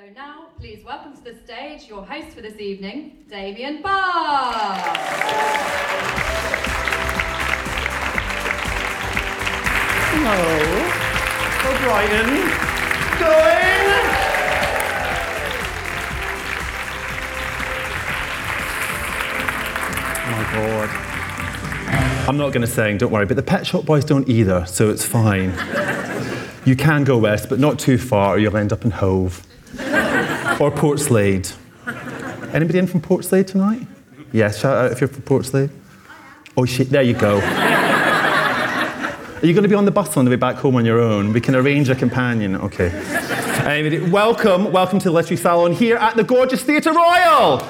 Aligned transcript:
So 0.00 0.06
now, 0.14 0.46
please 0.58 0.82
welcome 0.82 1.14
to 1.14 1.22
the 1.22 1.34
stage 1.44 1.86
your 1.86 2.02
host 2.02 2.28
for 2.28 2.40
this 2.40 2.58
evening, 2.58 3.22
Damien 3.28 3.82
Barr. 3.82 4.80
Hello. 10.14 10.88
How 11.60 11.72
Brighton 11.84 12.30
going? 13.20 14.00
My 20.30 20.42
god. 20.54 22.26
I'm 22.26 22.38
not 22.38 22.54
going 22.54 22.62
to 22.62 22.66
sing, 22.66 22.96
don't 22.96 23.12
worry, 23.12 23.26
but 23.26 23.36
the 23.36 23.42
Pet 23.42 23.66
Shop 23.66 23.84
Boys 23.84 24.06
don't 24.06 24.26
either, 24.30 24.64
so 24.64 24.88
it's 24.88 25.04
fine. 25.04 25.52
you 26.64 26.74
can 26.74 27.04
go 27.04 27.18
west, 27.18 27.50
but 27.50 27.58
not 27.58 27.78
too 27.78 27.98
far, 27.98 28.36
or 28.36 28.38
you'll 28.38 28.56
end 28.56 28.72
up 28.72 28.86
in 28.86 28.92
Hove. 28.92 29.46
Or 30.60 30.70
Portslade. 30.70 31.56
Anybody 32.54 32.78
in 32.78 32.86
from 32.86 33.00
Portslade 33.00 33.46
tonight? 33.46 33.86
Yes, 34.30 34.60
shout 34.60 34.76
out 34.76 34.92
if 34.92 35.00
you're 35.00 35.08
from 35.08 35.22
Portslade. 35.22 35.70
Oh 36.56 36.66
shit, 36.66 36.90
there 36.90 37.02
you 37.02 37.14
go. 37.14 37.40
Are 37.40 39.46
you 39.46 39.54
going 39.54 39.62
to 39.62 39.68
be 39.68 39.74
on 39.74 39.86
the 39.86 39.90
bus 39.90 40.18
on 40.18 40.26
the 40.26 40.30
way 40.30 40.36
back 40.36 40.56
home 40.56 40.76
on 40.76 40.84
your 40.84 41.00
own? 41.00 41.32
We 41.32 41.40
can 41.40 41.54
arrange 41.54 41.88
a 41.88 41.94
companion. 41.94 42.56
Okay. 42.56 42.90
Anyway, 43.64 44.10
welcome, 44.10 44.70
welcome 44.70 44.98
to 44.98 45.08
the 45.08 45.14
Literary 45.14 45.38
Salon 45.38 45.72
here 45.72 45.96
at 45.96 46.16
the 46.16 46.24
gorgeous 46.24 46.62
Theatre 46.62 46.92
Royal. 46.92 47.60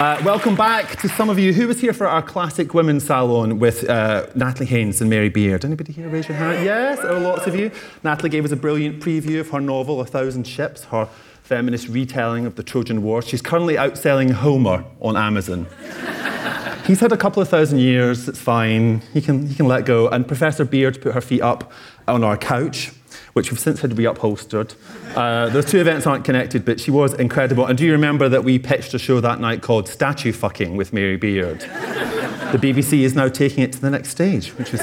Uh, 0.00 0.22
welcome 0.24 0.54
back 0.54 0.94
to 1.00 1.08
some 1.08 1.28
of 1.28 1.40
you. 1.40 1.52
Who 1.52 1.66
was 1.66 1.80
here 1.80 1.92
for 1.92 2.06
our 2.06 2.22
classic 2.22 2.72
women's 2.72 3.04
salon 3.04 3.58
with 3.58 3.82
uh, 3.90 4.28
Natalie 4.36 4.66
Haynes 4.66 5.00
and 5.00 5.10
Mary 5.10 5.28
Beard? 5.28 5.64
Anybody 5.64 5.92
here? 5.92 6.08
Raise 6.08 6.28
your 6.28 6.36
hand. 6.36 6.64
Yes, 6.64 7.00
there 7.00 7.12
are 7.12 7.18
lots 7.18 7.48
of 7.48 7.56
you. 7.56 7.72
Natalie 8.04 8.30
gave 8.30 8.44
us 8.44 8.52
a 8.52 8.56
brilliant 8.56 9.02
preview 9.02 9.40
of 9.40 9.50
her 9.50 9.60
novel, 9.60 10.00
A 10.00 10.06
Thousand 10.06 10.46
Ships, 10.46 10.84
her 10.84 11.08
feminist 11.42 11.88
retelling 11.88 12.46
of 12.46 12.54
the 12.54 12.62
Trojan 12.62 13.02
War. 13.02 13.22
She's 13.22 13.42
currently 13.42 13.74
outselling 13.74 14.30
Homer 14.30 14.84
on 15.00 15.16
Amazon. 15.16 15.66
He's 16.86 17.00
had 17.00 17.10
a 17.10 17.16
couple 17.16 17.42
of 17.42 17.48
thousand 17.48 17.80
years, 17.80 18.28
it's 18.28 18.38
fine. 18.38 19.00
He 19.12 19.20
can, 19.20 19.48
he 19.48 19.56
can 19.56 19.66
let 19.66 19.84
go. 19.84 20.08
And 20.08 20.28
Professor 20.28 20.64
Beard 20.64 21.02
put 21.02 21.12
her 21.12 21.20
feet 21.20 21.42
up 21.42 21.72
on 22.06 22.22
our 22.22 22.36
couch, 22.36 22.92
which 23.32 23.50
we've 23.50 23.60
since 23.60 23.80
had 23.80 23.92
reupholstered. 23.92 24.74
Uh, 25.16 25.48
those 25.48 25.66
two 25.66 25.80
events 25.80 26.06
aren't 26.06 26.24
connected, 26.24 26.64
but 26.64 26.80
she 26.80 26.90
was 26.90 27.14
incredible. 27.14 27.66
And 27.66 27.76
do 27.76 27.84
you 27.84 27.92
remember 27.92 28.28
that 28.28 28.44
we 28.44 28.58
pitched 28.58 28.94
a 28.94 28.98
show 28.98 29.20
that 29.20 29.40
night 29.40 29.62
called 29.62 29.88
Statue 29.88 30.32
Fucking 30.32 30.76
with 30.76 30.92
Mary 30.92 31.16
Beard? 31.16 31.60
the 31.60 32.58
BBC 32.58 33.00
is 33.00 33.14
now 33.14 33.28
taking 33.28 33.62
it 33.62 33.72
to 33.72 33.80
the 33.80 33.90
next 33.90 34.08
stage, 34.08 34.50
which 34.56 34.72
is 34.72 34.80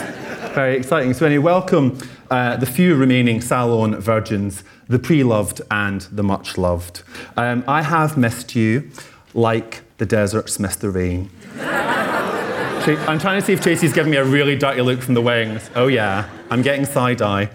very 0.53 0.77
exciting. 0.77 1.13
So, 1.13 1.25
anyway, 1.25 1.43
welcome 1.43 1.97
uh, 2.29 2.57
the 2.57 2.65
few 2.65 2.95
remaining 2.95 3.41
Salon 3.41 3.99
virgins, 3.99 4.63
the 4.87 4.99
pre 4.99 5.23
loved 5.23 5.61
and 5.71 6.01
the 6.01 6.23
much 6.23 6.57
loved. 6.57 7.01
Um, 7.35 7.63
I 7.67 7.81
have 7.81 8.17
missed 8.17 8.55
you 8.55 8.91
like 9.33 9.81
the 9.97 10.05
deserts 10.05 10.59
missed 10.59 10.81
the 10.81 10.89
rain. 10.89 11.29
I'm 11.57 13.17
trying 13.17 13.39
to 13.39 13.45
see 13.45 13.53
if 13.53 13.61
Tracy's 13.61 13.93
giving 13.93 14.11
me 14.11 14.17
a 14.17 14.23
really 14.23 14.55
dirty 14.55 14.81
look 14.81 15.01
from 15.01 15.15
the 15.15 15.21
wings. 15.21 15.71
Oh, 15.75 15.87
yeah, 15.87 16.29
I'm 16.51 16.61
getting 16.61 16.85
side 16.85 17.21
eye. 17.21 17.49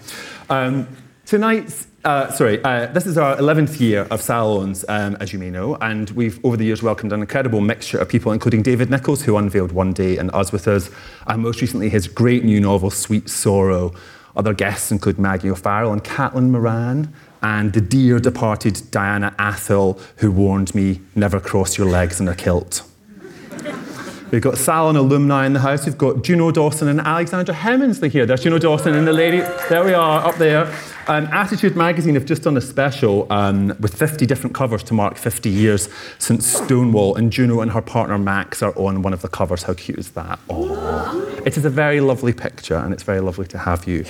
Um, 0.51 0.89
tonight's, 1.27 1.87
uh, 2.05 2.33
sorry, 2.33 2.61
uh, 2.65 2.87
this 2.87 3.07
is 3.07 3.17
our 3.17 3.37
11th 3.37 3.79
year 3.79 4.09
of 4.11 4.21
salons, 4.21 4.85
um, 4.89 5.17
as 5.21 5.33
you 5.33 5.39
may 5.39 5.49
know, 5.49 5.77
and 5.77 6.11
we've 6.11 6.45
over 6.45 6.57
the 6.57 6.65
years 6.65 6.83
welcomed 6.83 7.13
an 7.13 7.21
incredible 7.21 7.61
mixture 7.61 7.99
of 7.99 8.09
people, 8.09 8.33
including 8.33 8.61
David 8.61 8.91
Nicholls, 8.91 9.23
who 9.23 9.37
unveiled 9.37 9.71
One 9.71 9.93
Day 9.93 10.19
and 10.19 10.29
Us 10.35 10.51
with 10.51 10.67
us, 10.67 10.91
and 11.29 11.41
most 11.41 11.61
recently 11.61 11.89
his 11.89 12.09
great 12.09 12.43
new 12.43 12.61
novel, 12.61 12.91
Sweet 12.91 13.31
Sorrow. 13.31 13.95
Other 14.35 14.53
guests 14.53 14.91
include 14.91 15.21
Maggie 15.21 15.51
O'Farrell 15.51 15.93
and 15.93 16.03
Caitlin 16.03 16.51
Moran, 16.51 17.15
and 17.43 17.73
the 17.73 17.81
dear 17.81 18.19
departed 18.19 18.83
Diana 18.91 19.33
Athill, 19.39 20.01
who 20.17 20.33
warned 20.33 20.75
me 20.75 21.01
never 21.15 21.39
cross 21.39 21.79
your 21.79 21.89
legs 21.89 22.21
in 22.21 22.27
a 22.27 22.35
kilt. 22.35 22.90
We've 24.31 24.41
got 24.41 24.59
Salon 24.59 24.95
alumni 24.95 25.45
in 25.47 25.55
the 25.55 25.61
house. 25.61 25.85
We've 25.85 25.99
got 25.99 26.23
Juno 26.23 26.53
Dawson 26.53 26.87
and 26.87 27.01
Alexandra 27.01 27.53
Heminsley 27.53 28.11
here. 28.11 28.27
There's 28.27 28.45
Juno 28.45 28.59
Dawson 28.59 28.95
and 28.95 29.07
the 29.07 29.13
lady. 29.13 29.39
There 29.69 29.85
we 29.85 29.93
are, 29.93 30.25
up 30.25 30.37
there. 30.37 30.73
Um, 31.09 31.27
Attitude 31.33 31.75
Magazine 31.75 32.15
have 32.15 32.27
just 32.27 32.45
done 32.45 32.57
a 32.57 32.61
special 32.61 33.27
um, 33.33 33.75
with 33.81 33.93
50 33.93 34.27
different 34.27 34.55
covers 34.55 34.85
to 34.85 34.95
mark 34.95 35.17
50 35.17 35.51
years 35.51 35.89
since 36.19 36.47
Stonewall, 36.47 37.17
and 37.17 37.33
Juno 37.33 37.61
and 37.61 37.73
her 37.73 37.83
partner 37.83 38.19
Max 38.19 38.63
are 38.63 38.73
on 38.79 39.03
one 39.03 39.13
of 39.13 39.21
the 39.21 39.29
covers. 39.29 39.65
How 39.65 39.75
cute 39.75 39.99
is 39.99 40.11
that? 40.13 40.39
Oh. 40.49 41.43
It 41.45 41.57
is 41.57 41.65
a 41.65 41.71
very 41.71 42.01
lovely 42.01 42.33
picture, 42.33 42.77
and 42.77 42.93
it's 42.93 43.03
very 43.03 43.21
lovely 43.21 43.49
to 43.49 43.59
have 43.59 43.89
you. 43.89 44.05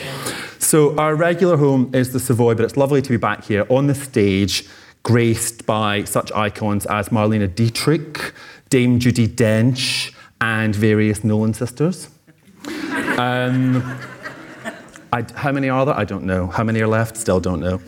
So, 0.58 0.94
our 0.98 1.14
regular 1.14 1.56
home 1.56 1.90
is 1.94 2.12
the 2.12 2.20
Savoy, 2.20 2.54
but 2.54 2.66
it's 2.66 2.76
lovely 2.76 3.00
to 3.00 3.08
be 3.08 3.16
back 3.16 3.44
here 3.44 3.66
on 3.70 3.86
the 3.86 3.94
stage, 3.94 4.68
graced 5.02 5.64
by 5.64 6.04
such 6.04 6.30
icons 6.32 6.84
as 6.86 7.08
Marlene 7.08 7.54
Dietrich, 7.54 8.34
Dame 8.70 8.98
Judi 9.00 9.28
Dench, 9.28 10.12
and 10.40 10.74
various 10.74 11.22
Nolan 11.22 11.54
sisters. 11.54 12.08
Um, 13.18 13.82
I, 15.12 15.26
how 15.34 15.52
many 15.52 15.68
are 15.68 15.84
there? 15.84 15.96
I 15.96 16.04
don't 16.04 16.24
know. 16.24 16.46
How 16.46 16.62
many 16.64 16.80
are 16.80 16.86
left? 16.86 17.16
Still 17.16 17.40
don't 17.40 17.60
know. 17.60 17.80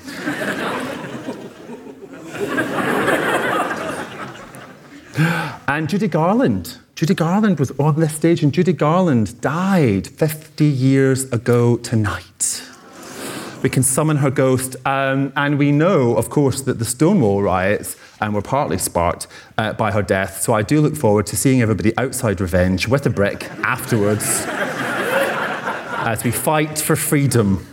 and 5.69 5.89
Judy 5.89 6.09
Garland. 6.09 6.79
Judy 6.97 7.15
Garland 7.15 7.59
was 7.59 7.71
on 7.79 7.99
this 7.99 8.15
stage, 8.15 8.43
and 8.43 8.53
Judy 8.53 8.73
Garland 8.73 9.41
died 9.41 10.07
50 10.07 10.65
years 10.65 11.25
ago 11.33 11.77
tonight. 11.77 12.63
We 13.63 13.71
can 13.71 13.85
summon 13.85 14.17
her 14.17 14.31
ghost, 14.31 14.75
um, 14.85 15.33
and 15.37 15.57
we 15.57 15.71
know, 15.71 16.17
of 16.17 16.31
course, 16.31 16.63
that 16.63 16.81
the 16.81 16.85
Stonewall 16.85 17.43
riots 17.43 17.97
um, 18.21 18.33
were 18.33 18.43
partly 18.43 18.77
sparked 18.77 19.29
uh, 19.57 19.73
by 19.75 19.93
her 19.93 20.03
death. 20.03 20.43
So 20.43 20.53
I 20.53 20.63
do 20.63 20.81
look 20.81 20.97
forward 20.97 21.27
to 21.27 21.37
seeing 21.37 21.63
everybody 21.63 21.97
outside 21.97 22.41
Revenge 22.41 22.89
with 22.89 23.07
a 23.07 23.11
brick 23.11 23.45
afterwards 23.63 24.45
as 24.49 26.25
we 26.25 26.33
fight 26.33 26.81
for 26.81 26.97
freedom. 26.97 27.65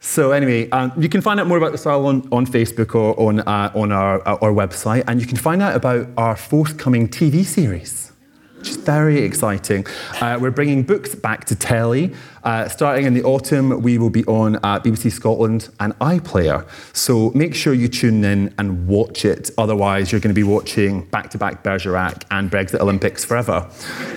So 0.00 0.32
anyway, 0.32 0.68
um, 0.68 0.92
you 0.98 1.08
can 1.08 1.22
find 1.22 1.40
out 1.40 1.46
more 1.46 1.56
about 1.56 1.72
the 1.72 1.78
salon 1.78 2.28
on 2.30 2.46
Facebook 2.46 2.94
or 2.94 3.18
on, 3.18 3.40
uh, 3.40 3.72
on 3.74 3.90
our, 3.90 4.20
uh, 4.28 4.36
our 4.42 4.52
website, 4.52 5.04
and 5.06 5.18
you 5.18 5.26
can 5.26 5.38
find 5.38 5.62
out 5.62 5.74
about 5.74 6.08
our 6.18 6.36
forthcoming 6.36 7.08
TV 7.08 7.42
series 7.42 8.12
which 8.64 8.70
is 8.70 8.76
very 8.78 9.18
exciting. 9.18 9.86
Uh, 10.22 10.38
we're 10.40 10.50
bringing 10.50 10.82
books 10.82 11.14
back 11.14 11.44
to 11.44 11.54
telly. 11.54 12.14
Uh, 12.44 12.68
starting 12.68 13.06
in 13.06 13.14
the 13.14 13.22
autumn, 13.24 13.82
we 13.82 13.96
will 13.96 14.10
be 14.10 14.24
on 14.26 14.56
uh, 14.56 14.78
BBC 14.78 15.10
Scotland 15.10 15.70
and 15.80 15.98
iPlayer. 15.98 16.68
So 16.94 17.30
make 17.34 17.54
sure 17.54 17.72
you 17.72 17.88
tune 17.88 18.22
in 18.22 18.54
and 18.58 18.86
watch 18.86 19.24
it. 19.24 19.50
Otherwise, 19.56 20.12
you're 20.12 20.20
going 20.20 20.34
to 20.34 20.38
be 20.38 20.42
watching 20.42 21.06
back 21.06 21.30
to 21.30 21.38
back 21.38 21.64
Bergerac 21.64 22.24
and 22.30 22.50
Brexit 22.50 22.80
Olympics 22.80 23.24
forever. 23.24 23.68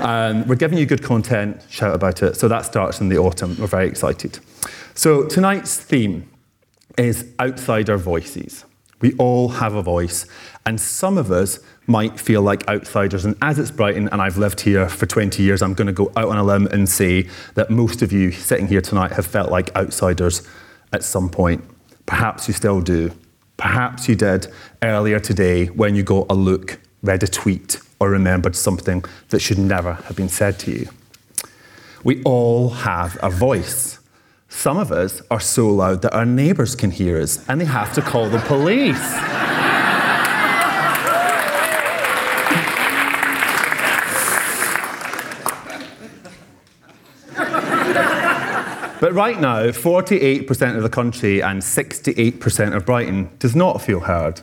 Um, 0.02 0.46
we're 0.48 0.56
giving 0.56 0.78
you 0.78 0.86
good 0.86 1.04
content, 1.04 1.64
shout 1.70 1.96
about 1.96 2.22
it. 2.22 2.36
So 2.36 2.48
that 2.50 2.66
starts 2.66 3.00
in 3.00 3.08
the 3.08 3.18
autumn. 3.18 3.56
We're 3.58 3.68
very 3.68 3.88
excited. 3.88 4.40
So 4.94 5.26
tonight's 5.26 5.78
theme 5.78 6.30
is 6.98 7.32
outsider 7.40 7.98
voices. 7.98 8.66
We 9.00 9.14
all 9.14 9.50
have 9.50 9.76
a 9.76 9.82
voice, 9.82 10.26
and 10.66 10.82
some 10.82 11.18
of 11.18 11.32
us 11.32 11.60
might 11.86 12.20
feel 12.20 12.42
like 12.42 12.68
outsiders. 12.68 13.26
And 13.26 13.36
as 13.42 13.60
it's 13.60 13.72
Brighton, 13.72 14.10
and 14.10 14.22
I've 14.22 14.38
lived 14.38 14.62
here 14.62 14.90
for 14.90 15.06
20 15.06 15.42
years, 15.42 15.62
I'm 15.62 15.74
going 15.74 15.88
to 15.88 15.94
go 15.94 16.12
out 16.16 16.30
on 16.30 16.38
a 16.38 16.44
limb 16.44 16.68
and 16.68 16.90
say 16.90 17.30
that 17.54 17.70
most 17.70 18.02
of 18.02 18.12
you 18.12 18.32
sitting 18.32 18.68
here 18.68 18.82
tonight 18.82 19.14
have 19.14 19.26
felt 19.26 19.52
like 19.52 19.74
outsiders 19.76 20.48
at 20.92 21.04
some 21.04 21.30
point. 21.30 21.64
Perhaps 22.06 22.48
you 22.48 22.54
still 22.54 22.82
do. 22.82 23.12
Perhaps 23.58 24.10
you 24.10 24.16
did 24.16 24.48
earlier 24.82 25.20
today 25.20 25.68
when 25.68 25.96
you 25.96 26.04
got 26.04 26.28
a 26.30 26.34
look, 26.34 26.80
read 27.02 27.24
a 27.24 27.28
tweet, 27.28 27.80
or 28.00 28.10
remembered 28.10 28.56
something 28.56 29.04
that 29.30 29.40
should 29.40 29.58
never 29.58 29.94
have 29.94 30.16
been 30.16 30.30
said 30.30 30.60
to 30.60 30.72
you. 30.72 30.90
We 32.04 32.22
all 32.24 32.70
have 32.70 33.18
a 33.22 33.30
voice. 33.30 34.00
Some 34.50 34.78
of 34.78 34.92
us 34.92 35.22
are 35.30 35.40
so 35.40 35.70
loud 35.70 36.02
that 36.04 36.14
our 36.14 36.26
neighbours 36.26 36.76
can 36.76 36.92
hear 36.92 37.20
us 37.22 37.48
and 37.50 37.60
they 37.60 37.66
have 37.66 37.94
to 37.94 38.02
call 38.02 38.30
the 38.30 38.40
police. 38.40 39.14
But 49.00 49.14
right 49.14 49.40
now, 49.40 49.68
48% 49.68 50.76
of 50.76 50.82
the 50.82 50.90
country 50.90 51.42
and 51.42 51.62
68% 51.62 52.76
of 52.76 52.86
Brighton 52.86 53.30
does 53.38 53.56
not 53.56 53.80
feel 53.80 54.00
heard, 54.00 54.42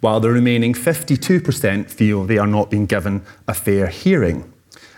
while 0.00 0.20
the 0.20 0.30
remaining 0.30 0.74
52% 0.74 1.90
feel 1.90 2.24
they 2.24 2.36
are 2.36 2.46
not 2.46 2.70
being 2.70 2.84
given 2.84 3.22
a 3.48 3.54
fair 3.54 3.86
hearing. 3.86 4.52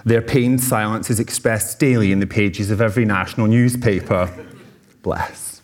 Their 0.04 0.22
pained 0.22 0.62
silence 0.62 1.10
is 1.10 1.20
expressed 1.20 1.78
daily 1.78 2.12
in 2.12 2.20
the 2.20 2.26
pages 2.26 2.70
of 2.70 2.80
every 2.80 3.04
national 3.04 3.46
newspaper. 3.46 4.32
Bless. 5.02 5.60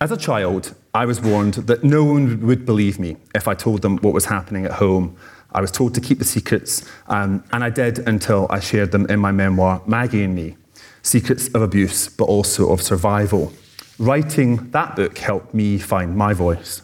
As 0.00 0.10
a 0.10 0.16
child, 0.16 0.74
I 0.94 1.06
was 1.06 1.20
warned 1.20 1.54
that 1.54 1.84
no 1.84 2.04
one 2.04 2.44
would 2.46 2.66
believe 2.66 2.98
me 2.98 3.16
if 3.34 3.46
I 3.46 3.54
told 3.54 3.82
them 3.82 3.98
what 3.98 4.12
was 4.12 4.24
happening 4.24 4.64
at 4.64 4.72
home. 4.72 5.16
I 5.52 5.60
was 5.60 5.70
told 5.70 5.94
to 5.94 6.00
keep 6.00 6.18
the 6.18 6.24
secrets, 6.24 6.84
um, 7.06 7.44
and 7.52 7.62
I 7.62 7.70
did 7.70 8.00
until 8.00 8.46
I 8.50 8.60
shared 8.60 8.90
them 8.90 9.06
in 9.06 9.20
my 9.20 9.32
memoir, 9.32 9.82
Maggie 9.86 10.24
and 10.24 10.34
Me 10.34 10.56
Secrets 11.02 11.48
of 11.48 11.62
Abuse, 11.62 12.08
but 12.08 12.24
also 12.24 12.70
of 12.72 12.82
Survival. 12.82 13.52
Writing 13.98 14.70
that 14.70 14.96
book 14.96 15.18
helped 15.18 15.52
me 15.52 15.78
find 15.78 16.16
my 16.16 16.32
voice. 16.32 16.82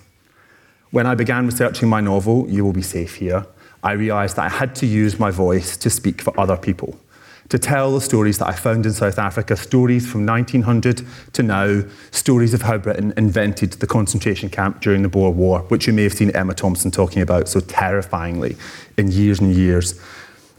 When 0.91 1.07
I 1.07 1.15
began 1.15 1.47
researching 1.47 1.89
my 1.89 2.01
novel, 2.01 2.47
You 2.49 2.65
Will 2.65 2.73
Be 2.73 2.83
Safe 2.83 3.17
Here, 3.17 3.47
I 3.89 3.93
realised 3.93 4.37
that 4.37 4.45
I 4.45 4.51
had 4.51 4.75
to 4.77 4.87
use 4.87 5.19
my 5.19 5.31
voice 5.31 5.75
to 5.79 5.89
speak 5.89 6.21
for 6.21 6.39
other 6.39 6.59
people, 6.59 7.01
to 7.49 7.59
tell 7.59 7.95
the 7.95 8.03
stories 8.03 8.37
that 8.37 8.47
I 8.47 8.53
found 8.53 8.85
in 8.85 8.93
South 8.93 9.19
Africa, 9.19 9.57
stories 9.57 10.07
from 10.07 10.27
1900 10.27 11.07
to 11.33 11.43
now, 11.43 11.85
stories 12.11 12.53
of 12.53 12.61
how 12.61 12.77
Britain 12.77 13.15
invented 13.17 13.73
the 13.73 13.87
concentration 13.87 14.51
camp 14.51 14.83
during 14.83 15.01
the 15.01 15.09
Boer 15.09 15.31
War, 15.31 15.61
which 15.69 15.87
you 15.87 15.95
may 15.95 16.03
have 16.03 16.13
seen 16.13 16.31
Emma 16.37 16.53
Thompson 16.53 16.91
talking 16.91 17.23
about 17.23 17.49
so 17.49 17.61
terrifyingly 17.61 18.59
in 18.99 19.11
years 19.11 19.41
and 19.41 19.55
years. 19.55 19.99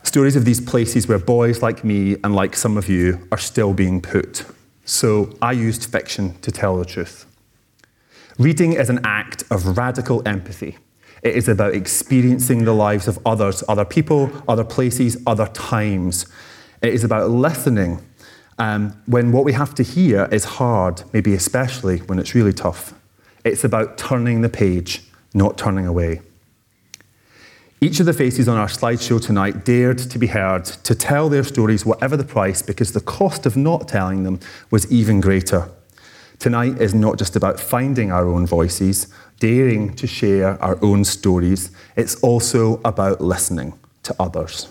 Stories 0.01 0.35
of 0.35 0.43
these 0.43 0.59
places 0.59 1.07
where 1.07 1.19
boys 1.19 1.61
like 1.61 1.83
me 1.83 2.15
and 2.23 2.35
like 2.35 2.55
some 2.55 2.77
of 2.77 2.89
you 2.89 3.27
are 3.31 3.37
still 3.37 3.75
being 3.75 4.01
put. 4.01 4.43
So 4.85 5.37
I 5.39 5.51
used 5.51 5.85
fiction 5.85 6.33
to 6.41 6.51
tell 6.51 6.77
the 6.77 6.85
truth. 6.85 7.27
Reading 8.39 8.73
is 8.73 8.89
an 8.89 9.01
act 9.03 9.43
of 9.51 9.77
radical 9.77 10.27
empathy. 10.27 10.79
It 11.21 11.35
is 11.35 11.47
about 11.47 11.73
experiencing 11.73 12.65
the 12.65 12.73
lives 12.73 13.07
of 13.07 13.19
others, 13.25 13.63
other 13.67 13.85
people, 13.85 14.31
other 14.47 14.63
places, 14.63 15.21
other 15.27 15.47
times. 15.47 16.25
It 16.81 16.93
is 16.93 17.03
about 17.03 17.29
listening 17.29 17.99
um, 18.57 19.01
when 19.05 19.31
what 19.31 19.45
we 19.45 19.53
have 19.53 19.73
to 19.75 19.83
hear 19.83 20.27
is 20.31 20.43
hard, 20.43 21.03
maybe 21.13 21.33
especially 21.33 21.99
when 21.99 22.19
it's 22.19 22.35
really 22.35 22.53
tough. 22.53 22.93
It's 23.43 23.63
about 23.63 23.97
turning 23.97 24.41
the 24.41 24.49
page, 24.49 25.03
not 25.33 25.57
turning 25.57 25.87
away. 25.87 26.21
Each 27.81 28.01
of 28.01 28.05
the 28.05 28.13
faces 28.13 28.49
on 28.49 28.57
our 28.57 28.67
slideshow 28.67 29.25
tonight 29.25 29.63
dared 29.63 29.97
to 29.97 30.19
be 30.19 30.27
heard, 30.27 30.65
to 30.65 30.93
tell 30.93 31.29
their 31.29 31.45
stories, 31.45 31.85
whatever 31.85 32.17
the 32.17 32.25
price, 32.25 32.61
because 32.61 32.91
the 32.91 32.99
cost 32.99 33.45
of 33.45 33.55
not 33.55 33.87
telling 33.87 34.23
them 34.23 34.41
was 34.69 34.91
even 34.91 35.21
greater. 35.21 35.69
Tonight 36.39 36.81
is 36.81 36.93
not 36.93 37.17
just 37.17 37.35
about 37.35 37.59
finding 37.59 38.11
our 38.13 38.25
own 38.25 38.47
voices, 38.47 39.07
daring 39.39 39.93
to 39.95 40.07
share 40.07 40.61
our 40.63 40.79
own 40.81 41.03
stories, 41.03 41.69
it's 41.97 42.15
also 42.21 42.79
about 42.85 43.19
listening 43.19 43.77
to 44.03 44.15
others. 44.19 44.69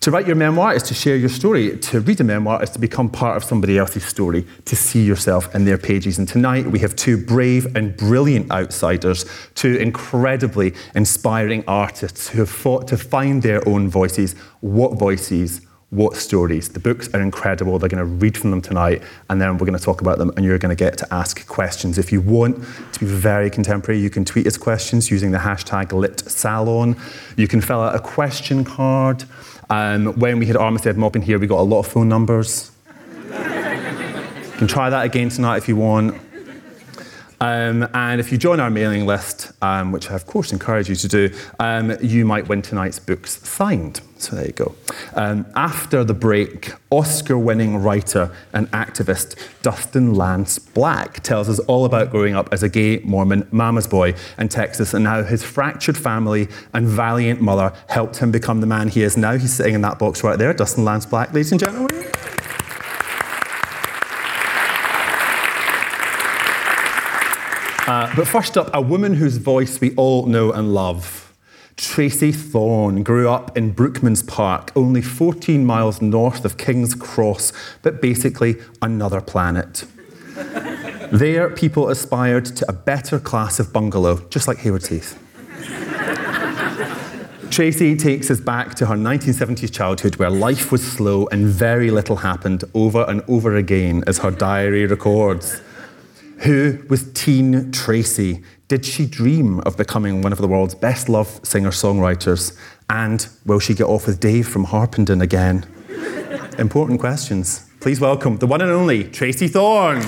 To 0.00 0.10
write 0.10 0.26
your 0.26 0.36
memoir 0.36 0.74
is 0.74 0.82
to 0.82 0.92
share 0.92 1.16
your 1.16 1.30
story. 1.30 1.78
To 1.78 2.00
read 2.00 2.20
a 2.20 2.24
memoir 2.24 2.62
is 2.62 2.68
to 2.70 2.78
become 2.78 3.08
part 3.08 3.38
of 3.38 3.44
somebody 3.44 3.78
else's 3.78 4.04
story, 4.04 4.44
to 4.66 4.76
see 4.76 5.02
yourself 5.02 5.54
in 5.54 5.64
their 5.64 5.78
pages. 5.78 6.18
And 6.18 6.28
tonight 6.28 6.66
we 6.66 6.80
have 6.80 6.94
two 6.94 7.16
brave 7.16 7.74
and 7.74 7.96
brilliant 7.96 8.50
outsiders, 8.50 9.24
two 9.54 9.76
incredibly 9.76 10.74
inspiring 10.94 11.64
artists 11.66 12.28
who 12.28 12.40
have 12.40 12.50
fought 12.50 12.86
to 12.88 12.98
find 12.98 13.42
their 13.42 13.66
own 13.66 13.88
voices. 13.88 14.34
What 14.60 14.98
voices? 14.98 15.62
What 15.94 16.16
stories? 16.16 16.70
The 16.70 16.80
books 16.80 17.08
are 17.14 17.20
incredible. 17.20 17.78
They're 17.78 17.88
going 17.88 18.04
to 18.04 18.04
read 18.04 18.36
from 18.36 18.50
them 18.50 18.60
tonight, 18.60 19.00
and 19.30 19.40
then 19.40 19.52
we're 19.52 19.66
going 19.66 19.78
to 19.78 19.84
talk 19.84 20.00
about 20.00 20.18
them, 20.18 20.32
and 20.36 20.44
you're 20.44 20.58
going 20.58 20.76
to 20.76 20.84
get 20.84 20.98
to 20.98 21.14
ask 21.14 21.46
questions. 21.46 21.98
If 21.98 22.10
you 22.10 22.20
want 22.20 22.56
to 22.94 23.00
be 23.00 23.06
very 23.06 23.48
contemporary, 23.48 24.00
you 24.00 24.10
can 24.10 24.24
tweet 24.24 24.44
us 24.48 24.56
questions 24.56 25.08
using 25.08 25.30
the 25.30 25.38
hashtag 25.38 25.90
LitSalon. 25.90 26.98
You 27.38 27.46
can 27.46 27.60
fill 27.60 27.80
out 27.80 27.94
a 27.94 28.00
question 28.00 28.64
card. 28.64 29.22
Um, 29.70 30.18
when 30.18 30.40
we 30.40 30.46
had 30.46 30.56
Armistead 30.56 30.96
Maupin 30.96 31.22
in 31.22 31.26
here, 31.26 31.38
we 31.38 31.46
got 31.46 31.60
a 31.60 31.62
lot 31.62 31.78
of 31.78 31.86
phone 31.86 32.08
numbers. 32.08 32.72
you 33.28 33.32
can 34.56 34.66
try 34.66 34.90
that 34.90 35.04
again 35.04 35.28
tonight 35.28 35.58
if 35.58 35.68
you 35.68 35.76
want. 35.76 36.20
Um, 37.40 37.88
and 37.94 38.20
if 38.20 38.32
you 38.32 38.38
join 38.38 38.60
our 38.60 38.70
mailing 38.70 39.06
list, 39.06 39.52
um, 39.62 39.92
which 39.92 40.10
I 40.10 40.14
of 40.14 40.26
course 40.26 40.52
encourage 40.52 40.88
you 40.88 40.96
to 40.96 41.08
do, 41.08 41.30
um, 41.58 41.96
you 42.02 42.24
might 42.24 42.48
win 42.48 42.62
tonight's 42.62 42.98
books 42.98 43.46
signed. 43.46 44.00
So 44.18 44.36
there 44.36 44.46
you 44.46 44.52
go. 44.52 44.74
Um, 45.14 45.44
after 45.54 46.02
the 46.02 46.14
break, 46.14 46.72
Oscar 46.90 47.36
winning 47.36 47.76
writer 47.76 48.34
and 48.52 48.70
activist 48.70 49.36
Dustin 49.62 50.14
Lance 50.14 50.58
Black 50.58 51.22
tells 51.22 51.48
us 51.48 51.58
all 51.60 51.84
about 51.84 52.10
growing 52.10 52.34
up 52.34 52.48
as 52.52 52.62
a 52.62 52.68
gay 52.68 53.00
Mormon 53.00 53.46
mama's 53.50 53.86
boy 53.86 54.14
in 54.38 54.48
Texas 54.48 54.94
and 54.94 55.06
how 55.06 55.22
his 55.24 55.42
fractured 55.42 55.98
family 55.98 56.48
and 56.72 56.86
valiant 56.86 57.40
mother 57.40 57.74
helped 57.88 58.18
him 58.18 58.30
become 58.30 58.60
the 58.60 58.66
man 58.66 58.88
he 58.88 59.02
is 59.02 59.16
now. 59.16 59.36
He's 59.36 59.52
sitting 59.52 59.74
in 59.74 59.82
that 59.82 59.98
box 59.98 60.24
right 60.24 60.38
there, 60.38 60.54
Dustin 60.54 60.84
Lance 60.84 61.06
Black, 61.06 61.32
ladies 61.32 61.52
and 61.52 61.60
gentlemen. 61.60 62.06
Uh, 67.86 68.10
but 68.16 68.26
first 68.26 68.56
up, 68.56 68.70
a 68.72 68.80
woman 68.80 69.14
whose 69.14 69.36
voice 69.36 69.80
we 69.80 69.94
all 69.96 70.24
know 70.24 70.50
and 70.52 70.72
love. 70.72 71.34
Tracey 71.76 72.32
Thorn 72.32 73.02
grew 73.02 73.28
up 73.28 73.54
in 73.56 73.74
Brookmans 73.74 74.26
Park, 74.26 74.72
only 74.74 75.02
14 75.02 75.66
miles 75.66 76.00
north 76.00 76.44
of 76.44 76.56
King's 76.56 76.94
Cross, 76.94 77.52
but 77.82 78.00
basically 78.00 78.56
another 78.80 79.20
planet. 79.20 79.84
there, 81.12 81.50
people 81.50 81.90
aspired 81.90 82.46
to 82.46 82.64
a 82.70 82.72
better 82.72 83.18
class 83.18 83.58
of 83.60 83.72
bungalow, 83.72 84.18
just 84.30 84.48
like 84.48 84.58
Haywards 84.58 84.88
Heath. 84.88 85.20
Tracey 87.50 87.96
takes 87.96 88.30
us 88.30 88.40
back 88.40 88.74
to 88.76 88.86
her 88.86 88.96
1970s 88.96 89.72
childhood 89.72 90.16
where 90.16 90.30
life 90.30 90.72
was 90.72 90.82
slow 90.84 91.26
and 91.26 91.46
very 91.46 91.90
little 91.90 92.16
happened 92.16 92.64
over 92.72 93.04
and 93.08 93.22
over 93.28 93.56
again, 93.56 94.02
as 94.06 94.18
her 94.18 94.30
diary 94.30 94.86
records. 94.86 95.60
Who 96.38 96.84
was 96.88 97.10
teen 97.12 97.72
Tracey? 97.72 98.42
Did 98.68 98.84
she 98.84 99.06
dream 99.06 99.60
of 99.60 99.76
becoming 99.76 100.22
one 100.22 100.32
of 100.32 100.38
the 100.38 100.48
world's 100.48 100.74
best 100.74 101.08
loved 101.08 101.46
singer 101.46 101.70
songwriters? 101.70 102.58
And 102.90 103.26
will 103.46 103.60
she 103.60 103.74
get 103.74 103.84
off 103.84 104.06
with 104.06 104.20
Dave 104.20 104.48
from 104.48 104.64
Harpenden 104.64 105.20
again? 105.20 105.66
Important 106.58 107.00
questions. 107.00 107.68
Please 107.80 108.00
welcome 108.00 108.38
the 108.38 108.46
one 108.46 108.60
and 108.60 108.70
only 108.70 109.04
Tracey 109.04 109.48
Thorn. 109.48 110.02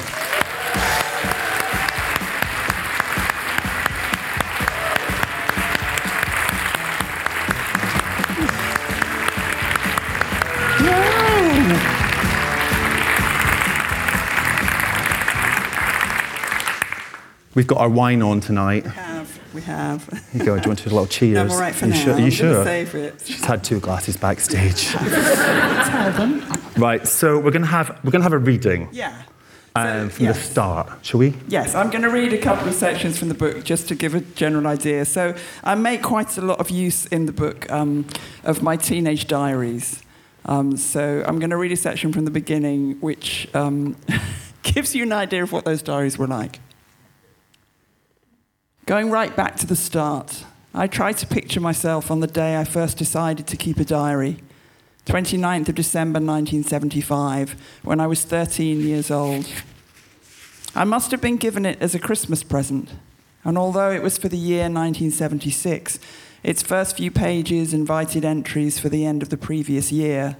We've 17.57 17.67
got 17.67 17.79
our 17.79 17.89
wine 17.89 18.21
on 18.21 18.41
tonight. 18.41 18.85
We 18.85 18.91
have. 18.91 19.55
We 19.55 19.63
have. 19.63 20.07
Here 20.31 20.41
you 20.41 20.45
go. 20.45 20.57
Do 20.57 20.63
you 20.63 20.69
want 20.69 20.79
to 20.81 20.85
do 20.85 20.91
a 20.91 20.93
little 20.93 21.07
cheers? 21.07 21.39
I'm 21.39 21.51
all 21.51 21.59
right 21.59 21.75
for 21.75 21.87
you 21.87 21.93
now. 21.93 22.05
Sure? 22.05 22.15
Are 22.15 22.21
you 22.21 22.31
sure? 22.31 22.53
gonna 22.53 22.65
save 22.67 22.95
it. 22.95 23.23
She's 23.25 23.43
had 23.45 23.65
two 23.65 23.81
glasses 23.81 24.19
backstage. 24.19 24.85
Tell 24.89 26.13
them. 26.13 26.45
right. 26.77 27.09
So 27.09 27.39
we're 27.41 27.51
gonna 27.53 27.65
have 27.65 27.99
we're 28.05 28.11
gonna 28.11 28.25
have 28.25 28.35
a 28.35 28.39
reading 28.39 28.91
Yeah. 28.93 29.23
um, 29.75 30.11
from 30.11 30.27
yes. 30.27 30.37
the 30.37 30.45
start, 30.53 30.91
shall 31.01 31.21
we? 31.21 31.33
Yes, 31.49 31.75
I'm 31.75 31.89
going 31.89 32.03
to 32.03 32.11
read 32.11 32.35
a 32.35 32.39
couple 32.39 32.69
of 32.69 32.75
sections 32.75 33.19
from 33.19 33.29
the 33.29 33.35
book 33.35 33.65
just 33.65 33.89
to 33.89 33.95
give 33.95 34.15
a 34.15 34.21
general 34.21 34.67
idea. 34.67 35.07
So, 35.07 35.35
I 35.65 35.75
make 35.77 36.03
quite 36.03 36.37
a 36.37 36.43
lot 36.43 36.61
of 36.61 36.69
use 36.71 37.07
in 37.07 37.25
the 37.27 37.33
book 37.33 37.71
um, 37.71 38.07
of 38.45 38.63
my 38.63 38.77
teenage 38.77 39.27
diaries. 39.27 40.03
Um, 40.45 40.77
so, 40.77 41.23
I'm 41.27 41.39
going 41.39 41.51
to 41.51 41.57
read 41.59 41.73
a 41.73 41.77
section 41.77 42.13
from 42.13 42.25
the 42.27 42.31
beginning 42.31 42.99
which 43.01 43.49
um, 43.55 43.97
gives 44.63 44.95
you 44.95 45.03
an 45.05 45.13
idea 45.13 45.43
of 45.43 45.53
what 45.53 45.65
those 45.65 45.83
diaries 45.83 46.17
were 46.19 46.27
like. 46.27 46.61
Going 48.87 49.11
right 49.11 49.35
back 49.35 49.57
to 49.57 49.67
the 49.67 49.75
start, 49.75 50.45
I 50.73 50.87
try 50.87 51.13
to 51.13 51.27
picture 51.27 51.59
myself 51.59 52.09
on 52.09 52.21
the 52.21 52.29
day 52.29 52.57
I 52.57 52.63
first 52.63 52.97
decided 52.97 53.49
to 53.49 53.57
keep 53.57 53.81
a 53.81 53.85
diary. 53.85 54.39
29th 55.07 55.71
of 55.71 55.75
December 55.75 56.21
1975, 56.21 57.57
when 57.83 57.99
I 57.99 58.07
was 58.07 58.23
13 58.23 58.79
years 58.79 59.11
old. 59.11 59.49
I 60.73 60.85
must 60.85 61.11
have 61.11 61.21
been 61.21 61.37
given 61.37 61.67
it 61.67 61.83
as 61.83 61.97
a 61.97 61.99
Christmas 61.99 62.45
present, 62.45 62.91
and 63.43 63.59
although 63.59 63.91
it 63.91 64.05
was 64.05 64.19
for 64.19 64.29
the 64.29 64.39
year 64.39 64.71
1976, 64.71 65.99
its 66.45 66.63
first 66.63 66.97
few 66.97 67.11
pages 67.11 67.75
invited 67.75 68.25
entries 68.25 68.79
for 68.79 68.89
the 68.89 69.05
end 69.05 69.21
of 69.21 69.31
the 69.31 69.37
previous 69.37 69.91
year. 69.91 70.37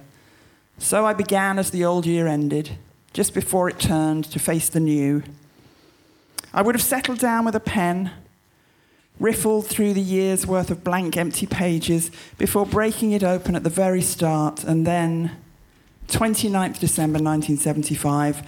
So 0.77 1.05
I 1.05 1.11
began 1.11 1.59
as 1.59 1.71
the 1.71 1.83
old 1.83 2.05
year 2.05 2.27
ended, 2.27 2.77
just 3.11 3.33
before 3.33 3.67
it 3.67 3.77
turned 3.77 4.23
to 4.31 4.39
face 4.39 4.69
the 4.69 4.79
new. 4.79 5.23
I 6.53 6.61
would 6.61 6.75
have 6.75 6.81
settled 6.81 7.19
down 7.19 7.43
with 7.43 7.53
a 7.53 7.59
pen, 7.59 8.11
riffled 9.19 9.67
through 9.67 9.93
the 9.93 10.01
year's 10.01 10.45
worth 10.45 10.69
of 10.69 10.83
blank, 10.83 11.17
empty 11.17 11.45
pages 11.45 12.11
before 12.37 12.65
breaking 12.65 13.11
it 13.11 13.23
open 13.23 13.55
at 13.55 13.63
the 13.63 13.69
very 13.69 14.01
start, 14.01 14.63
and 14.63 14.85
then, 14.85 15.31
29th 16.07 16.79
December 16.79 17.19
1975, 17.19 18.43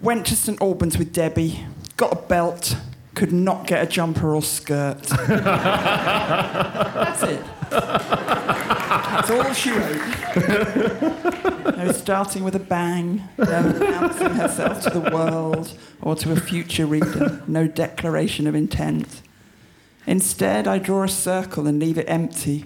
went 0.00 0.26
to 0.26 0.36
St 0.36 0.60
Albans 0.60 0.98
with 0.98 1.12
Debbie, 1.12 1.64
got 1.96 2.12
a 2.12 2.16
belt, 2.16 2.76
could 3.14 3.32
not 3.32 3.66
get 3.66 3.82
a 3.82 3.86
jumper 3.86 4.34
or 4.34 4.42
skirt. 4.42 5.02
That's 5.26 7.22
it. 7.24 7.42
That's 7.70 9.30
all 9.30 9.52
she 9.52 9.72
wrote. 9.72 11.76
No 11.76 11.92
starting 11.92 12.44
with 12.44 12.54
a 12.54 12.60
bang, 12.60 13.28
no 13.36 13.44
announcing 13.44 14.30
herself 14.30 14.82
to 14.82 14.90
the 14.90 15.10
world 15.10 15.76
or 16.00 16.14
to 16.16 16.32
a 16.32 16.36
future 16.36 16.86
reader, 16.86 17.42
no 17.46 17.66
declaration 17.66 18.46
of 18.46 18.54
intent. 18.54 19.22
Instead, 20.08 20.66
I 20.66 20.78
draw 20.78 21.02
a 21.02 21.08
circle 21.08 21.66
and 21.66 21.78
leave 21.78 21.98
it 21.98 22.08
empty, 22.08 22.64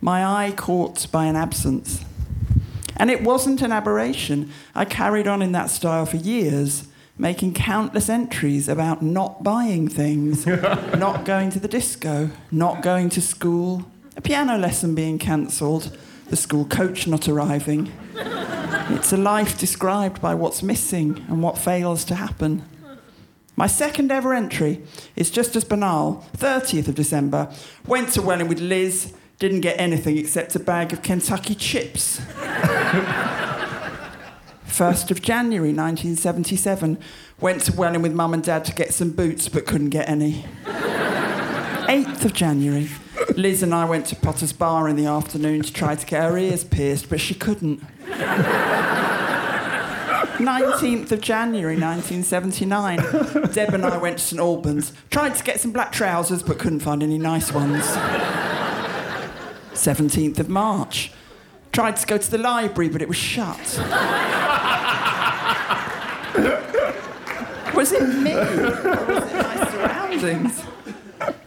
my 0.00 0.24
eye 0.24 0.52
caught 0.52 1.10
by 1.10 1.24
an 1.24 1.34
absence. 1.34 2.04
And 2.96 3.10
it 3.10 3.24
wasn't 3.24 3.62
an 3.62 3.72
aberration. 3.72 4.52
I 4.76 4.84
carried 4.84 5.26
on 5.26 5.42
in 5.42 5.50
that 5.50 5.70
style 5.70 6.06
for 6.06 6.18
years, 6.18 6.86
making 7.18 7.54
countless 7.54 8.08
entries 8.08 8.68
about 8.68 9.02
not 9.02 9.42
buying 9.42 9.88
things, 9.88 10.46
not 10.96 11.24
going 11.24 11.50
to 11.50 11.58
the 11.58 11.66
disco, 11.66 12.30
not 12.52 12.80
going 12.80 13.08
to 13.08 13.20
school, 13.20 13.84
a 14.16 14.20
piano 14.20 14.56
lesson 14.56 14.94
being 14.94 15.18
cancelled, 15.18 15.98
the 16.28 16.36
school 16.36 16.64
coach 16.64 17.08
not 17.08 17.28
arriving. 17.28 17.92
It's 18.90 19.12
a 19.12 19.16
life 19.16 19.58
described 19.58 20.22
by 20.22 20.36
what's 20.36 20.62
missing 20.62 21.24
and 21.26 21.42
what 21.42 21.58
fails 21.58 22.04
to 22.04 22.14
happen. 22.14 22.62
My 23.56 23.66
second 23.68 24.10
ever 24.10 24.34
entry 24.34 24.82
is 25.14 25.30
just 25.30 25.54
as 25.54 25.64
banal 25.64 26.26
30th 26.36 26.88
of 26.88 26.96
December. 26.96 27.52
Went 27.86 28.08
to 28.10 28.22
Welwyn 28.22 28.48
with 28.48 28.60
Liz, 28.60 29.12
didn't 29.38 29.60
get 29.60 29.78
anything 29.78 30.18
except 30.18 30.56
a 30.56 30.58
bag 30.58 30.92
of 30.92 31.02
Kentucky 31.02 31.54
chips. 31.54 32.20
1st 34.66 35.12
of 35.12 35.22
January 35.22 35.68
1977. 35.68 36.98
Went 37.40 37.62
to 37.62 37.72
Welwyn 37.72 38.02
with 38.02 38.12
mum 38.12 38.34
and 38.34 38.42
dad 38.42 38.64
to 38.64 38.72
get 38.72 38.92
some 38.92 39.10
boots 39.10 39.48
but 39.48 39.66
couldn't 39.66 39.90
get 39.90 40.08
any. 40.08 40.44
8th 40.64 42.24
of 42.24 42.32
January. 42.32 42.88
Liz 43.36 43.62
and 43.62 43.72
I 43.72 43.84
went 43.84 44.06
to 44.06 44.16
Potter's 44.16 44.52
Bar 44.52 44.88
in 44.88 44.96
the 44.96 45.06
afternoon 45.06 45.62
to 45.62 45.72
try 45.72 45.94
to 45.94 46.06
get 46.06 46.24
her 46.24 46.36
ears 46.36 46.64
pierced, 46.64 47.08
but 47.08 47.20
she 47.20 47.34
couldn't. 47.34 47.80
19th 50.38 51.12
of 51.12 51.20
January 51.20 51.76
1979. 51.78 53.52
Deb 53.52 53.74
and 53.74 53.84
I 53.84 53.96
went 53.96 54.18
to 54.18 54.24
St 54.24 54.40
Albans, 54.40 54.92
tried 55.10 55.34
to 55.36 55.44
get 55.44 55.60
some 55.60 55.72
black 55.72 55.92
trousers 55.92 56.42
but 56.42 56.58
couldn't 56.58 56.80
find 56.80 57.02
any 57.02 57.18
nice 57.18 57.52
ones. 57.52 57.84
17th 59.72 60.38
of 60.38 60.48
March. 60.48 61.12
Tried 61.72 61.96
to 61.96 62.06
go 62.06 62.18
to 62.18 62.30
the 62.30 62.38
library 62.38 62.88
but 62.88 63.02
it 63.02 63.08
was 63.08 63.16
shut. 63.16 63.58
was 67.74 67.92
it 67.92 68.02
me? 68.18 68.32
Or 68.32 69.04
was 69.06 69.32
it 69.32 69.42
my 69.42 69.70
surroundings? 69.70 70.64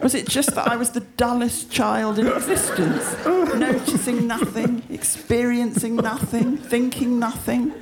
Was 0.00 0.14
it 0.14 0.28
just 0.28 0.54
that 0.54 0.68
I 0.68 0.76
was 0.76 0.90
the 0.90 1.00
dullest 1.00 1.70
child 1.70 2.18
in 2.18 2.26
existence? 2.26 3.16
Noticing 3.24 4.26
nothing, 4.26 4.82
experiencing 4.90 5.96
nothing, 5.96 6.56
thinking 6.56 7.18
nothing? 7.18 7.74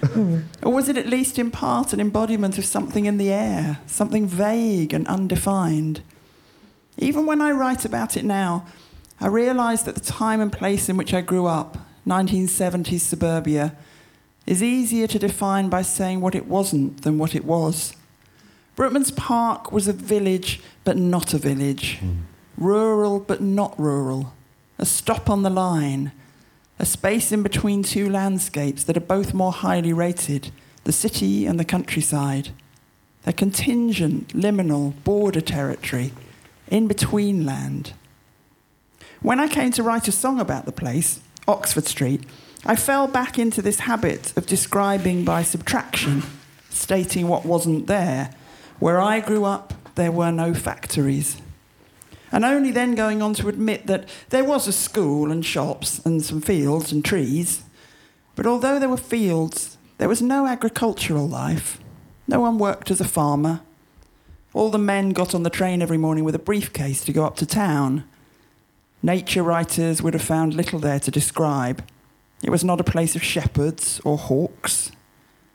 Or 0.62 0.72
was 0.72 0.88
it 0.88 0.96
at 0.96 1.06
least 1.06 1.38
in 1.38 1.50
part 1.50 1.92
an 1.92 2.00
embodiment 2.00 2.58
of 2.58 2.64
something 2.64 3.06
in 3.06 3.18
the 3.18 3.32
air, 3.32 3.78
something 3.86 4.26
vague 4.26 4.94
and 4.94 5.06
undefined? 5.06 6.02
Even 6.98 7.26
when 7.26 7.42
I 7.42 7.50
write 7.50 7.84
about 7.84 8.16
it 8.16 8.24
now, 8.24 8.66
I 9.20 9.26
realise 9.28 9.82
that 9.82 9.94
the 9.94 10.00
time 10.00 10.40
and 10.40 10.52
place 10.52 10.88
in 10.88 10.96
which 10.96 11.12
I 11.14 11.20
grew 11.20 11.46
up, 11.46 11.78
1970s 12.06 13.00
suburbia, 13.00 13.76
is 14.46 14.62
easier 14.62 15.06
to 15.08 15.18
define 15.18 15.68
by 15.68 15.82
saying 15.82 16.20
what 16.20 16.34
it 16.34 16.46
wasn't 16.46 17.02
than 17.02 17.18
what 17.18 17.34
it 17.34 17.44
was. 17.44 17.94
Brookman's 18.76 19.10
Park 19.10 19.72
was 19.72 19.88
a 19.88 19.92
village, 19.94 20.60
but 20.84 20.98
not 20.98 21.32
a 21.32 21.38
village. 21.38 21.98
Mm. 22.02 22.18
Rural, 22.58 23.20
but 23.20 23.40
not 23.40 23.78
rural. 23.80 24.34
A 24.78 24.84
stop 24.84 25.30
on 25.30 25.42
the 25.42 25.50
line. 25.50 26.12
A 26.78 26.84
space 26.84 27.32
in 27.32 27.42
between 27.42 27.82
two 27.82 28.08
landscapes 28.08 28.84
that 28.84 28.96
are 28.96 29.00
both 29.00 29.32
more 29.32 29.50
highly 29.50 29.94
rated 29.94 30.52
the 30.84 30.92
city 30.92 31.46
and 31.46 31.58
the 31.58 31.64
countryside. 31.64 32.50
A 33.26 33.32
contingent, 33.32 34.28
liminal, 34.28 34.92
border 35.04 35.40
territory, 35.40 36.12
in 36.68 36.86
between 36.86 37.46
land. 37.46 37.94
When 39.22 39.40
I 39.40 39.48
came 39.48 39.72
to 39.72 39.82
write 39.82 40.06
a 40.06 40.12
song 40.12 40.38
about 40.38 40.66
the 40.66 40.70
place, 40.70 41.20
Oxford 41.48 41.86
Street, 41.86 42.24
I 42.66 42.76
fell 42.76 43.08
back 43.08 43.38
into 43.38 43.62
this 43.62 43.80
habit 43.80 44.36
of 44.36 44.46
describing 44.46 45.24
by 45.24 45.42
subtraction, 45.42 46.24
stating 46.68 47.26
what 47.26 47.46
wasn't 47.46 47.86
there 47.86 48.34
where 48.78 49.00
I 49.00 49.20
grew 49.20 49.44
up, 49.44 49.72
there 49.94 50.12
were 50.12 50.30
no 50.30 50.54
factories. 50.54 51.40
And 52.32 52.44
only 52.44 52.70
then 52.70 52.94
going 52.94 53.22
on 53.22 53.34
to 53.34 53.48
admit 53.48 53.86
that 53.86 54.08
there 54.30 54.44
was 54.44 54.66
a 54.66 54.72
school 54.72 55.30
and 55.30 55.44
shops 55.44 56.04
and 56.04 56.22
some 56.22 56.40
fields 56.40 56.92
and 56.92 57.04
trees. 57.04 57.62
But 58.34 58.46
although 58.46 58.78
there 58.78 58.88
were 58.88 58.96
fields, 58.96 59.78
there 59.98 60.08
was 60.08 60.20
no 60.20 60.46
agricultural 60.46 61.26
life. 61.26 61.80
No 62.28 62.40
one 62.40 62.58
worked 62.58 62.90
as 62.90 63.00
a 63.00 63.04
farmer. 63.04 63.60
All 64.52 64.70
the 64.70 64.78
men 64.78 65.10
got 65.10 65.34
on 65.34 65.42
the 65.42 65.50
train 65.50 65.80
every 65.80 65.98
morning 65.98 66.24
with 66.24 66.34
a 66.34 66.40
briefcase 66.40 67.04
to 67.04 67.12
go 67.12 67.24
up 67.24 67.36
to 67.36 67.46
town. 67.46 68.04
Nature 69.02 69.42
writers 69.42 70.02
would 70.02 70.14
have 70.14 70.22
found 70.22 70.54
little 70.54 70.78
there 70.78 71.00
to 71.00 71.10
describe. 71.10 71.84
It 72.42 72.50
was 72.50 72.64
not 72.64 72.80
a 72.80 72.84
place 72.84 73.14
of 73.16 73.22
shepherds 73.22 74.00
or 74.04 74.18
hawks. 74.18 74.90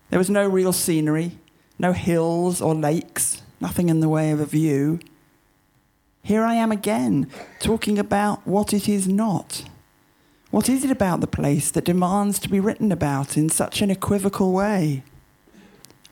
There 0.10 0.20
was 0.20 0.30
no 0.30 0.48
real 0.48 0.74
scenery, 0.74 1.38
no 1.82 1.92
hills 1.94 2.62
or 2.62 2.74
lakes, 2.76 3.42
nothing 3.60 3.90
in 3.90 4.00
the 4.00 4.10
way 4.10 4.32
of 4.32 4.40
a 4.40 4.46
view. 4.46 5.00
Here 6.24 6.44
I 6.44 6.54
am 6.54 6.72
again, 6.72 7.28
talking 7.60 7.98
about 7.98 8.46
what 8.48 8.74
it 8.74 8.88
is 8.88 9.08
not. 9.08 9.64
What 10.52 10.70
is 10.70 10.84
it 10.84 10.92
about 10.92 11.22
the 11.22 11.28
place 11.28 11.72
that 11.72 11.86
demands 11.86 12.38
to 12.40 12.50
be 12.50 12.60
written 12.60 12.92
about 12.92 13.36
in 13.36 13.50
such 13.50 13.82
an 13.82 13.90
equivocal 13.90 14.54
way? 14.54 15.04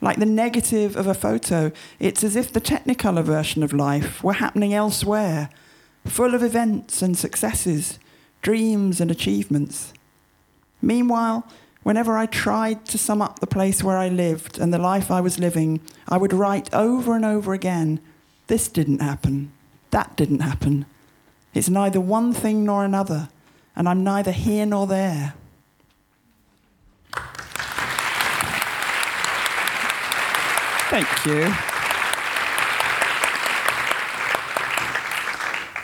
Like 0.02 0.18
the 0.18 0.26
negative 0.26 0.96
of 0.96 1.08
a 1.08 1.14
photo, 1.14 1.72
it's 2.00 2.24
as 2.24 2.36
if 2.36 2.52
the 2.52 2.62
technicolor 2.62 3.24
version 3.24 3.62
of 3.64 3.74
life 3.74 4.24
were 4.24 4.34
happening 4.34 4.74
elsewhere, 4.74 5.50
full 6.06 6.34
of 6.34 6.42
events 6.42 7.02
and 7.02 7.18
successes, 7.18 8.00
dreams 8.42 9.00
and 9.00 9.12
achievements. 9.12 9.94
Meanwhile, 10.82 11.46
Whenever 11.84 12.18
I 12.18 12.26
tried 12.26 12.86
to 12.86 12.98
sum 12.98 13.22
up 13.22 13.40
the 13.40 13.48
place 13.48 13.84
where 13.84 13.98
I 13.98 14.10
lived 14.10 14.60
and 14.60 14.74
the 14.74 14.78
life 14.78 15.10
I 15.10 15.22
was 15.22 15.40
living, 15.40 15.80
I 16.08 16.18
would 16.18 16.34
write 16.34 16.74
over 16.74 17.16
and 17.16 17.26
over 17.26 17.54
again 17.54 18.00
this 18.48 18.68
didn't 18.68 19.00
happen, 19.00 19.52
that 19.92 20.16
didn't 20.16 20.40
happen. 20.40 20.86
It's 21.54 21.70
neither 21.70 22.02
one 22.02 22.34
thing 22.34 22.66
nor 22.66 22.84
another, 22.84 23.30
and 23.76 23.88
I'm 23.88 24.04
neither 24.04 24.32
here 24.32 24.66
nor 24.66 24.88
there. 24.88 25.36
Thank 30.90 31.26
you. 31.28 31.69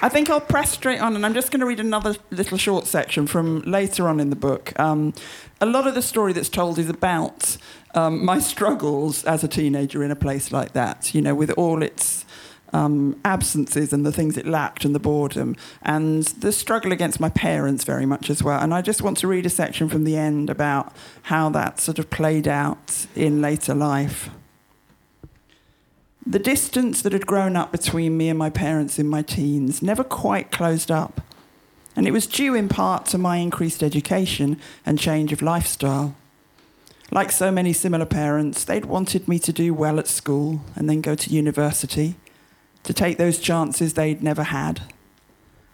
I 0.06 0.10
think 0.10 0.30
I'll 0.30 0.40
press 0.40 0.70
straight 0.70 1.00
on, 1.00 1.16
and 1.16 1.26
I'm 1.26 1.34
just 1.34 1.50
going 1.50 1.62
to 1.62 1.66
read 1.66 1.80
another 1.80 2.16
little 2.30 2.60
short 2.60 2.86
section 2.86 3.26
from 3.26 3.62
later 3.62 4.08
on 4.08 4.20
in 4.20 4.30
the 4.30 4.36
book. 4.36 4.80
Um, 4.80 5.16
a 5.60 5.66
lot 5.66 5.88
of 5.88 5.96
the 5.96 6.02
story 6.04 6.32
that's 6.32 6.48
told 6.48 6.78
is 6.78 6.92
about 6.92 7.58
um, 7.96 8.24
my 8.24 8.38
struggles 8.38 9.24
as 9.24 9.44
a 9.44 9.48
teenager 9.48 10.04
in 10.04 10.12
a 10.12 10.16
place 10.16 10.52
like 10.52 10.74
that, 10.74 11.16
you 11.16 11.24
know, 11.24 11.34
with 11.34 11.50
all 11.54 11.82
its 11.82 12.24
um, 12.72 13.20
absences 13.26 13.92
and 13.94 14.06
the 14.06 14.12
things 14.12 14.38
it 14.38 14.46
lacked 14.46 14.86
and 14.86 14.94
the 14.94 15.00
boredom, 15.00 15.56
and 15.82 16.26
the 16.26 16.52
struggle 16.52 16.92
against 16.92 17.20
my 17.20 17.30
parents 17.30 17.84
very 17.84 18.06
much 18.06 18.30
as 18.30 18.44
well. 18.44 18.62
And 18.62 18.76
I 18.76 18.84
just 18.84 19.02
want 19.02 19.18
to 19.18 19.28
read 19.28 19.48
a 19.48 19.50
section 19.50 19.90
from 19.90 20.04
the 20.04 20.18
end 20.18 20.52
about 20.52 20.96
how 21.24 21.50
that 21.50 21.80
sort 21.80 21.98
of 21.98 22.12
played 22.12 22.48
out 22.48 23.08
in 23.16 23.42
later 23.42 23.74
life. 23.74 24.30
The 26.28 26.40
distance 26.40 27.04
that 27.04 27.14
had 27.14 27.28
grown 27.28 27.56
up 27.56 27.72
between 27.72 28.18
me 28.18 28.30
and 28.30 28.40
my 28.40 28.50
parents 28.50 28.98
in 28.98 29.08
my 29.08 29.22
teens 29.22 29.84
never 29.84 30.04
quite 30.04 30.52
closed 30.52 30.90
up, 30.90 31.22
and 31.96 32.08
it 32.08 32.12
was 32.12 32.26
due 32.26 32.56
in 32.56 32.68
part 32.68 33.06
to 33.08 33.20
my 33.20 33.38
increased 33.38 33.84
education 33.84 34.60
and 34.88 34.98
change 34.98 35.32
of 35.32 35.44
lifestyle. 35.44 36.16
Like 37.12 37.32
so 37.32 37.52
many 37.52 37.74
similar 37.74 38.08
parents, 38.08 38.64
they'd 38.64 38.86
wanted 38.86 39.28
me 39.28 39.38
to 39.38 39.54
do 39.54 39.72
well 39.72 40.00
at 40.00 40.08
school 40.08 40.62
and 40.76 40.90
then 40.90 41.02
go 41.02 41.14
to 41.14 41.30
university, 41.30 42.16
to 42.84 42.94
take 42.94 43.20
those 43.20 43.40
chances 43.40 43.94
they'd 43.94 44.24
never 44.24 44.44
had. 44.44 44.82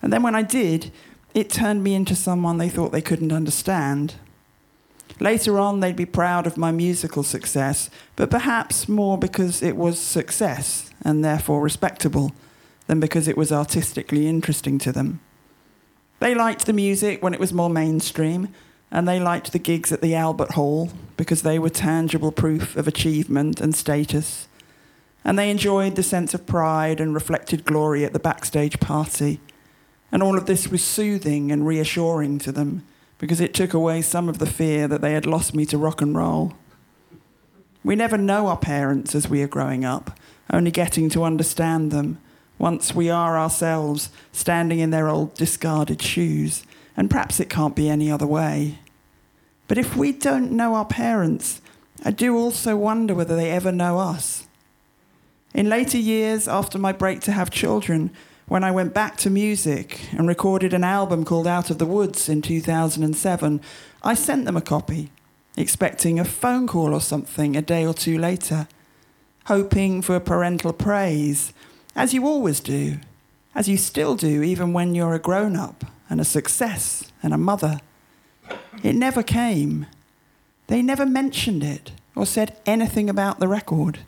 And 0.01 0.11
then 0.11 0.21
when 0.21 0.35
I 0.35 0.41
did, 0.41 0.91
it 1.33 1.49
turned 1.49 1.81
me 1.81 1.95
into 1.95 2.15
someone 2.15 2.57
they 2.57 2.69
thought 2.69 2.91
they 2.91 3.01
couldn't 3.01 3.31
understand. 3.31 4.15
Later 5.19 5.59
on, 5.59 5.79
they'd 5.79 5.95
be 5.95 6.05
proud 6.05 6.47
of 6.47 6.57
my 6.57 6.71
musical 6.71 7.23
success, 7.23 7.89
but 8.15 8.31
perhaps 8.31 8.87
more 8.89 9.17
because 9.17 9.61
it 9.61 9.75
was 9.75 9.99
success 9.99 10.89
and 11.03 11.23
therefore 11.23 11.61
respectable 11.61 12.33
than 12.87 12.99
because 12.99 13.27
it 13.27 13.37
was 13.37 13.51
artistically 13.51 14.27
interesting 14.27 14.77
to 14.79 14.91
them. 14.91 15.19
They 16.19 16.35
liked 16.35 16.65
the 16.65 16.73
music 16.73 17.23
when 17.23 17.33
it 17.33 17.39
was 17.39 17.53
more 17.53 17.69
mainstream, 17.69 18.49
and 18.91 19.07
they 19.07 19.19
liked 19.19 19.53
the 19.53 19.59
gigs 19.59 19.91
at 19.91 20.01
the 20.01 20.15
Albert 20.15 20.51
Hall 20.51 20.89
because 21.17 21.41
they 21.41 21.57
were 21.57 21.69
tangible 21.69 22.31
proof 22.31 22.75
of 22.75 22.87
achievement 22.87 23.61
and 23.61 23.75
status. 23.75 24.47
And 25.23 25.37
they 25.37 25.49
enjoyed 25.49 25.95
the 25.95 26.03
sense 26.03 26.33
of 26.33 26.45
pride 26.45 26.99
and 26.99 27.13
reflected 27.13 27.63
glory 27.63 28.03
at 28.03 28.13
the 28.13 28.19
backstage 28.19 28.79
party. 28.79 29.39
And 30.11 30.21
all 30.21 30.37
of 30.37 30.45
this 30.45 30.67
was 30.67 30.83
soothing 30.83 31.51
and 31.51 31.65
reassuring 31.65 32.39
to 32.39 32.51
them 32.51 32.83
because 33.21 33.39
it 33.39 33.53
took 33.53 33.71
away 33.71 34.01
some 34.01 34.27
of 34.27 34.39
the 34.39 34.47
fear 34.47 34.87
that 34.87 35.01
they 35.01 35.13
had 35.13 35.27
lost 35.27 35.53
me 35.53 35.63
to 35.63 35.77
rock 35.77 36.01
and 36.01 36.17
roll. 36.17 36.53
We 37.83 37.95
never 37.95 38.17
know 38.17 38.47
our 38.47 38.57
parents 38.57 39.13
as 39.13 39.29
we 39.29 39.43
are 39.43 39.47
growing 39.47 39.85
up, 39.85 40.19
only 40.51 40.71
getting 40.71 41.07
to 41.11 41.23
understand 41.23 41.91
them 41.91 42.19
once 42.57 42.95
we 42.95 43.11
are 43.11 43.37
ourselves 43.37 44.09
standing 44.31 44.79
in 44.79 44.89
their 44.89 45.07
old 45.07 45.35
discarded 45.35 46.01
shoes, 46.01 46.63
and 46.97 47.11
perhaps 47.11 47.39
it 47.39 47.47
can't 47.47 47.75
be 47.75 47.89
any 47.89 48.09
other 48.11 48.25
way. 48.25 48.79
But 49.67 49.77
if 49.77 49.95
we 49.95 50.11
don't 50.13 50.51
know 50.51 50.73
our 50.73 50.85
parents, 50.85 51.61
I 52.03 52.09
do 52.09 52.35
also 52.35 52.75
wonder 52.75 53.13
whether 53.13 53.35
they 53.35 53.51
ever 53.51 53.71
know 53.71 53.99
us, 53.99 54.47
In 55.53 55.69
later 55.69 55.99
years, 55.99 56.47
after 56.47 56.79
my 56.79 56.91
break 56.91 57.19
to 57.21 57.31
have 57.33 57.51
children, 57.51 58.09
when 58.51 58.65
I 58.65 58.71
went 58.71 58.93
back 58.93 59.15
to 59.19 59.29
music 59.29 60.09
and 60.11 60.27
recorded 60.27 60.73
an 60.73 60.83
album 60.83 61.23
called 61.23 61.47
Out 61.47 61.69
of 61.69 61.77
the 61.77 61.85
Woods 61.85 62.27
in 62.27 62.41
2007, 62.41 63.61
I 64.03 64.13
sent 64.13 64.43
them 64.43 64.57
a 64.57 64.61
copy, 64.61 65.09
expecting 65.55 66.19
a 66.19 66.25
phone 66.25 66.67
call 66.67 66.93
or 66.93 66.99
something 66.99 67.55
a 67.55 67.61
day 67.61 67.85
or 67.85 67.93
two 67.93 68.17
later, 68.17 68.67
hoping 69.45 70.01
for 70.01 70.19
parental 70.19 70.73
praise, 70.73 71.53
as 71.95 72.13
you 72.13 72.27
always 72.27 72.59
do, 72.59 72.97
as 73.55 73.69
you 73.69 73.77
still 73.77 74.17
do 74.17 74.43
even 74.43 74.73
when 74.73 74.95
you're 74.95 75.15
a 75.15 75.19
grown 75.19 75.55
up 75.55 75.85
and 76.09 76.19
a 76.19 76.25
success 76.25 77.09
and 77.23 77.33
a 77.33 77.37
mother. 77.37 77.79
It 78.83 78.95
never 78.95 79.23
came. 79.23 79.85
They 80.67 80.81
never 80.81 81.05
mentioned 81.05 81.63
it 81.63 81.93
or 82.17 82.25
said 82.25 82.57
anything 82.65 83.09
about 83.09 83.39
the 83.39 83.47
record. 83.47 83.99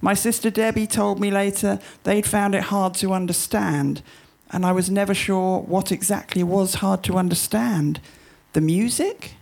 My 0.00 0.14
sister 0.14 0.50
Debbie 0.50 0.86
told 0.86 1.18
me 1.20 1.30
later 1.30 1.80
they'd 2.04 2.26
found 2.26 2.54
it 2.54 2.64
hard 2.64 2.94
to 2.94 3.12
understand, 3.12 4.02
and 4.50 4.64
I 4.64 4.72
was 4.72 4.88
never 4.88 5.14
sure 5.14 5.60
what 5.60 5.90
exactly 5.90 6.42
was 6.42 6.74
hard 6.76 7.02
to 7.04 7.18
understand 7.18 8.00
the 8.52 8.60
music 8.60 9.34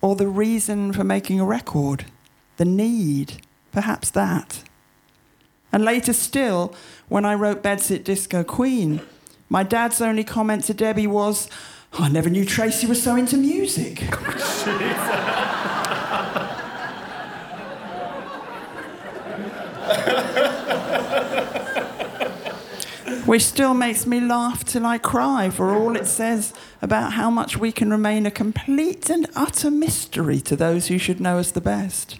or 0.00 0.14
the 0.14 0.28
reason 0.28 0.92
for 0.92 1.04
making 1.04 1.40
a 1.40 1.44
record, 1.44 2.04
the 2.56 2.64
need, 2.64 3.40
perhaps 3.72 4.10
that. 4.10 4.62
And 5.72 5.84
later 5.84 6.12
still, 6.12 6.74
when 7.08 7.24
I 7.24 7.34
wrote 7.34 7.62
Bedsit 7.62 8.04
Disco 8.04 8.44
Queen, 8.44 9.00
my 9.48 9.62
dad's 9.62 10.00
only 10.00 10.24
comment 10.24 10.64
to 10.64 10.74
Debbie 10.74 11.06
was, 11.06 11.48
I 11.94 12.08
never 12.08 12.28
knew 12.28 12.44
Tracey 12.44 12.86
was 12.86 13.02
so 13.02 13.16
into 13.16 13.36
music. 13.36 14.02
Which 23.26 23.44
still 23.44 23.74
makes 23.74 24.06
me 24.06 24.20
laugh 24.20 24.64
till 24.64 24.86
I 24.86 24.96
cry 24.96 25.50
for 25.50 25.74
all 25.74 25.96
it 25.96 26.06
says 26.06 26.54
about 26.80 27.12
how 27.12 27.28
much 27.28 27.58
we 27.58 27.72
can 27.72 27.90
remain 27.90 28.24
a 28.24 28.30
complete 28.30 29.10
and 29.10 29.26
utter 29.36 29.70
mystery 29.70 30.40
to 30.40 30.56
those 30.56 30.86
who 30.86 30.96
should 30.96 31.20
know 31.20 31.38
us 31.38 31.50
the 31.50 31.60
best. 31.60 32.18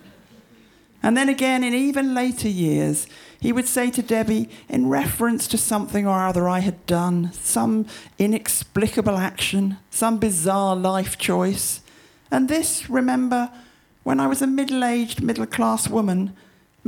And 1.03 1.17
then 1.17 1.29
again, 1.29 1.65
in 1.65 1.73
even 1.73 2.15
later 2.15 2.49
years, 2.49 3.07
he 3.41 3.53
would 3.53 3.67
say 3.67 3.91
to 3.93 4.03
Debbie, 4.03 4.51
in 4.69 4.89
reference 4.89 5.47
to 5.49 5.57
something 5.57 6.07
or 6.07 6.27
other 6.27 6.49
I 6.49 6.59
had 6.59 6.85
done, 6.87 7.33
some 7.33 7.87
inexplicable 8.19 9.17
action, 9.17 9.79
some 9.91 10.19
bizarre 10.19 10.75
life 10.75 11.17
choice, 11.17 11.81
and 12.31 12.49
this, 12.49 12.91
remember, 12.91 13.51
when 14.03 14.21
I 14.21 14.27
was 14.27 14.43
a 14.43 14.47
middle 14.47 14.85
aged, 14.85 15.23
middle 15.23 15.47
class 15.47 15.89
woman, 15.89 16.35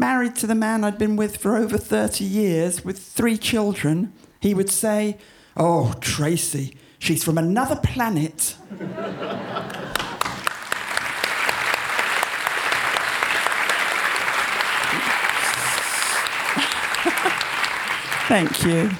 married 0.01 0.35
to 0.37 0.47
the 0.47 0.55
man 0.55 0.83
I'd 0.83 0.99
been 0.99 1.15
with 1.15 1.37
for 1.37 1.57
over 1.57 1.79
30 1.79 2.25
years, 2.25 2.85
with 2.85 2.99
three 2.99 3.37
children, 3.37 4.13
he 4.41 4.55
would 4.55 4.71
say, 4.71 5.19
Oh, 5.57 5.93
Tracey, 6.01 6.77
she's 6.99 7.23
from 7.23 7.39
another 7.39 7.77
planet. 7.77 8.57
Thank 18.27 18.65
you. 18.65 18.91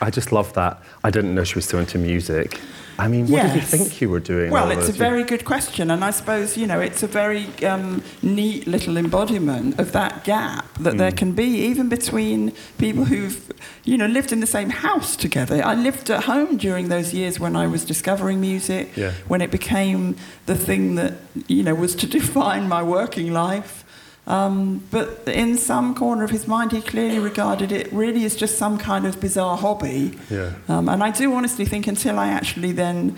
I 0.00 0.10
just 0.10 0.32
love 0.32 0.52
that. 0.52 0.80
I 1.02 1.10
didn't 1.10 1.34
know 1.34 1.44
she 1.44 1.56
was 1.56 1.64
so 1.64 1.78
into 1.78 1.98
music. 1.98 2.60
I 2.98 3.06
mean, 3.06 3.28
what 3.28 3.36
yes. 3.36 3.52
did 3.52 3.62
you 3.62 3.68
think 3.68 4.00
you 4.00 4.10
were 4.10 4.18
doing? 4.18 4.50
Well, 4.50 4.72
it's 4.72 4.88
a 4.88 4.92
very 4.92 5.22
good 5.22 5.44
question, 5.44 5.90
and 5.90 6.04
I 6.04 6.10
suppose 6.10 6.56
you 6.56 6.66
know 6.66 6.80
it's 6.80 7.02
a 7.04 7.06
very 7.06 7.46
um, 7.64 8.02
neat 8.22 8.66
little 8.66 8.96
embodiment 8.96 9.78
of 9.78 9.92
that 9.92 10.24
gap 10.24 10.66
that 10.80 10.94
mm. 10.94 10.98
there 10.98 11.12
can 11.12 11.32
be 11.32 11.44
even 11.44 11.88
between 11.88 12.52
people 12.76 13.04
who've 13.04 13.52
you 13.84 13.96
know 13.96 14.06
lived 14.06 14.32
in 14.32 14.40
the 14.40 14.46
same 14.46 14.70
house 14.70 15.14
together. 15.14 15.64
I 15.64 15.74
lived 15.74 16.10
at 16.10 16.24
home 16.24 16.56
during 16.56 16.88
those 16.88 17.14
years 17.14 17.38
when 17.38 17.54
I 17.54 17.68
was 17.68 17.84
discovering 17.84 18.40
music, 18.40 18.96
yeah. 18.96 19.12
when 19.28 19.42
it 19.42 19.52
became 19.52 20.16
the 20.46 20.56
thing 20.56 20.96
that 20.96 21.14
you 21.46 21.62
know 21.62 21.76
was 21.76 21.94
to 21.96 22.06
define 22.18 22.68
my 22.68 22.82
working 22.82 23.32
life. 23.32 23.84
Um, 24.28 24.84
but 24.90 25.22
in 25.26 25.56
some 25.56 25.94
corner 25.94 26.22
of 26.22 26.30
his 26.30 26.46
mind, 26.46 26.72
he 26.72 26.82
clearly 26.82 27.18
regarded 27.18 27.72
it 27.72 27.90
really 27.90 28.24
as 28.26 28.36
just 28.36 28.58
some 28.58 28.76
kind 28.76 29.06
of 29.06 29.18
bizarre 29.20 29.56
hobby. 29.56 30.18
Yeah. 30.30 30.52
Um, 30.68 30.88
and 30.90 31.02
I 31.02 31.10
do 31.10 31.32
honestly 31.32 31.64
think 31.64 31.86
until 31.86 32.18
I 32.18 32.28
actually 32.28 32.72
then 32.72 33.16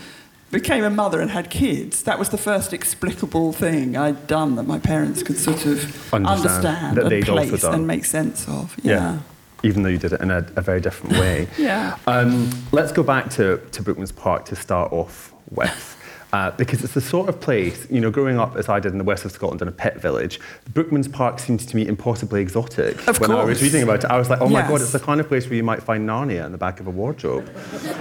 became 0.53 0.85
a 0.85 0.91
mother 0.91 1.21
and 1.21 1.33
had 1.33 1.51
kids, 1.51 2.05
that 2.05 2.19
was 2.19 2.29
the 2.29 2.39
first 2.39 2.73
explicable 2.73 3.53
thing 3.53 3.97
I'd 3.97 4.29
done 4.29 4.55
that 4.55 4.65
my 4.65 4.79
parents 4.79 5.25
could 5.25 5.37
sort 5.37 5.67
of 5.67 6.15
understand, 6.15 6.99
understand 6.99 6.99
and 6.99 7.27
place 7.27 7.65
and 7.65 7.87
make 7.89 8.05
sense 8.05 8.49
of. 8.49 8.77
Yeah. 8.83 8.95
yeah. 8.95 9.19
Even 9.65 9.83
though 9.83 9.89
you 9.91 9.99
did 9.99 10.13
it 10.13 10.21
in 10.21 10.31
a, 10.31 10.47
a 10.55 10.63
very 10.63 10.81
different 10.81 11.19
way. 11.19 11.49
yeah. 11.59 11.99
Um, 12.07 12.51
let's 12.71 12.93
go 12.93 13.03
back 13.03 13.31
to, 13.31 13.59
to 13.73 13.83
Brookman's 13.83 14.13
Park 14.13 14.45
to 14.47 14.57
start 14.57 14.93
off 14.93 15.35
with 15.51 16.00
uh, 16.33 16.51
because 16.53 16.85
it's 16.85 16.95
the 16.95 17.01
sort 17.01 17.29
of 17.29 17.41
place, 17.41 17.87
you 17.91 18.01
know, 18.01 18.11
growing 18.11 18.39
up 18.39 18.57
as 18.57 18.69
I 18.69 18.79
did 18.79 18.93
in 18.93 18.99
the 18.99 19.05
west 19.05 19.25
of 19.25 19.33
Scotland 19.33 19.63
in 19.63 19.69
a 19.69 19.73
pet 19.73 20.01
village, 20.01 20.39
Brookman's 20.73 21.09
Park 21.09 21.39
seemed 21.39 21.61
to 21.61 21.77
me 21.77 21.87
impossibly 21.87 22.41
exotic. 22.41 22.97
Of 23.09 23.21
when 23.21 23.31
course. 23.31 23.41
I 23.41 23.45
was 23.45 23.63
reading 23.63 23.83
about 23.83 24.05
it, 24.05 24.11
I 24.11 24.19
was 24.19 24.31
like, 24.31 24.41
oh 24.41 24.49
yes. 24.49 24.53
my 24.53 24.69
god, 24.69 24.81
it's 24.81 24.93
the 24.93 25.01
kind 25.01 25.21
of 25.21 25.29
place 25.29 25.47
where 25.47 25.57
you 25.57 25.65
might 25.65 25.83
find 25.83 26.09
Narnia 26.09 26.45
in 26.47 26.53
the 26.53 26.59
back 26.59 26.79
of 26.79 26.87
a 26.87 26.91
wardrobe. 26.91 27.51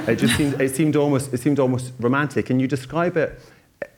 it 0.08 0.18
just 0.18 0.38
seemed, 0.38 0.62
it 0.62 0.76
seemed 0.76 0.96
almost, 0.96 1.34
it 1.34 1.40
seemed 1.40 1.60
almost 1.60 1.94
romantic, 2.00 2.50
and 2.50 2.62
you 2.62 2.68
describe 2.68 3.18
it 3.18 3.42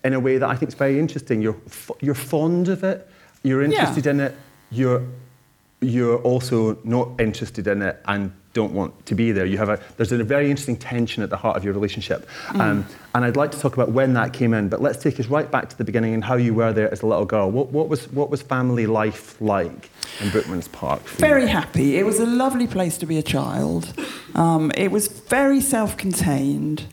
in 0.03 0.13
a 0.13 0.19
way 0.19 0.37
that 0.37 0.49
I 0.49 0.55
think 0.55 0.69
is 0.69 0.75
very 0.75 0.97
interesting. 0.97 1.41
You're, 1.41 1.57
you're 1.99 2.15
fond 2.15 2.69
of 2.69 2.83
it, 2.83 3.09
you're 3.43 3.63
interested 3.63 4.05
yeah. 4.05 4.11
in 4.11 4.19
it, 4.21 4.35
you're, 4.71 5.03
you're 5.81 6.19
also 6.19 6.77
not 6.83 7.19
interested 7.19 7.67
in 7.67 7.81
it, 7.81 8.01
and 8.05 8.31
don't 8.53 8.73
want 8.73 9.05
to 9.05 9.15
be 9.15 9.31
there. 9.31 9.45
You 9.45 9.57
have 9.57 9.69
a, 9.69 9.79
there's 9.97 10.11
a 10.11 10.23
very 10.23 10.49
interesting 10.49 10.75
tension 10.77 11.23
at 11.23 11.29
the 11.29 11.37
heart 11.37 11.57
of 11.57 11.63
your 11.63 11.73
relationship. 11.73 12.27
Mm. 12.49 12.59
Um, 12.59 12.85
and 13.15 13.25
I'd 13.25 13.37
like 13.37 13.51
to 13.51 13.59
talk 13.59 13.73
about 13.73 13.91
when 13.91 14.13
that 14.13 14.33
came 14.33 14.53
in, 14.53 14.69
but 14.69 14.81
let's 14.81 15.01
take 15.01 15.19
us 15.19 15.27
right 15.27 15.49
back 15.49 15.69
to 15.69 15.77
the 15.77 15.83
beginning 15.83 16.13
and 16.13 16.23
how 16.23 16.35
you 16.35 16.53
were 16.53 16.73
there 16.73 16.91
as 16.91 17.01
a 17.01 17.07
little 17.07 17.25
girl. 17.25 17.49
What, 17.49 17.69
what, 17.69 17.87
was, 17.87 18.11
what 18.11 18.29
was 18.29 18.41
family 18.41 18.87
life 18.87 19.39
like 19.41 19.89
in 20.19 20.29
Brookman's 20.29 20.67
Park? 20.67 21.01
Very 21.03 21.47
happy. 21.47 21.97
It 21.97 22.05
was 22.05 22.19
a 22.19 22.25
lovely 22.25 22.67
place 22.67 22.97
to 22.99 23.05
be 23.05 23.17
a 23.17 23.23
child. 23.23 23.93
Um, 24.35 24.71
it 24.75 24.91
was 24.91 25.07
very 25.07 25.61
self 25.61 25.97
contained. 25.97 26.85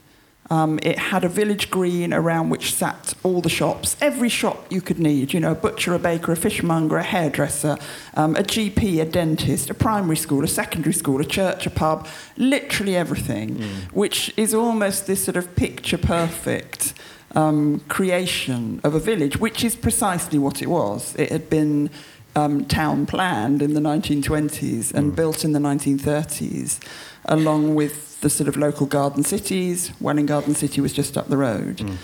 Um, 0.50 0.78
it 0.82 0.98
had 0.98 1.24
a 1.24 1.28
village 1.28 1.70
green 1.70 2.14
around 2.14 2.48
which 2.48 2.74
sat 2.74 3.12
all 3.22 3.42
the 3.42 3.50
shops, 3.50 3.96
every 4.00 4.30
shop 4.30 4.64
you 4.70 4.80
could 4.80 4.98
need, 4.98 5.34
you 5.34 5.40
know, 5.40 5.52
a 5.52 5.54
butcher, 5.54 5.94
a 5.94 5.98
baker, 5.98 6.32
a 6.32 6.36
fishmonger, 6.36 6.96
a 6.96 7.02
hairdresser, 7.02 7.76
um, 8.14 8.34
a 8.34 8.42
GP, 8.42 9.00
a 9.00 9.04
dentist, 9.04 9.68
a 9.68 9.74
primary 9.74 10.16
school, 10.16 10.42
a 10.42 10.48
secondary 10.48 10.94
school, 10.94 11.20
a 11.20 11.24
church, 11.24 11.66
a 11.66 11.70
pub, 11.70 12.08
literally 12.38 12.96
everything, 12.96 13.56
mm. 13.56 13.92
which 13.92 14.32
is 14.38 14.54
almost 14.54 15.06
this 15.06 15.22
sort 15.22 15.36
of 15.36 15.54
picture 15.54 15.98
perfect 15.98 16.94
um, 17.34 17.80
creation 17.88 18.80
of 18.84 18.94
a 18.94 19.00
village, 19.00 19.36
which 19.36 19.62
is 19.62 19.76
precisely 19.76 20.38
what 20.38 20.62
it 20.62 20.68
was. 20.68 21.14
It 21.16 21.30
had 21.30 21.50
been 21.50 21.90
um, 22.34 22.64
town 22.64 23.06
planned 23.06 23.62
in 23.62 23.74
the 23.74 23.80
1920s 23.80 24.94
and 24.94 25.12
mm. 25.12 25.16
built 25.16 25.44
in 25.44 25.52
the 25.52 25.58
1930s, 25.58 26.80
along 27.28 27.74
with 27.74 28.20
the 28.20 28.30
sort 28.30 28.48
of 28.48 28.56
local 28.56 28.86
garden 28.86 29.22
cities. 29.22 29.92
Welwyn 30.00 30.26
Garden 30.26 30.54
City 30.54 30.80
was 30.80 30.92
just 30.92 31.16
up 31.16 31.28
the 31.28 31.36
road. 31.36 31.78
Mm. 31.78 31.96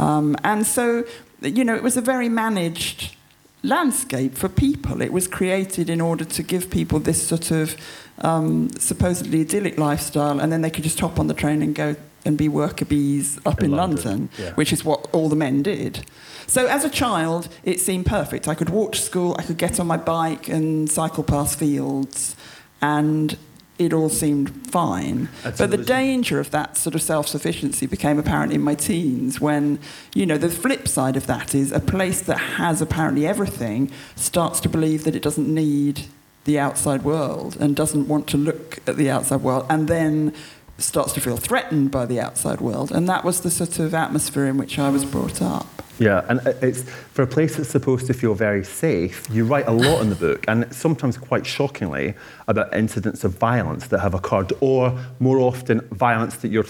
Um, 0.00 0.36
and 0.44 0.66
so, 0.66 1.04
you 1.42 1.64
know, 1.64 1.74
it 1.74 1.82
was 1.82 1.96
a 1.96 2.00
very 2.00 2.28
managed 2.28 3.16
landscape 3.62 4.34
for 4.34 4.48
people. 4.48 5.02
It 5.02 5.12
was 5.12 5.26
created 5.26 5.90
in 5.90 6.00
order 6.00 6.24
to 6.24 6.42
give 6.42 6.70
people 6.70 7.00
this 7.00 7.26
sort 7.26 7.50
of 7.50 7.76
um, 8.18 8.70
supposedly 8.78 9.40
idyllic 9.40 9.78
lifestyle, 9.78 10.38
and 10.40 10.52
then 10.52 10.62
they 10.62 10.70
could 10.70 10.84
just 10.84 11.00
hop 11.00 11.18
on 11.18 11.26
the 11.26 11.34
train 11.34 11.62
and 11.62 11.74
go 11.74 11.96
and 12.24 12.36
be 12.36 12.48
worker 12.48 12.84
bees 12.84 13.38
up 13.46 13.60
in, 13.60 13.66
in 13.66 13.70
London, 13.72 14.04
London 14.04 14.28
yeah. 14.38 14.52
which 14.54 14.72
is 14.72 14.84
what 14.84 15.08
all 15.12 15.28
the 15.28 15.36
men 15.36 15.62
did. 15.62 16.04
So 16.48 16.66
as 16.66 16.84
a 16.84 16.90
child, 16.90 17.48
it 17.64 17.80
seemed 17.80 18.06
perfect. 18.06 18.48
I 18.48 18.54
could 18.54 18.70
walk 18.70 18.92
to 18.92 19.00
school, 19.00 19.36
I 19.38 19.42
could 19.42 19.58
get 19.58 19.78
on 19.80 19.86
my 19.86 19.96
bike 19.96 20.48
and 20.48 20.90
cycle 20.90 21.24
past 21.24 21.58
fields, 21.58 22.36
and 22.80 23.36
it 23.78 23.92
all 23.92 24.08
seemed 24.08 24.66
fine. 24.66 25.28
but 25.42 25.70
the 25.70 25.76
danger 25.76 26.40
of 26.40 26.50
that 26.50 26.76
sort 26.76 26.94
of 26.94 27.02
self 27.02 27.28
sufficiency 27.28 27.86
became 27.86 28.18
apparent 28.18 28.52
in 28.52 28.62
my 28.62 28.74
teens 28.74 29.40
when, 29.40 29.78
you 30.14 30.26
know, 30.26 30.38
the 30.38 30.48
flip 30.48 30.88
side 30.88 31.16
of 31.16 31.26
that 31.26 31.54
is 31.54 31.72
a 31.72 31.80
place 31.80 32.20
that 32.22 32.38
has 32.38 32.80
apparently 32.80 33.26
everything 33.26 33.90
starts 34.14 34.60
to 34.60 34.68
believe 34.68 35.04
that 35.04 35.14
it 35.14 35.22
doesn't 35.22 35.52
need 35.52 36.06
the 36.44 36.58
outside 36.58 37.02
world 37.02 37.56
and 37.60 37.76
doesn't 37.76 38.08
want 38.08 38.26
to 38.28 38.36
look 38.36 38.78
at 38.86 38.96
the 38.96 39.10
outside 39.10 39.42
world 39.42 39.66
and 39.68 39.88
then 39.88 40.32
starts 40.78 41.12
to 41.14 41.20
feel 41.20 41.36
threatened 41.36 41.90
by 41.90 42.06
the 42.06 42.20
outside 42.20 42.60
world. 42.60 42.92
And 42.92 43.08
that 43.08 43.24
was 43.24 43.40
the 43.40 43.50
sort 43.50 43.78
of 43.78 43.94
atmosphere 43.94 44.46
in 44.46 44.56
which 44.56 44.78
I 44.78 44.88
was 44.88 45.04
brought 45.04 45.42
up. 45.42 45.82
Yeah, 45.98 46.24
and 46.28 46.40
uh, 46.46 46.52
it's 46.60 46.82
for 46.82 47.22
a 47.22 47.26
place 47.26 47.56
that's 47.56 47.70
supposed 47.70 48.06
to 48.06 48.14
feel 48.14 48.34
very 48.34 48.64
safe. 48.64 49.26
You 49.30 49.44
write 49.44 49.66
a 49.66 49.72
lot 49.72 50.02
in 50.02 50.10
the 50.10 50.16
book, 50.16 50.44
and 50.48 50.72
sometimes 50.74 51.16
quite 51.16 51.46
shockingly, 51.46 52.14
about 52.48 52.74
incidents 52.74 53.24
of 53.24 53.38
violence 53.38 53.86
that 53.88 54.00
have 54.00 54.14
occurred, 54.14 54.52
or 54.60 54.98
more 55.20 55.38
often 55.38 55.80
violence 55.92 56.36
that 56.36 56.48
you're 56.48 56.66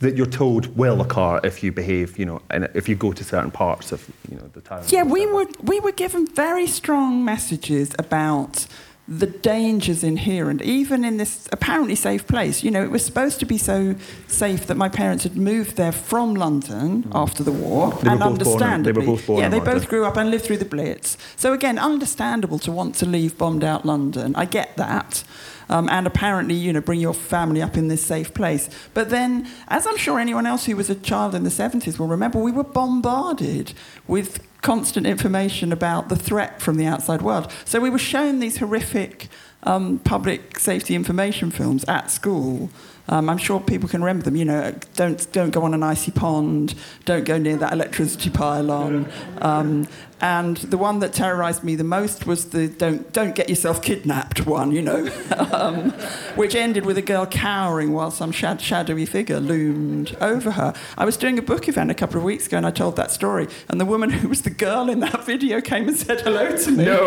that 0.00 0.16
you're 0.16 0.26
told 0.26 0.76
will 0.76 1.00
occur 1.00 1.40
if 1.44 1.62
you 1.62 1.70
behave, 1.70 2.18
you 2.18 2.24
know, 2.24 2.42
and 2.50 2.68
if 2.74 2.88
you 2.88 2.96
go 2.96 3.12
to 3.12 3.22
certain 3.22 3.50
parts 3.50 3.92
of, 3.92 4.08
you 4.28 4.36
know, 4.36 4.48
the 4.52 4.60
town. 4.60 4.82
Yeah, 4.88 5.04
we 5.04 5.26
were 5.26 5.46
we 5.62 5.80
were 5.80 5.92
given 5.92 6.26
very 6.26 6.66
strong 6.66 7.24
messages 7.24 7.94
about 7.98 8.66
the 9.08 9.26
dangers 9.26 10.04
inherent, 10.04 10.60
even 10.60 11.02
in 11.02 11.16
this 11.16 11.48
apparently 11.50 11.94
safe 11.94 12.26
place. 12.26 12.62
You 12.62 12.70
know, 12.70 12.84
it 12.84 12.90
was 12.90 13.02
supposed 13.02 13.40
to 13.40 13.46
be 13.46 13.56
so 13.56 13.96
safe 14.26 14.66
that 14.66 14.76
my 14.76 14.90
parents 14.90 15.24
had 15.24 15.34
moved 15.34 15.76
there 15.76 15.92
from 15.92 16.34
London 16.34 17.04
mm. 17.04 17.10
after 17.14 17.42
the 17.42 17.52
war, 17.52 17.92
they 18.02 18.10
and 18.10 18.22
understandably, 18.22 18.90
in, 18.90 19.06
they 19.06 19.10
were 19.10 19.16
both 19.16 19.26
born 19.26 19.40
yeah, 19.40 19.48
they 19.48 19.60
both 19.60 19.88
grew 19.88 20.04
up 20.04 20.18
and 20.18 20.30
lived 20.30 20.44
through 20.44 20.58
the 20.58 20.66
Blitz. 20.66 21.16
So 21.36 21.54
again, 21.54 21.78
understandable 21.78 22.58
to 22.60 22.70
want 22.70 22.94
to 22.96 23.06
leave 23.06 23.38
bombed 23.38 23.64
out 23.64 23.86
London. 23.86 24.36
I 24.36 24.44
get 24.44 24.76
that. 24.76 25.24
Um, 25.70 25.88
and 25.90 26.06
apparently, 26.06 26.54
you 26.54 26.72
know, 26.72 26.80
bring 26.80 27.00
your 27.00 27.14
family 27.14 27.60
up 27.60 27.76
in 27.76 27.88
this 27.88 28.04
safe 28.04 28.32
place. 28.32 28.70
But 28.94 29.10
then, 29.10 29.48
as 29.68 29.86
I'm 29.86 29.98
sure 29.98 30.18
anyone 30.18 30.46
else 30.46 30.64
who 30.64 30.76
was 30.76 30.88
a 30.88 30.94
child 30.94 31.34
in 31.34 31.44
the 31.44 31.50
70s 31.50 31.98
will 31.98 32.06
remember, 32.06 32.38
we 32.38 32.52
were 32.52 32.64
bombarded 32.64 33.74
with 34.06 34.47
constant 34.62 35.06
information 35.06 35.72
about 35.72 36.08
the 36.08 36.16
threat 36.16 36.60
from 36.60 36.76
the 36.76 36.86
outside 36.86 37.22
world. 37.22 37.50
So 37.64 37.80
we 37.80 37.90
were 37.90 37.98
shown 37.98 38.40
these 38.40 38.58
horrific 38.58 39.28
um, 39.62 39.98
public 40.00 40.58
safety 40.58 40.94
information 40.94 41.50
films 41.50 41.84
at 41.84 42.10
school. 42.10 42.70
Um, 43.08 43.30
I'm 43.30 43.38
sure 43.38 43.60
people 43.60 43.88
can 43.88 44.02
remember 44.02 44.24
them. 44.24 44.36
You 44.36 44.44
know, 44.44 44.74
don't 44.94 45.32
don't 45.32 45.50
go 45.50 45.62
on 45.62 45.74
an 45.74 45.82
icy 45.82 46.10
pond. 46.10 46.74
Don't 47.04 47.24
go 47.24 47.38
near 47.38 47.56
that 47.56 47.72
electricity 47.72 48.30
pylon. 48.30 49.10
Um, 49.40 49.86
and 50.20 50.56
the 50.56 50.76
one 50.76 50.98
that 50.98 51.12
terrorised 51.12 51.62
me 51.62 51.76
the 51.76 51.84
most 51.84 52.26
was 52.26 52.46
the 52.46 52.66
don't 52.68 53.12
don't 53.12 53.36
get 53.36 53.48
yourself 53.48 53.80
kidnapped 53.82 54.46
one. 54.46 54.72
You 54.72 54.82
know, 54.82 55.08
um, 55.52 55.92
which 56.34 56.54
ended 56.54 56.84
with 56.84 56.98
a 56.98 57.02
girl 57.02 57.24
cowering 57.24 57.92
while 57.92 58.10
some 58.10 58.32
shad- 58.32 58.60
shadowy 58.60 59.06
figure 59.06 59.40
loomed 59.40 60.16
over 60.20 60.50
her. 60.52 60.74
I 60.96 61.04
was 61.04 61.16
doing 61.16 61.38
a 61.38 61.42
book 61.42 61.68
event 61.68 61.90
a 61.90 61.94
couple 61.94 62.18
of 62.18 62.24
weeks 62.24 62.46
ago, 62.46 62.56
and 62.56 62.66
I 62.66 62.70
told 62.70 62.96
that 62.96 63.10
story. 63.10 63.48
And 63.68 63.80
the 63.80 63.86
woman 63.86 64.10
who 64.10 64.28
was 64.28 64.42
the 64.42 64.50
girl 64.50 64.90
in 64.90 65.00
that 65.00 65.24
video 65.26 65.60
came 65.60 65.88
and 65.88 65.96
said 65.96 66.20
hello 66.20 66.56
to 66.56 66.70
me. 66.70 66.84
No. 66.84 66.98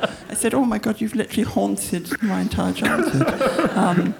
I 0.40 0.42
said, 0.42 0.54
"Oh 0.54 0.64
my 0.64 0.78
God, 0.78 1.02
you've 1.02 1.14
literally 1.14 1.42
haunted 1.42 2.22
my 2.22 2.40
entire 2.40 2.72
childhood." 2.72 3.70
Um, 3.80 4.14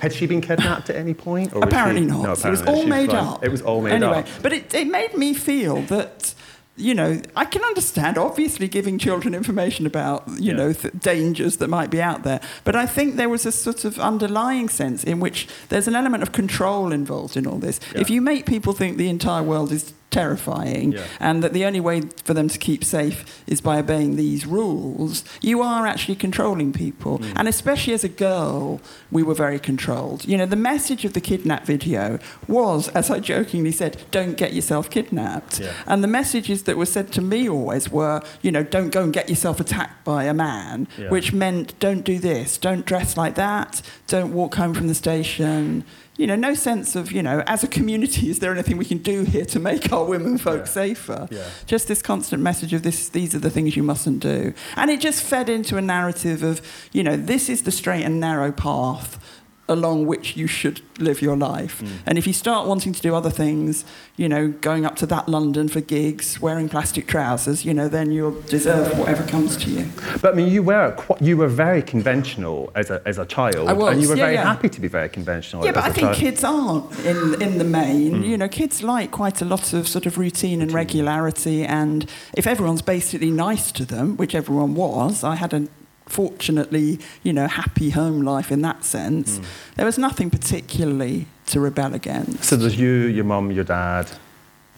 had 0.00 0.12
she 0.12 0.26
been 0.26 0.40
kidnapped 0.40 0.90
at 0.90 0.96
any 0.96 1.14
point? 1.14 1.52
apparently 1.54 2.02
she... 2.02 2.06
not. 2.06 2.22
No, 2.22 2.32
apparently. 2.32 2.48
It 2.48 2.50
was 2.50 2.62
all 2.62 2.86
made 2.86 3.10
up. 3.10 3.44
It 3.44 3.50
was 3.50 3.62
all 3.62 3.80
made 3.82 3.92
anyway, 3.92 4.18
up. 4.20 4.28
But 4.42 4.52
it, 4.52 4.74
it 4.74 4.86
made 4.86 5.14
me 5.14 5.32
feel 5.34 5.82
that 5.82 6.34
you 6.76 6.94
know, 6.94 7.20
I 7.34 7.46
can 7.46 7.62
understand 7.64 8.18
obviously 8.18 8.68
giving 8.68 8.98
children 8.98 9.34
information 9.34 9.86
about, 9.86 10.28
you 10.28 10.50
yeah. 10.50 10.52
know, 10.52 10.72
th- 10.72 10.92
dangers 10.98 11.56
that 11.56 11.68
might 11.68 11.90
be 11.90 12.02
out 12.02 12.22
there. 12.22 12.40
But 12.64 12.76
I 12.76 12.84
think 12.84 13.16
there 13.16 13.30
was 13.30 13.46
a 13.46 13.52
sort 13.52 13.86
of 13.86 13.98
underlying 13.98 14.68
sense 14.68 15.02
in 15.02 15.18
which 15.18 15.48
there's 15.70 15.88
an 15.88 15.96
element 15.96 16.22
of 16.22 16.32
control 16.32 16.92
involved 16.92 17.36
in 17.36 17.46
all 17.46 17.58
this. 17.58 17.80
Yeah. 17.94 18.02
If 18.02 18.10
you 18.10 18.20
make 18.20 18.44
people 18.44 18.74
think 18.74 18.98
the 18.98 19.08
entire 19.08 19.42
world 19.42 19.72
is 19.72 19.94
terrifying 20.16 20.92
yeah. 20.92 21.04
and 21.20 21.42
that 21.42 21.52
the 21.52 21.64
only 21.68 21.80
way 21.88 22.00
for 22.24 22.32
them 22.32 22.48
to 22.48 22.58
keep 22.58 22.82
safe 22.82 23.42
is 23.46 23.60
by 23.60 23.78
obeying 23.78 24.16
these 24.16 24.46
rules, 24.46 25.24
you 25.42 25.60
are 25.60 25.86
actually 25.86 26.16
controlling 26.16 26.72
people. 26.72 27.18
Mm. 27.18 27.32
And 27.36 27.48
especially 27.48 27.92
as 27.92 28.02
a 28.02 28.08
girl, 28.08 28.80
we 29.10 29.22
were 29.22 29.34
very 29.34 29.58
controlled. 29.58 30.24
You 30.24 30.38
know, 30.38 30.46
the 30.46 30.62
message 30.72 31.04
of 31.04 31.12
the 31.12 31.20
kidnap 31.20 31.66
video 31.66 32.18
was, 32.48 32.88
as 33.00 33.10
I 33.10 33.20
jokingly 33.20 33.72
said, 33.72 34.02
don't 34.10 34.36
get 34.38 34.54
yourself 34.54 34.88
kidnapped. 34.88 35.60
Yeah. 35.60 35.72
And 35.86 36.02
the 36.02 36.12
messages 36.20 36.62
that 36.62 36.76
were 36.78 36.92
said 36.96 37.12
to 37.12 37.20
me 37.20 37.48
always 37.48 37.90
were, 37.90 38.22
you 38.40 38.50
know, 38.50 38.62
don't 38.62 38.90
go 38.90 39.02
and 39.02 39.12
get 39.12 39.28
yourself 39.28 39.60
attacked 39.60 40.04
by 40.04 40.24
a 40.24 40.34
man, 40.34 40.88
yeah. 40.96 41.10
which 41.10 41.34
meant 41.34 41.78
don't 41.78 42.04
do 42.04 42.18
this, 42.18 42.56
don't 42.56 42.86
dress 42.86 43.16
like 43.16 43.34
that, 43.34 43.82
don't 44.06 44.32
walk 44.32 44.54
home 44.54 44.72
from 44.72 44.88
the 44.88 44.94
station 44.94 45.84
you 46.16 46.26
know, 46.26 46.36
no 46.36 46.54
sense 46.54 46.96
of, 46.96 47.12
you 47.12 47.22
know, 47.22 47.42
as 47.46 47.62
a 47.62 47.68
community, 47.68 48.30
is 48.30 48.38
there 48.38 48.52
anything 48.52 48.76
we 48.76 48.84
can 48.84 48.98
do 48.98 49.24
here 49.24 49.44
to 49.46 49.58
make 49.58 49.92
our 49.92 50.04
women 50.04 50.38
folk 50.38 50.60
yeah. 50.60 50.64
safer? 50.64 51.28
Yeah. 51.30 51.44
Just 51.66 51.88
this 51.88 52.02
constant 52.02 52.42
message 52.42 52.72
of 52.72 52.82
this, 52.82 53.08
these 53.08 53.34
are 53.34 53.38
the 53.38 53.50
things 53.50 53.76
you 53.76 53.82
mustn't 53.82 54.20
do. 54.20 54.54
And 54.76 54.90
it 54.90 55.00
just 55.00 55.22
fed 55.22 55.48
into 55.48 55.76
a 55.76 55.82
narrative 55.82 56.42
of, 56.42 56.60
you 56.92 57.02
know, 57.02 57.16
this 57.16 57.48
is 57.48 57.62
the 57.62 57.72
straight 57.72 58.04
and 58.04 58.20
narrow 58.20 58.52
path 58.52 59.18
along 59.68 60.06
which 60.06 60.36
you 60.36 60.46
should 60.46 60.80
live 60.98 61.20
your 61.20 61.36
life. 61.36 61.80
Mm. 61.80 61.88
And 62.06 62.18
if 62.18 62.26
you 62.26 62.32
start 62.32 62.66
wanting 62.66 62.92
to 62.92 63.02
do 63.02 63.14
other 63.14 63.30
things, 63.30 63.84
you 64.16 64.28
know, 64.28 64.48
going 64.48 64.86
up 64.86 64.96
to 64.96 65.06
that 65.06 65.28
London 65.28 65.68
for 65.68 65.80
gigs, 65.80 66.40
wearing 66.40 66.68
plastic 66.68 67.06
trousers, 67.06 67.64
you 67.64 67.74
know, 67.74 67.88
then 67.88 68.10
you'll 68.12 68.40
deserve 68.42 68.98
whatever 68.98 69.26
comes 69.26 69.56
to 69.58 69.70
you. 69.70 69.88
But 70.22 70.34
I 70.34 70.36
mean, 70.36 70.48
you 70.48 70.62
were 70.62 70.96
you 71.20 71.36
were 71.36 71.48
very 71.48 71.82
conventional 71.82 72.70
as 72.74 72.90
a, 72.90 73.02
as 73.04 73.18
a 73.18 73.26
child, 73.26 73.68
I 73.68 73.72
was, 73.72 73.92
and 73.92 74.02
you 74.02 74.08
were 74.08 74.16
yeah, 74.16 74.24
very 74.24 74.34
yeah. 74.34 74.44
happy 74.44 74.68
to 74.68 74.80
be 74.80 74.88
very 74.88 75.08
conventional. 75.08 75.64
Yeah, 75.64 75.72
but 75.72 75.84
I 75.84 75.90
think 75.90 76.08
child. 76.08 76.16
kids 76.16 76.44
aren't 76.44 76.98
in 77.04 77.42
in 77.42 77.58
the 77.58 77.64
main. 77.64 78.22
Mm. 78.22 78.28
You 78.28 78.36
know, 78.36 78.48
kids 78.48 78.82
like 78.82 79.10
quite 79.10 79.40
a 79.42 79.44
lot 79.44 79.72
of 79.72 79.88
sort 79.88 80.06
of 80.06 80.18
routine 80.18 80.62
and 80.62 80.72
regularity, 80.72 81.64
and 81.64 82.08
if 82.36 82.46
everyone's 82.46 82.82
basically 82.82 83.30
nice 83.30 83.72
to 83.72 83.84
them, 83.84 84.16
which 84.16 84.34
everyone 84.34 84.74
was, 84.74 85.24
I 85.24 85.34
had 85.34 85.52
a 85.52 85.68
fortunately, 86.06 86.98
you 87.22 87.32
know, 87.32 87.46
happy 87.46 87.90
home 87.90 88.22
life 88.22 88.50
in 88.50 88.62
that 88.62 88.84
sense. 88.84 89.38
Mm. 89.38 89.44
There 89.76 89.86
was 89.86 89.98
nothing 89.98 90.30
particularly 90.30 91.26
to 91.46 91.60
rebel 91.60 91.94
against. 91.94 92.44
So 92.44 92.56
there's 92.56 92.78
you, 92.78 92.90
your 92.90 93.24
mum, 93.24 93.50
your 93.50 93.64
dad, 93.64 94.06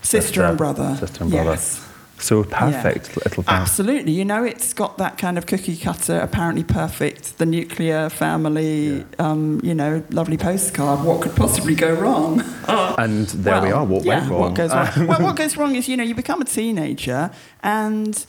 sister, 0.03 0.21
sister, 0.23 0.45
and 0.45 0.59
brother. 0.59 0.97
Sister 0.99 1.25
and 1.25 1.31
brother. 1.31 1.51
Yes. 1.51 1.85
So 2.21 2.43
perfect 2.43 3.09
yeah. 3.09 3.23
little 3.25 3.43
family. 3.45 3.63
Absolutely. 3.63 4.13
You 4.13 4.25
know, 4.25 4.43
it's 4.43 4.73
got 4.73 4.99
that 4.99 5.19
kind 5.19 5.39
of 5.39 5.47
cookie 5.47 5.77
cutter, 5.77 6.19
apparently 6.19 6.65
perfect, 6.65 7.39
the 7.39 7.47
nuclear 7.47 8.11
family, 8.11 8.99
yeah. 8.99 9.05
um, 9.21 9.61
you 9.63 9.73
know, 9.73 10.03
lovely 10.11 10.37
postcard. 10.37 11.05
What 11.05 11.23
could 11.23 11.37
possibly 11.37 11.77
go 11.77 11.95
wrong? 11.95 12.41
and 12.69 13.27
there 13.29 13.55
well, 13.55 13.63
we 13.63 13.71
are. 13.71 13.85
What 13.85 14.05
yeah, 14.05 14.19
went 14.19 14.31
wrong? 14.31 14.41
What 14.41 14.55
goes 14.55 14.71
wrong? 14.73 15.07
well, 15.07 15.23
what 15.23 15.37
goes 15.43 15.57
wrong 15.57 15.77
is, 15.77 15.89
you 15.89 15.97
know, 15.97 16.03
you 16.03 16.15
become 16.15 16.43
a 16.43 16.45
teenager 16.45 17.31
and 17.63 18.27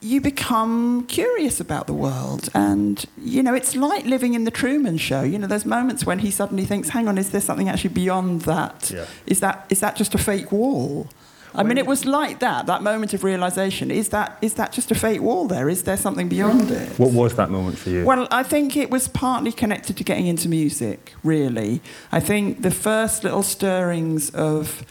you 0.00 0.20
become 0.20 1.06
curious 1.06 1.60
about 1.60 1.86
the 1.86 1.94
world. 1.94 2.48
And, 2.54 3.04
you 3.18 3.42
know, 3.42 3.54
it's 3.54 3.74
like 3.74 4.04
living 4.04 4.34
in 4.34 4.44
the 4.44 4.50
Truman 4.50 4.98
Show. 4.98 5.22
You 5.22 5.38
know, 5.38 5.46
there's 5.46 5.66
moments 5.66 6.04
when 6.04 6.20
he 6.20 6.30
suddenly 6.30 6.64
thinks, 6.64 6.90
hang 6.90 7.08
on, 7.08 7.18
is 7.18 7.30
there 7.30 7.40
something 7.40 7.68
actually 7.68 7.94
beyond 7.94 8.42
that? 8.42 8.90
Yeah. 8.94 9.06
Is 9.26 9.40
that 9.40 9.66
is 9.68 9.80
that 9.80 9.96
just 9.96 10.14
a 10.14 10.18
fake 10.18 10.52
wall? 10.52 11.08
I 11.54 11.62
mean, 11.62 11.78
it 11.78 11.86
was 11.86 12.04
like 12.04 12.40
that, 12.40 12.66
that 12.66 12.82
moment 12.82 13.14
of 13.14 13.24
realization. 13.24 13.90
Is 13.90 14.10
that, 14.10 14.36
is 14.42 14.54
that 14.54 14.72
just 14.72 14.90
a 14.90 14.94
fake 14.94 15.22
wall 15.22 15.46
there? 15.46 15.70
Is 15.70 15.84
there 15.84 15.96
something 15.96 16.28
beyond 16.28 16.70
it? 16.70 16.98
What 16.98 17.12
was 17.12 17.34
that 17.36 17.50
moment 17.50 17.78
for 17.78 17.88
you? 17.88 18.04
Well, 18.04 18.28
I 18.30 18.42
think 18.42 18.76
it 18.76 18.90
was 18.90 19.08
partly 19.08 19.52
connected 19.52 19.96
to 19.96 20.04
getting 20.04 20.26
into 20.26 20.50
music, 20.50 21.14
really. 21.24 21.80
I 22.12 22.20
think 22.20 22.60
the 22.60 22.70
first 22.70 23.24
little 23.24 23.42
stirrings 23.42 24.28
of 24.30 24.84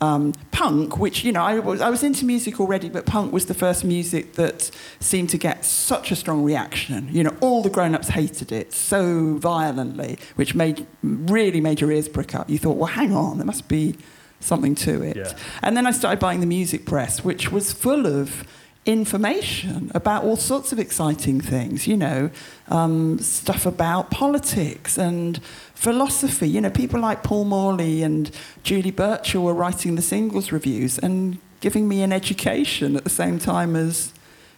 um, 0.00 0.32
punk, 0.50 0.98
which, 0.98 1.24
you 1.24 1.32
know, 1.32 1.42
I 1.42 1.58
was, 1.60 1.80
I 1.80 1.88
was 1.88 2.02
into 2.02 2.24
music 2.24 2.60
already, 2.60 2.88
but 2.88 3.06
punk 3.06 3.32
was 3.32 3.46
the 3.46 3.54
first 3.54 3.84
music 3.84 4.34
that 4.34 4.70
seemed 5.00 5.30
to 5.30 5.38
get 5.38 5.64
such 5.64 6.10
a 6.10 6.16
strong 6.16 6.42
reaction. 6.42 7.08
You 7.10 7.24
know, 7.24 7.36
all 7.40 7.62
the 7.62 7.70
grown 7.70 7.94
ups 7.94 8.08
hated 8.08 8.52
it 8.52 8.72
so 8.72 9.36
violently, 9.36 10.18
which 10.34 10.54
made, 10.54 10.86
really 11.02 11.60
made 11.60 11.80
your 11.80 11.92
ears 11.92 12.08
prick 12.08 12.34
up. 12.34 12.50
You 12.50 12.58
thought, 12.58 12.76
well, 12.76 12.92
hang 12.92 13.14
on, 13.14 13.38
there 13.38 13.46
must 13.46 13.68
be 13.68 13.96
something 14.40 14.74
to 14.74 15.02
it. 15.02 15.16
Yeah. 15.16 15.32
And 15.62 15.76
then 15.76 15.86
I 15.86 15.90
started 15.90 16.20
buying 16.20 16.40
the 16.40 16.46
music 16.46 16.84
press, 16.84 17.24
which 17.24 17.50
was 17.50 17.72
full 17.72 18.06
of 18.06 18.44
information 18.86 19.90
about 19.94 20.24
all 20.24 20.36
sorts 20.36 20.72
of 20.72 20.78
exciting 20.78 21.40
things, 21.40 21.86
you 21.86 21.96
know, 21.96 22.30
um, 22.68 23.18
stuff 23.18 23.64
about 23.64 24.10
politics 24.10 24.98
and 24.98 25.42
philosophy. 25.74 26.48
You 26.48 26.60
know, 26.60 26.70
people 26.70 27.00
like 27.00 27.22
Paul 27.22 27.44
Morley 27.44 28.02
and 28.02 28.30
Julie 28.62 28.90
Burchill 28.90 29.42
were 29.42 29.54
writing 29.54 29.94
the 29.94 30.02
singles 30.02 30.52
reviews 30.52 30.98
and 30.98 31.38
giving 31.60 31.88
me 31.88 32.02
an 32.02 32.12
education 32.12 32.94
at 32.96 33.04
the 33.04 33.10
same 33.10 33.38
time 33.38 33.74
as 33.74 34.12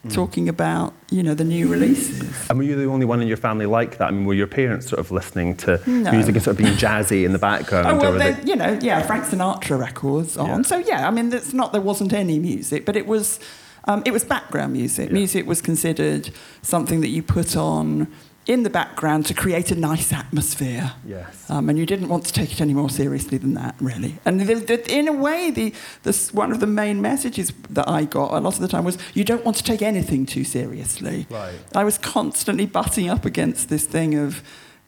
mm. 0.04 0.12
talking 0.12 0.48
about, 0.48 0.92
you 1.08 1.22
know, 1.22 1.34
the 1.34 1.44
new 1.44 1.68
releases. 1.68 2.50
And 2.50 2.58
were 2.58 2.64
you 2.64 2.74
the 2.74 2.86
only 2.86 3.06
one 3.06 3.22
in 3.22 3.28
your 3.28 3.36
family 3.36 3.66
like 3.66 3.98
that? 3.98 4.08
I 4.08 4.10
mean, 4.10 4.24
were 4.24 4.34
your 4.34 4.48
parents 4.48 4.88
sort 4.88 4.98
of 4.98 5.12
listening 5.12 5.56
to 5.58 5.80
no. 5.88 6.10
music 6.10 6.34
and 6.34 6.42
sort 6.42 6.58
of 6.58 6.64
being 6.64 6.76
jazzy 6.76 7.24
in 7.24 7.32
the 7.32 7.38
background? 7.38 7.86
Oh, 7.86 7.96
well, 7.96 8.18
they, 8.18 8.36
you 8.42 8.56
know, 8.56 8.76
yeah, 8.82 9.02
Frank 9.02 9.24
Sinatra 9.24 9.78
records 9.78 10.36
on. 10.36 10.48
Yeah. 10.48 10.62
So, 10.62 10.78
yeah, 10.78 11.06
I 11.06 11.12
mean, 11.12 11.32
it's 11.32 11.52
not 11.52 11.70
there 11.70 11.80
wasn't 11.80 12.12
any 12.12 12.40
music, 12.40 12.84
but 12.84 12.96
it 12.96 13.06
was 13.06 13.38
um, 13.86 14.02
it 14.04 14.12
was 14.12 14.24
background 14.24 14.72
music. 14.72 15.08
Yeah. 15.08 15.14
Music 15.14 15.46
was 15.46 15.60
considered 15.60 16.30
something 16.62 17.00
that 17.00 17.08
you 17.08 17.22
put 17.22 17.56
on 17.56 18.08
in 18.46 18.62
the 18.62 18.70
background 18.70 19.26
to 19.26 19.34
create 19.34 19.72
a 19.72 19.74
nice 19.74 20.12
atmosphere. 20.12 20.92
Yes. 21.04 21.50
Um, 21.50 21.68
and 21.68 21.76
you 21.78 21.84
didn't 21.84 22.08
want 22.08 22.24
to 22.26 22.32
take 22.32 22.52
it 22.52 22.60
any 22.60 22.74
more 22.74 22.88
seriously 22.88 23.38
than 23.38 23.54
that, 23.54 23.74
really. 23.80 24.18
And 24.24 24.40
the, 24.40 24.54
the, 24.54 24.92
in 24.92 25.08
a 25.08 25.12
way, 25.12 25.50
the, 25.50 25.74
the, 26.04 26.30
one 26.32 26.52
of 26.52 26.60
the 26.60 26.66
main 26.66 27.02
messages 27.02 27.52
that 27.70 27.88
I 27.88 28.04
got 28.04 28.32
a 28.32 28.38
lot 28.38 28.54
of 28.54 28.60
the 28.60 28.68
time 28.68 28.84
was 28.84 28.98
you 29.14 29.24
don't 29.24 29.44
want 29.44 29.56
to 29.56 29.64
take 29.64 29.82
anything 29.82 30.26
too 30.26 30.44
seriously. 30.44 31.26
Right. 31.28 31.58
I 31.74 31.82
was 31.82 31.98
constantly 31.98 32.66
butting 32.66 33.10
up 33.10 33.24
against 33.24 33.68
this 33.68 33.84
thing 33.84 34.14
of, 34.14 34.44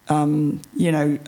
um, 0.08 0.62
you 0.76 0.92
know, 0.92 1.18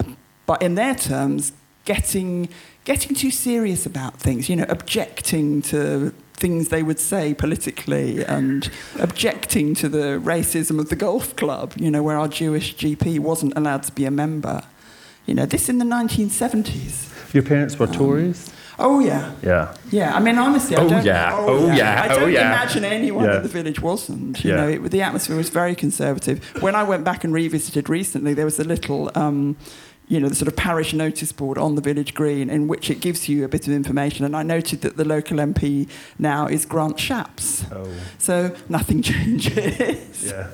but 0.46 0.62
in 0.62 0.76
their 0.76 0.94
terms, 0.94 1.52
getting 1.84 2.48
getting 2.84 3.14
too 3.14 3.30
serious 3.30 3.86
about 3.86 4.18
things, 4.18 4.48
you 4.48 4.56
know, 4.56 4.66
objecting 4.68 5.62
to 5.62 6.14
things 6.40 6.68
they 6.68 6.82
would 6.82 6.98
say 6.98 7.34
politically 7.34 8.24
and 8.24 8.70
objecting 8.98 9.74
to 9.76 9.88
the 9.88 10.18
racism 10.32 10.78
of 10.80 10.88
the 10.88 10.96
golf 10.96 11.36
club, 11.36 11.72
you 11.76 11.90
know, 11.90 12.02
where 12.02 12.16
our 12.18 12.28
Jewish 12.28 12.74
GP 12.76 13.18
wasn't 13.20 13.52
allowed 13.56 13.82
to 13.84 13.92
be 13.92 14.04
a 14.06 14.10
member. 14.10 14.62
You 15.26 15.34
know, 15.34 15.46
this 15.46 15.68
in 15.68 15.78
the 15.78 15.84
1970s. 15.84 17.32
Your 17.34 17.42
parents 17.44 17.78
were 17.78 17.86
Tories? 17.86 18.50
Oh 18.82 18.98
yeah, 18.98 19.32
Yeah. 19.42 19.74
yeah. 19.90 20.16
I 20.16 20.20
mean, 20.20 20.38
honestly, 20.38 20.74
I 20.74 20.80
Oh, 20.80 20.88
don't. 20.88 21.04
yeah. 21.04 21.36
Oh, 21.38 21.70
yeah. 21.70 22.02
I 22.02 22.08
don't 22.08 22.22
Oh, 22.22 22.26
yeah. 22.26 22.46
imagine 22.50 22.82
anyone 22.84 23.24
Yeah. 23.26 23.36
in 23.36 23.42
the 23.42 23.48
village 23.48 23.80
wasn't. 23.82 24.42
You 24.42 24.50
Yeah. 24.52 24.56
know, 24.56 24.68
it, 24.68 24.90
the 24.90 25.02
atmosphere 25.02 25.36
was 25.36 25.50
very 25.50 25.74
conservative. 25.74 26.42
When 26.60 26.74
I 26.74 26.82
went 26.82 27.04
back 27.04 27.22
and 27.22 27.32
revisited 27.34 27.90
recently, 27.90 28.32
there 28.32 28.46
was 28.46 28.58
a 28.58 28.64
little. 28.64 29.10
Um, 29.14 29.56
you 30.10 30.18
know, 30.18 30.28
the 30.28 30.34
sort 30.34 30.48
of 30.48 30.56
parish 30.56 30.92
notice 30.92 31.30
board 31.30 31.56
on 31.56 31.76
the 31.76 31.80
village 31.80 32.14
green 32.14 32.50
in 32.50 32.66
which 32.66 32.90
it 32.90 33.00
gives 33.00 33.28
you 33.28 33.44
a 33.44 33.48
bit 33.48 33.68
of 33.68 33.72
information. 33.72 34.24
And 34.24 34.36
I 34.36 34.42
noted 34.42 34.80
that 34.82 34.96
the 34.96 35.04
local 35.04 35.38
MP 35.38 35.88
now 36.18 36.48
is 36.48 36.66
Grant 36.66 36.96
Shapps. 36.96 37.64
Oh. 37.72 37.88
So 38.18 38.54
nothing 38.68 39.02
changes. 39.10 40.26
Yeah. 40.26 40.48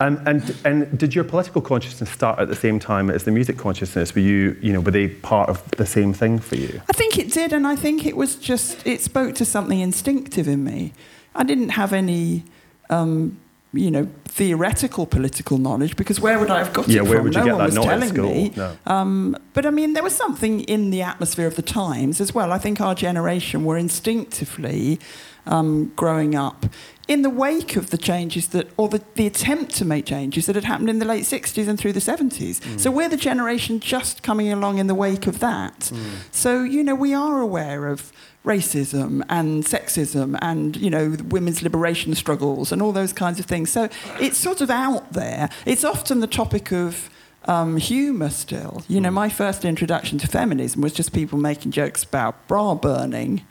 And, 0.00 0.18
and, 0.28 0.56
and 0.66 0.98
did 0.98 1.14
your 1.14 1.24
political 1.24 1.62
consciousness 1.62 2.10
start 2.10 2.38
at 2.38 2.48
the 2.48 2.54
same 2.54 2.78
time 2.78 3.08
as 3.08 3.24
the 3.24 3.30
music 3.30 3.56
consciousness? 3.56 4.14
Were 4.14 4.20
you, 4.20 4.54
you 4.60 4.72
know, 4.72 4.80
were 4.80 4.90
they 4.90 5.08
part 5.08 5.48
of 5.48 5.66
the 5.72 5.86
same 5.86 6.12
thing 6.12 6.38
for 6.38 6.56
you? 6.56 6.82
I 6.88 6.92
think 6.92 7.18
it 7.18 7.32
did, 7.32 7.54
and 7.54 7.66
I 7.66 7.76
think 7.76 8.04
it 8.04 8.16
was 8.16 8.36
just, 8.36 8.86
it 8.86 9.00
spoke 9.00 9.34
to 9.36 9.46
something 9.46 9.80
instinctive 9.80 10.46
in 10.46 10.62
me. 10.62 10.92
I 11.34 11.42
didn't 11.44 11.70
have 11.70 11.94
any, 11.94 12.44
um, 12.90 13.38
you 13.72 13.90
know, 13.90 14.08
theoretical 14.24 15.06
political 15.06 15.58
knowledge 15.58 15.94
because 15.96 16.20
where 16.20 16.38
would 16.38 16.50
I 16.50 16.58
have 16.58 16.72
got 16.72 16.88
Yeah, 16.88 17.02
it 17.02 17.04
where 17.04 17.18
from? 17.18 17.24
would 17.24 17.34
you 17.34 17.40
no 17.40 17.46
get 17.46 17.54
one 17.56 17.70
that? 17.70 17.78
was 17.78 17.86
telling 17.86 18.08
school, 18.08 18.30
me. 18.34 18.52
no. 18.56 18.76
Um, 18.86 19.36
but 19.54 19.64
I 19.66 19.70
mean, 19.70 19.92
there 19.92 20.02
was 20.02 20.14
something 20.16 20.60
in 20.62 20.90
the 20.90 21.02
atmosphere 21.02 21.46
of 21.46 21.54
the 21.56 21.62
times 21.62 22.20
as 22.20 22.34
well. 22.34 22.52
I 22.52 22.58
think 22.58 22.80
our 22.80 22.94
generation 22.94 23.64
were 23.64 23.78
instinctively 23.78 24.98
um, 25.46 25.92
growing 25.96 26.34
up 26.34 26.66
in 27.10 27.22
the 27.22 27.28
wake 27.28 27.74
of 27.74 27.90
the 27.90 27.98
changes 27.98 28.50
that, 28.50 28.70
or 28.76 28.88
the, 28.88 29.02
the 29.16 29.26
attempt 29.26 29.74
to 29.74 29.84
make 29.84 30.06
changes 30.06 30.46
that 30.46 30.54
had 30.54 30.64
happened 30.64 30.88
in 30.88 31.00
the 31.00 31.04
late 31.04 31.24
60s 31.24 31.66
and 31.66 31.76
through 31.76 31.92
the 31.92 31.98
70s. 31.98 32.60
Mm. 32.60 32.78
So 32.78 32.88
we're 32.92 33.08
the 33.08 33.16
generation 33.16 33.80
just 33.80 34.22
coming 34.22 34.52
along 34.52 34.78
in 34.78 34.86
the 34.86 34.94
wake 34.94 35.26
of 35.26 35.40
that. 35.40 35.80
Mm. 35.80 35.98
So, 36.30 36.62
you 36.62 36.84
know, 36.84 36.94
we 36.94 37.12
are 37.12 37.40
aware 37.40 37.88
of 37.88 38.12
racism 38.44 39.24
and 39.28 39.64
sexism 39.64 40.38
and, 40.40 40.76
you 40.76 40.88
know, 40.88 41.16
women's 41.30 41.62
liberation 41.62 42.14
struggles 42.14 42.70
and 42.70 42.80
all 42.80 42.92
those 42.92 43.12
kinds 43.12 43.40
of 43.40 43.46
things. 43.46 43.70
So 43.70 43.88
it's 44.20 44.38
sort 44.38 44.60
of 44.60 44.70
out 44.70 45.12
there. 45.12 45.50
It's 45.66 45.82
often 45.82 46.20
the 46.20 46.28
topic 46.28 46.70
of 46.70 47.10
um, 47.46 47.76
humour 47.78 48.30
still. 48.30 48.84
You 48.86 49.00
know, 49.00 49.10
my 49.10 49.30
first 49.30 49.64
introduction 49.64 50.18
to 50.18 50.28
feminism 50.28 50.80
was 50.80 50.92
just 50.92 51.12
people 51.12 51.40
making 51.40 51.72
jokes 51.72 52.04
about 52.04 52.46
bra 52.46 52.76
burning. 52.76 53.44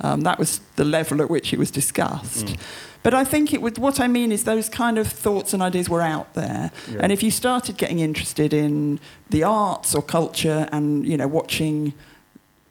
Um, 0.00 0.22
that 0.22 0.38
was 0.38 0.60
the 0.76 0.84
level 0.84 1.20
at 1.20 1.28
which 1.28 1.52
it 1.52 1.58
was 1.58 1.70
discussed. 1.70 2.56
But 3.02 3.14
I 3.14 3.24
think 3.24 3.52
it 3.52 3.60
would, 3.60 3.78
what 3.78 3.98
I 3.98 4.06
mean 4.06 4.30
is 4.30 4.44
those 4.44 4.68
kind 4.68 4.96
of 4.96 5.08
thoughts 5.08 5.52
and 5.52 5.62
ideas 5.62 5.88
were 5.88 6.02
out 6.02 6.34
there. 6.34 6.70
Yeah. 6.88 7.00
And 7.00 7.12
if 7.12 7.22
you 7.22 7.30
started 7.30 7.76
getting 7.76 7.98
interested 7.98 8.52
in 8.52 9.00
the 9.30 9.42
arts 9.42 9.94
or 9.94 10.02
culture 10.02 10.68
and, 10.70 11.06
you 11.06 11.16
know, 11.16 11.26
watching 11.26 11.94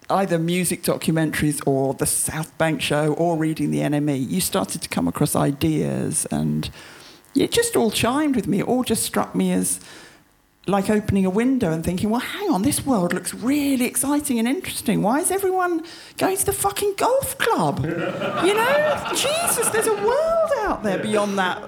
either 0.09 0.37
music 0.37 0.83
documentaries 0.83 1.61
or 1.65 1.93
the 1.93 2.05
South 2.05 2.57
Bank 2.57 2.81
show 2.81 3.13
or 3.13 3.37
reading 3.37 3.71
the 3.71 3.79
NME, 3.79 4.29
you 4.29 4.41
started 4.41 4.81
to 4.81 4.89
come 4.89 5.07
across 5.07 5.35
ideas 5.35 6.25
and 6.31 6.69
it 7.35 7.51
just 7.51 7.75
all 7.75 7.91
chimed 7.91 8.35
with 8.35 8.47
me. 8.47 8.59
It 8.59 8.67
all 8.67 8.83
just 8.83 9.03
struck 9.03 9.35
me 9.35 9.51
as 9.51 9.79
like 10.67 10.89
opening 10.89 11.25
a 11.25 11.29
window 11.29 11.71
and 11.71 11.83
thinking, 11.83 12.09
well, 12.09 12.19
hang 12.19 12.49
on, 12.49 12.61
this 12.61 12.85
world 12.85 13.13
looks 13.13 13.33
really 13.33 13.85
exciting 13.85 14.37
and 14.37 14.47
interesting. 14.47 15.01
Why 15.01 15.19
is 15.19 15.31
everyone 15.31 15.83
going 16.17 16.37
to 16.37 16.45
the 16.45 16.53
fucking 16.53 16.93
golf 16.97 17.37
club? 17.37 17.83
you 17.83 18.53
know, 18.53 19.03
Jesus, 19.15 19.69
there's 19.69 19.87
a 19.87 19.95
world 19.95 20.51
out 20.59 20.83
there 20.83 20.99
beyond 20.99 21.37
that. 21.39 21.67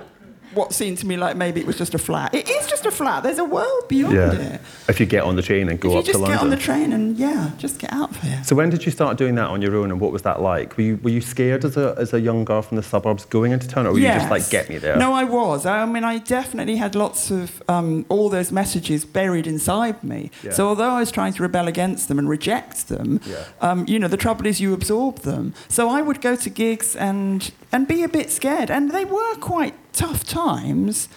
What 0.55 0.73
seemed 0.73 0.97
to 0.99 1.07
me 1.07 1.17
like 1.17 1.35
maybe 1.35 1.59
it 1.61 1.67
was 1.67 1.77
just 1.77 1.93
a 1.93 1.97
flat. 1.97 2.33
It 2.33 2.47
is 2.49 2.67
just 2.67 2.85
a 2.85 2.91
flat. 2.91 3.23
There's 3.23 3.39
a 3.39 3.45
world 3.45 3.87
beyond 3.87 4.17
it. 4.17 4.61
If 4.87 4.99
you 4.99 5.05
get 5.05 5.23
on 5.23 5.35
the 5.35 5.41
train 5.41 5.69
and 5.69 5.79
go 5.79 5.91
If 5.91 5.97
up 5.99 6.05
to 6.05 6.11
just 6.13 6.25
get 6.25 6.39
on 6.41 6.49
the 6.49 6.57
train 6.57 6.93
and 6.93 7.17
yeah, 7.17 7.51
just 7.57 7.79
get 7.79 7.91
out 7.93 8.11
there. 8.21 8.43
So 8.43 8.55
when 8.55 8.69
did 8.69 8.85
you 8.85 8.91
start 8.91 9.17
doing 9.17 9.35
that 9.35 9.47
on 9.47 9.61
your 9.61 9.75
own, 9.75 9.91
and 9.91 9.99
what 9.99 10.11
was 10.11 10.21
that 10.23 10.41
like? 10.41 10.77
Were 10.77 10.83
you, 10.83 10.99
were 11.03 11.09
you 11.09 11.21
scared 11.21 11.65
as 11.65 11.77
a, 11.77 11.95
as 11.97 12.13
a 12.13 12.19
young 12.19 12.45
girl 12.45 12.61
from 12.61 12.77
the 12.77 12.83
suburbs 12.83 13.25
going 13.25 13.51
into 13.51 13.67
town, 13.67 13.87
or 13.87 13.93
were 13.93 13.99
you 13.99 14.07
just 14.07 14.29
like, 14.29 14.49
get 14.49 14.69
me 14.69 14.77
there? 14.77 14.95
No, 14.97 15.13
I 15.13 15.23
was. 15.23 15.65
I 15.65 15.85
mean, 15.85 16.03
I 16.03 16.19
definitely 16.19 16.75
had 16.77 16.95
lots 16.95 17.31
of 17.31 17.61
um, 17.69 18.05
all 18.09 18.29
those 18.29 18.51
messages 18.51 19.05
buried 19.05 19.47
inside 19.47 20.03
me. 20.03 20.31
Yeah. 20.43 20.51
So 20.51 20.67
although 20.67 20.91
I 20.91 20.99
was 20.99 21.11
trying 21.11 21.33
to 21.33 21.41
rebel 21.41 21.67
against 21.67 22.07
them 22.07 22.19
and 22.19 22.27
reject 22.29 22.87
them, 22.89 23.19
Yeah. 23.25 23.45
um, 23.61 23.85
you 23.87 23.99
know, 23.99 24.07
the 24.07 24.17
trouble 24.17 24.45
is 24.45 24.59
you 24.61 24.73
absorb 24.73 25.19
them. 25.19 25.53
So 25.67 25.89
I 25.89 26.01
would 26.01 26.21
go 26.21 26.35
to 26.35 26.49
gigs 26.49 26.95
and 26.95 27.51
and 27.73 27.87
be 27.87 28.03
a 28.03 28.07
bit 28.07 28.29
scared, 28.31 28.71
and 28.71 28.91
they 28.91 29.03
were 29.03 29.35
quite 29.41 29.73
tough 29.91 30.23
times. 30.23 31.09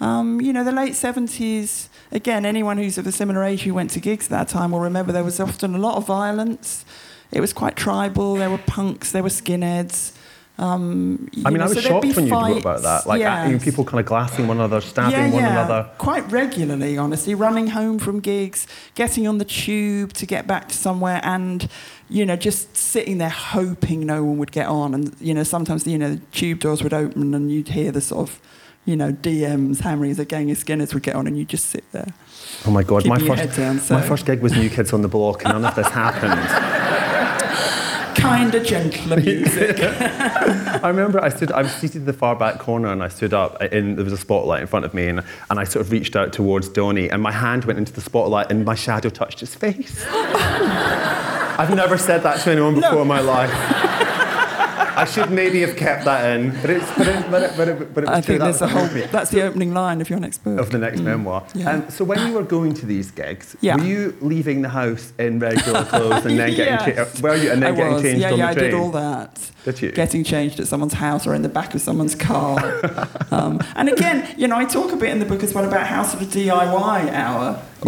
Um, 0.00 0.40
you 0.40 0.52
know, 0.52 0.62
the 0.62 0.72
late 0.72 0.94
seventies. 0.94 1.88
Again, 2.12 2.44
anyone 2.44 2.76
who's 2.76 2.98
of 2.98 3.06
a 3.06 3.12
similar 3.12 3.42
age 3.42 3.62
who 3.62 3.72
went 3.72 3.90
to 3.92 4.00
gigs 4.00 4.26
at 4.26 4.30
that 4.30 4.48
time 4.48 4.72
will 4.72 4.80
remember 4.80 5.12
there 5.12 5.24
was 5.24 5.40
often 5.40 5.74
a 5.74 5.78
lot 5.78 5.96
of 5.96 6.06
violence. 6.06 6.84
It 7.32 7.40
was 7.40 7.52
quite 7.54 7.74
tribal. 7.76 8.34
There 8.34 8.50
were 8.50 8.58
punks. 8.58 9.12
There 9.12 9.22
were 9.22 9.30
skinheads. 9.30 10.12
Um, 10.58 11.30
I 11.46 11.48
mean, 11.48 11.58
know, 11.58 11.64
I 11.64 11.68
was 11.68 11.74
so 11.74 11.80
shocked 11.80 12.14
when 12.14 12.26
you 12.26 12.32
wrote 12.32 12.60
about 12.60 12.82
that. 12.82 13.06
Like, 13.06 13.20
Yes. 13.20 13.48
you 13.48 13.56
know, 13.56 13.64
people 13.64 13.84
kind 13.84 14.00
of 14.00 14.06
glassing 14.06 14.46
one 14.46 14.58
another, 14.58 14.82
stabbing 14.82 15.32
one 15.32 15.44
another. 15.44 15.88
Quite 15.96 16.30
regularly, 16.30 16.98
honestly, 16.98 17.34
running 17.34 17.68
home 17.68 17.98
from 17.98 18.20
gigs, 18.20 18.66
getting 18.94 19.26
on 19.26 19.38
the 19.38 19.46
tube 19.46 20.12
to 20.12 20.26
get 20.26 20.46
back 20.46 20.68
to 20.68 20.74
somewhere, 20.74 21.20
and 21.24 21.68
you 22.12 22.26
know, 22.26 22.36
just 22.36 22.76
sitting 22.76 23.18
there 23.18 23.30
hoping 23.30 24.04
no 24.04 24.22
one 24.22 24.36
would 24.38 24.52
get 24.52 24.66
on. 24.66 24.92
And 24.94 25.16
you 25.20 25.32
know, 25.34 25.42
sometimes 25.42 25.86
you 25.86 25.98
know 25.98 26.14
the 26.16 26.20
tube 26.32 26.60
doors 26.60 26.82
would 26.82 26.92
open 26.92 27.32
and 27.34 27.50
you'd 27.50 27.68
hear 27.68 27.90
the 27.90 28.00
sort 28.00 28.28
of 28.28 28.40
you 28.84 28.96
know 28.96 29.12
DMs 29.12 29.80
hammering 29.80 30.10
as 30.10 30.18
a 30.18 30.24
gang 30.24 30.50
of 30.50 30.58
Skinners 30.58 30.92
would 30.94 31.02
get 31.02 31.14
on, 31.14 31.26
and 31.26 31.38
you'd 31.38 31.48
just 31.48 31.66
sit 31.66 31.84
there. 31.92 32.08
Oh 32.66 32.70
my 32.70 32.82
God, 32.82 33.06
my 33.06 33.18
first, 33.18 33.56
down, 33.56 33.78
so- 33.78 33.94
my 33.94 34.02
first 34.06 34.26
gig 34.26 34.42
was 34.42 34.52
New 34.52 34.68
Kids 34.68 34.92
on 34.92 35.02
the 35.02 35.08
Block, 35.08 35.44
and 35.44 35.54
none 35.54 35.64
of 35.64 35.74
this 35.74 35.88
happened. 35.88 37.08
Kind 38.14 38.54
of 38.54 38.64
gentler 38.64 39.16
music. 39.16 39.78
I 39.80 40.88
remember 40.88 41.22
I 41.22 41.28
stood, 41.28 41.52
I 41.52 41.62
was 41.62 41.72
seated 41.72 41.96
in 41.98 42.04
the 42.04 42.12
far 42.12 42.36
back 42.36 42.58
corner 42.58 42.88
and 42.88 43.02
I 43.02 43.08
stood 43.08 43.34
up 43.34 43.60
and 43.60 43.96
there 43.96 44.04
was 44.04 44.12
a 44.12 44.18
spotlight 44.18 44.60
in 44.60 44.66
front 44.66 44.84
of 44.84 44.94
me 44.94 45.08
and, 45.08 45.22
and 45.50 45.58
I 45.58 45.64
sort 45.64 45.84
of 45.84 45.92
reached 45.92 46.16
out 46.16 46.32
towards 46.32 46.68
Donnie 46.68 47.10
and 47.10 47.22
my 47.22 47.32
hand 47.32 47.64
went 47.64 47.78
into 47.78 47.92
the 47.92 48.00
spotlight 48.00 48.50
and 48.50 48.64
my 48.64 48.74
shadow 48.74 49.08
touched 49.08 49.40
his 49.40 49.54
face. 49.54 50.04
I've 50.08 51.74
never 51.74 51.98
said 51.98 52.22
that 52.22 52.40
to 52.40 52.50
anyone 52.50 52.74
before 52.74 53.02
in 53.02 53.08
my 53.08 53.20
life. 53.20 54.08
I 55.02 55.04
should 55.04 55.30
maybe 55.30 55.60
have 55.62 55.76
kept 55.76 56.04
that 56.04 56.36
in, 56.36 56.50
but 56.60 56.70
it's 56.70 56.86
but 56.96 57.06
it, 57.08 57.30
but 57.30 57.42
it, 57.42 57.52
but 57.56 57.68
it, 57.68 57.94
but 57.94 58.04
it 58.04 58.10
was 58.10 58.18
I 58.18 58.20
true. 58.20 58.38
think 58.38 58.38
That 58.38 58.44
there's 58.58 58.62
a 58.62 58.68
whole. 58.68 59.08
That's 59.10 59.30
the 59.30 59.42
opening 59.42 59.74
line 59.74 60.00
of 60.00 60.08
your 60.08 60.20
next 60.20 60.38
book. 60.44 60.58
of 60.60 60.70
the 60.70 60.78
next 60.78 61.00
memoir. 61.00 61.44
Yeah. 61.54 61.70
Um, 61.70 61.90
so 61.90 62.04
when 62.04 62.26
you 62.26 62.34
were 62.34 62.42
going 62.42 62.74
to 62.74 62.86
these 62.86 63.10
gigs, 63.10 63.56
Yeah. 63.60 63.76
were 63.76 63.84
you 63.84 64.16
leaving 64.20 64.62
the 64.62 64.68
house 64.68 65.12
in 65.18 65.38
regular 65.38 65.84
clothes 65.84 66.24
and 66.26 66.38
then 66.38 66.50
getting 66.54 66.74
Yes. 66.96 67.20
cha- 67.20 67.22
were 67.22 67.34
you 67.36 67.50
and 67.52 67.62
then 67.62 67.72
I 67.72 67.76
getting 67.76 67.92
was. 67.94 68.02
changed 68.02 68.20
yeah, 68.20 68.32
on 68.32 68.38
yeah, 68.38 68.54
the 68.54 68.60
train? 68.60 68.66
I 68.66 68.70
did 68.70 68.80
all 68.80 68.90
that. 68.92 69.50
Did 69.64 69.82
you? 69.82 69.92
Getting 69.92 70.24
changed 70.24 70.60
at 70.60 70.66
someone's 70.66 70.94
house 70.94 71.26
or 71.26 71.34
in 71.34 71.42
the 71.42 71.48
back 71.48 71.74
of 71.74 71.80
someone's 71.80 72.14
car. 72.14 72.58
um, 73.30 73.60
and 73.76 73.88
again, 73.88 74.32
you 74.36 74.48
know, 74.48 74.56
I 74.56 74.64
talk 74.64 74.92
a 74.92 74.96
bit 74.96 75.10
in 75.10 75.18
the 75.18 75.24
book 75.26 75.42
as 75.42 75.52
well 75.54 75.64
about 75.64 75.86
how 75.86 76.02
sort 76.02 76.22
of 76.22 76.28
DIY 76.28 77.12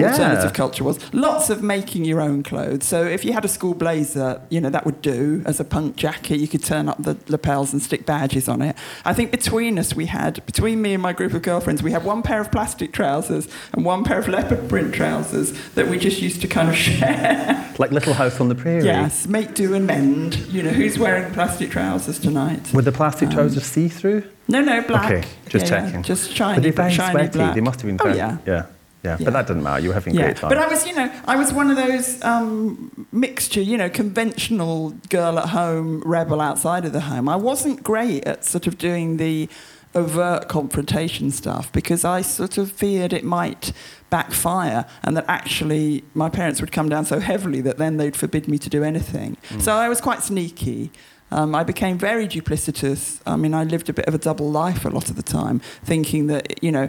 Yeah. 0.00 0.10
alternative 0.12 0.52
culture 0.52 0.84
was. 0.84 0.98
Lots 1.14 1.50
of 1.50 1.62
making 1.62 2.04
your 2.04 2.20
own 2.20 2.42
clothes. 2.42 2.84
So 2.84 3.04
if 3.04 3.24
you 3.24 3.32
had 3.32 3.44
a 3.44 3.48
school 3.48 3.74
blazer, 3.74 4.40
you 4.50 4.60
know, 4.60 4.70
that 4.70 4.84
would 4.84 5.02
do 5.02 5.42
as 5.46 5.60
a 5.60 5.64
punk 5.64 5.96
jacket. 5.96 6.38
You 6.38 6.48
could 6.48 6.64
turn 6.64 6.88
up 6.88 7.02
the 7.02 7.16
lapels 7.28 7.72
and 7.72 7.82
stick 7.82 8.06
badges 8.06 8.48
on 8.48 8.62
it. 8.62 8.76
I 9.04 9.14
think 9.14 9.30
between 9.30 9.78
us, 9.78 9.94
we 9.94 10.06
had, 10.06 10.44
between 10.46 10.82
me 10.82 10.94
and 10.94 11.02
my 11.02 11.12
group 11.12 11.32
of 11.34 11.42
girlfriends, 11.42 11.82
we 11.82 11.92
had 11.92 12.04
one 12.04 12.22
pair 12.22 12.40
of 12.40 12.50
plastic 12.50 12.92
trousers 12.92 13.48
and 13.72 13.84
one 13.84 14.04
pair 14.04 14.18
of 14.18 14.28
leopard 14.28 14.68
print 14.68 14.94
trousers 14.94 15.52
that 15.74 15.88
we 15.88 15.98
just 15.98 16.20
used 16.22 16.40
to 16.42 16.48
kind 16.48 16.68
of 16.68 16.76
share. 16.86 17.72
Like 17.78 17.90
Little 17.90 18.14
House 18.14 18.40
on 18.40 18.48
the 18.48 18.54
Prairie. 18.54 18.84
Yes, 18.84 19.26
make 19.26 19.54
do 19.54 19.74
and 19.74 19.86
mend. 19.86 20.36
You 20.52 20.62
know, 20.62 20.70
who's 20.70 20.98
wearing 20.98 21.32
plastic 21.32 21.70
trousers 21.70 22.18
tonight? 22.18 22.72
Were 22.72 22.82
the 22.82 22.92
plastic 22.92 23.28
um, 23.28 23.34
trousers 23.34 23.64
see 23.64 23.88
through? 23.88 24.22
No, 24.46 24.60
no, 24.60 24.82
black. 24.82 25.10
Okay, 25.10 25.28
just 25.48 25.66
Yeah, 25.66 25.72
yeah, 25.78 25.86
checking. 25.86 26.02
Just 26.02 26.28
Were 26.30 26.36
shiny, 26.36 26.62
they 26.62 26.70
but 26.70 26.76
very 26.76 26.92
shiny 26.92 27.10
sweaty? 27.12 27.38
black. 27.38 27.54
They 27.54 27.60
must 27.62 27.80
have 27.80 27.88
been 27.88 27.98
Oh 28.08 28.14
yeah. 28.14 28.36
yeah. 28.46 28.66
Yeah, 29.04 29.16
Yeah. 29.18 29.24
but 29.26 29.32
that 29.34 29.46
didn't 29.46 29.62
matter. 29.62 29.80
You 29.82 29.88
were 29.88 29.94
having 29.94 30.14
Yeah, 30.14 30.22
great 30.24 30.36
time. 30.38 30.48
but 30.48 30.58
I 30.58 30.66
was, 30.66 30.86
you 30.86 30.94
know, 30.94 31.10
I 31.26 31.36
was 31.36 31.52
one 31.52 31.70
of 31.70 31.76
those 31.76 32.22
um, 32.24 33.06
mixture, 33.12 33.60
you 33.60 33.76
know, 33.76 33.90
conventional 33.90 34.90
girl 35.10 35.38
at 35.38 35.50
home, 35.50 36.02
rebel 36.06 36.40
outside 36.40 36.84
of 36.84 36.92
the 36.92 37.00
home. 37.00 37.28
I 37.28 37.36
wasn't 37.36 37.82
great 37.82 38.24
at 38.24 38.44
sort 38.44 38.66
of 38.66 38.78
doing 38.78 39.18
the 39.18 39.48
overt 39.94 40.48
confrontation 40.48 41.30
stuff 41.30 41.70
because 41.72 42.04
I 42.04 42.22
sort 42.22 42.58
of 42.58 42.72
feared 42.72 43.12
it 43.12 43.22
might 43.24 43.72
backfire 44.10 44.86
and 45.04 45.16
that 45.16 45.24
actually 45.28 46.02
my 46.14 46.28
parents 46.28 46.60
would 46.60 46.72
come 46.72 46.88
down 46.88 47.04
so 47.04 47.20
heavily 47.20 47.60
that 47.60 47.78
then 47.78 47.96
they'd 47.96 48.16
forbid 48.16 48.48
me 48.48 48.58
to 48.58 48.68
do 48.70 48.82
anything. 48.82 49.36
So 49.60 49.72
I 49.74 49.88
was 49.88 50.00
quite 50.00 50.22
sneaky. 50.22 50.90
Um, 51.30 51.54
I 51.54 51.64
became 51.64 51.96
very 51.98 52.28
duplicitous. 52.28 53.20
I 53.26 53.36
mean, 53.36 53.54
I 53.54 53.64
lived 53.64 53.88
a 53.88 53.92
bit 53.92 54.04
of 54.06 54.14
a 54.14 54.18
double 54.18 54.50
life 54.50 54.84
a 54.84 54.88
lot 54.88 55.10
of 55.10 55.16
the 55.16 55.22
time, 55.22 55.60
thinking 55.84 56.26
that, 56.28 56.62
you 56.62 56.70
know, 56.70 56.88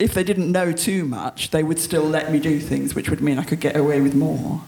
if 0.00 0.14
they 0.14 0.24
didn't 0.24 0.50
know 0.50 0.72
too 0.72 1.04
much, 1.04 1.50
they 1.50 1.62
would 1.62 1.78
still 1.78 2.02
let 2.04 2.32
me 2.32 2.40
do 2.40 2.58
things, 2.58 2.94
which 2.94 3.08
would 3.10 3.20
mean 3.20 3.38
I 3.38 3.44
could 3.44 3.60
get 3.60 3.76
away 3.76 4.00
with 4.00 4.14
more. 4.14 4.62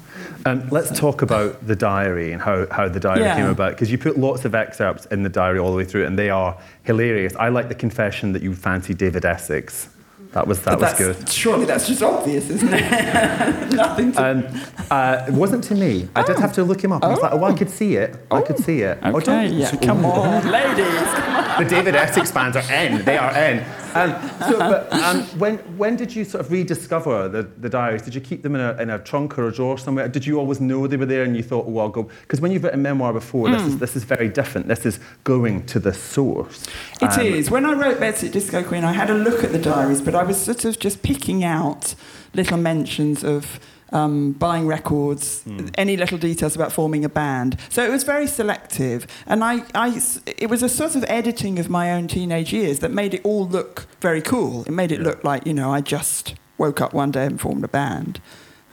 Um, 0.45 0.68
let's 0.71 0.97
talk 0.99 1.23
about 1.23 1.66
the 1.66 1.77
diary 1.77 2.33
and 2.33 2.42
how, 2.42 2.66
how 2.71 2.88
the 2.88 2.99
diary 3.01 3.21
Yeah. 3.23 3.37
came 3.37 3.47
about, 3.47 3.73
because 3.73 3.90
you 3.92 3.99
put 3.99 4.18
lots 4.18 4.45
of 4.45 4.55
excerpts 4.55 5.07
in 5.07 5.23
the 5.23 5.29
diary 5.29 5.59
all 5.59 5.71
the 5.71 5.77
way 5.77 5.85
through, 5.85 6.05
and 6.07 6.18
they 6.18 6.31
are 6.31 6.57
hilarious. 6.83 7.35
I 7.37 7.49
like 7.49 7.68
the 7.68 7.75
confession 7.77 8.33
that 8.33 8.42
you 8.42 8.55
fancy 8.55 8.92
David 8.95 9.25
Essex. 9.25 9.88
That 10.33 10.47
was 10.47 10.62
that 10.62 10.81
was 10.81 10.95
good. 10.95 11.29
Surely 11.29 11.66
that's 11.66 11.87
just 11.87 12.03
obvious, 12.03 12.49
isn't 12.49 12.73
it? 12.73 13.73
Nothing 13.75 14.12
to. 14.12 14.25
Um, 14.31 14.47
uh, 14.90 15.27
it 15.29 15.35
wasn't 15.35 15.62
to 15.64 15.75
me. 15.75 16.09
I 16.16 16.23
did 16.23 16.38
have 16.38 16.55
to 16.55 16.64
look 16.64 16.83
him 16.83 16.90
up. 16.90 17.05
I 17.05 17.09
was 17.09 17.21
like, 17.21 17.33
oh, 17.33 17.45
I 17.45 17.53
could 17.53 17.68
see 17.68 17.97
it. 17.97 18.16
I 18.31 18.40
could 18.40 18.59
see 18.59 18.81
it. 18.81 18.99
Oh, 19.03 19.16
okay, 19.16 19.27
don't- 19.27 19.53
yeah, 19.53 19.77
come 19.77 20.07
on, 20.07 20.51
ladies. 20.51 21.59
the 21.59 21.66
David 21.68 21.95
Essex 21.95 22.31
fans 22.31 22.57
are 22.57 22.73
in. 22.73 23.05
They 23.05 23.18
are 23.18 23.31
in. 23.37 23.62
Um, 23.95 24.11
so, 24.49 24.59
but 24.59 24.93
um, 24.93 25.23
when 25.39 25.59
when 25.77 25.97
did 25.97 26.15
you 26.15 26.25
sort 26.25 26.45
of 26.45 26.51
rediscover 26.53 27.29
the, 27.29 27.43
the 27.43 27.69
diaries? 27.69 28.03
Did 28.03 28.15
you 28.15 28.21
keep 28.21 28.43
them 28.43 28.55
in 28.55 28.61
a, 28.61 28.73
in 28.83 28.91
a 28.91 28.99
trunk 28.99 29.39
or 29.39 29.49
a 29.49 29.53
drawer 29.53 29.79
somewhere? 29.79 30.09
Did 30.09 30.27
you 30.27 30.39
always 30.39 30.61
know 30.61 30.87
they 30.87 30.97
were 30.97 31.07
there 31.07 31.23
and 31.25 31.37
you 31.37 31.43
thought, 31.43 31.67
oh, 31.69 31.79
I'll 31.79 31.89
go? 31.89 32.05
Because 32.23 32.41
when 32.41 32.53
you've 32.53 32.65
written 32.65 32.83
memoir 32.83 33.13
before, 33.13 33.51
this 33.51 33.63
Hmm. 33.63 33.69
is 33.69 33.79
this 33.79 33.97
is 33.97 34.05
very 34.05 34.29
different. 34.29 34.69
This 34.69 34.87
is 34.87 34.99
going 35.25 35.67
to 35.67 35.79
the 35.81 35.93
source. 35.93 36.65
It 37.01 37.11
Um, 37.19 37.21
is. 37.27 37.51
When 37.51 37.65
I 37.65 37.73
wrote 37.75 37.99
Bedsit 37.99 38.33
Disco 38.33 38.63
Queen, 38.63 38.85
I 38.85 38.93
had 38.93 39.11
a 39.11 39.15
look 39.15 39.45
at 39.45 39.53
the 39.53 39.59
diaries, 39.59 40.01
but 40.01 40.15
I 40.15 40.23
was 40.23 40.41
sort 40.41 40.65
of 40.65 40.79
just 40.79 41.03
picking 41.03 41.45
out 41.45 41.95
little 42.35 42.57
mentions 42.59 43.23
of 43.25 43.61
um, 43.93 44.33
buying 44.33 44.67
records, 44.67 45.45
any 45.77 45.97
little 45.97 46.19
details 46.19 46.57
about 46.57 46.73
forming 46.73 47.05
a 47.05 47.09
band. 47.09 47.59
So 47.69 47.85
it 47.85 47.91
was 47.91 48.05
very 48.05 48.27
selective, 48.27 49.07
and 49.27 49.45
I, 49.45 49.63
I, 49.75 50.01
it 50.39 50.49
was 50.51 50.63
a 50.63 50.69
sort 50.69 50.97
of 50.97 51.05
editing 51.09 51.59
of 51.59 51.69
my 51.69 51.93
own 51.93 52.09
teenage 52.09 52.53
years 52.53 52.79
that 52.81 52.91
made 52.91 53.15
it 53.15 53.21
all 53.25 53.47
look 53.47 53.87
very 54.01 54.23
cool. 54.23 54.63
It 54.65 54.71
made 54.73 54.93
it 54.93 55.01
Yeah. 55.01 55.07
look 55.09 55.25
like 55.25 55.47
you 55.47 55.55
know 55.55 55.73
I 55.73 55.81
just 55.81 56.35
woke 56.59 56.81
up 56.81 56.93
one 56.95 57.11
day 57.11 57.27
and 57.27 57.41
formed 57.41 57.65
a 57.65 57.69
band. 57.69 58.21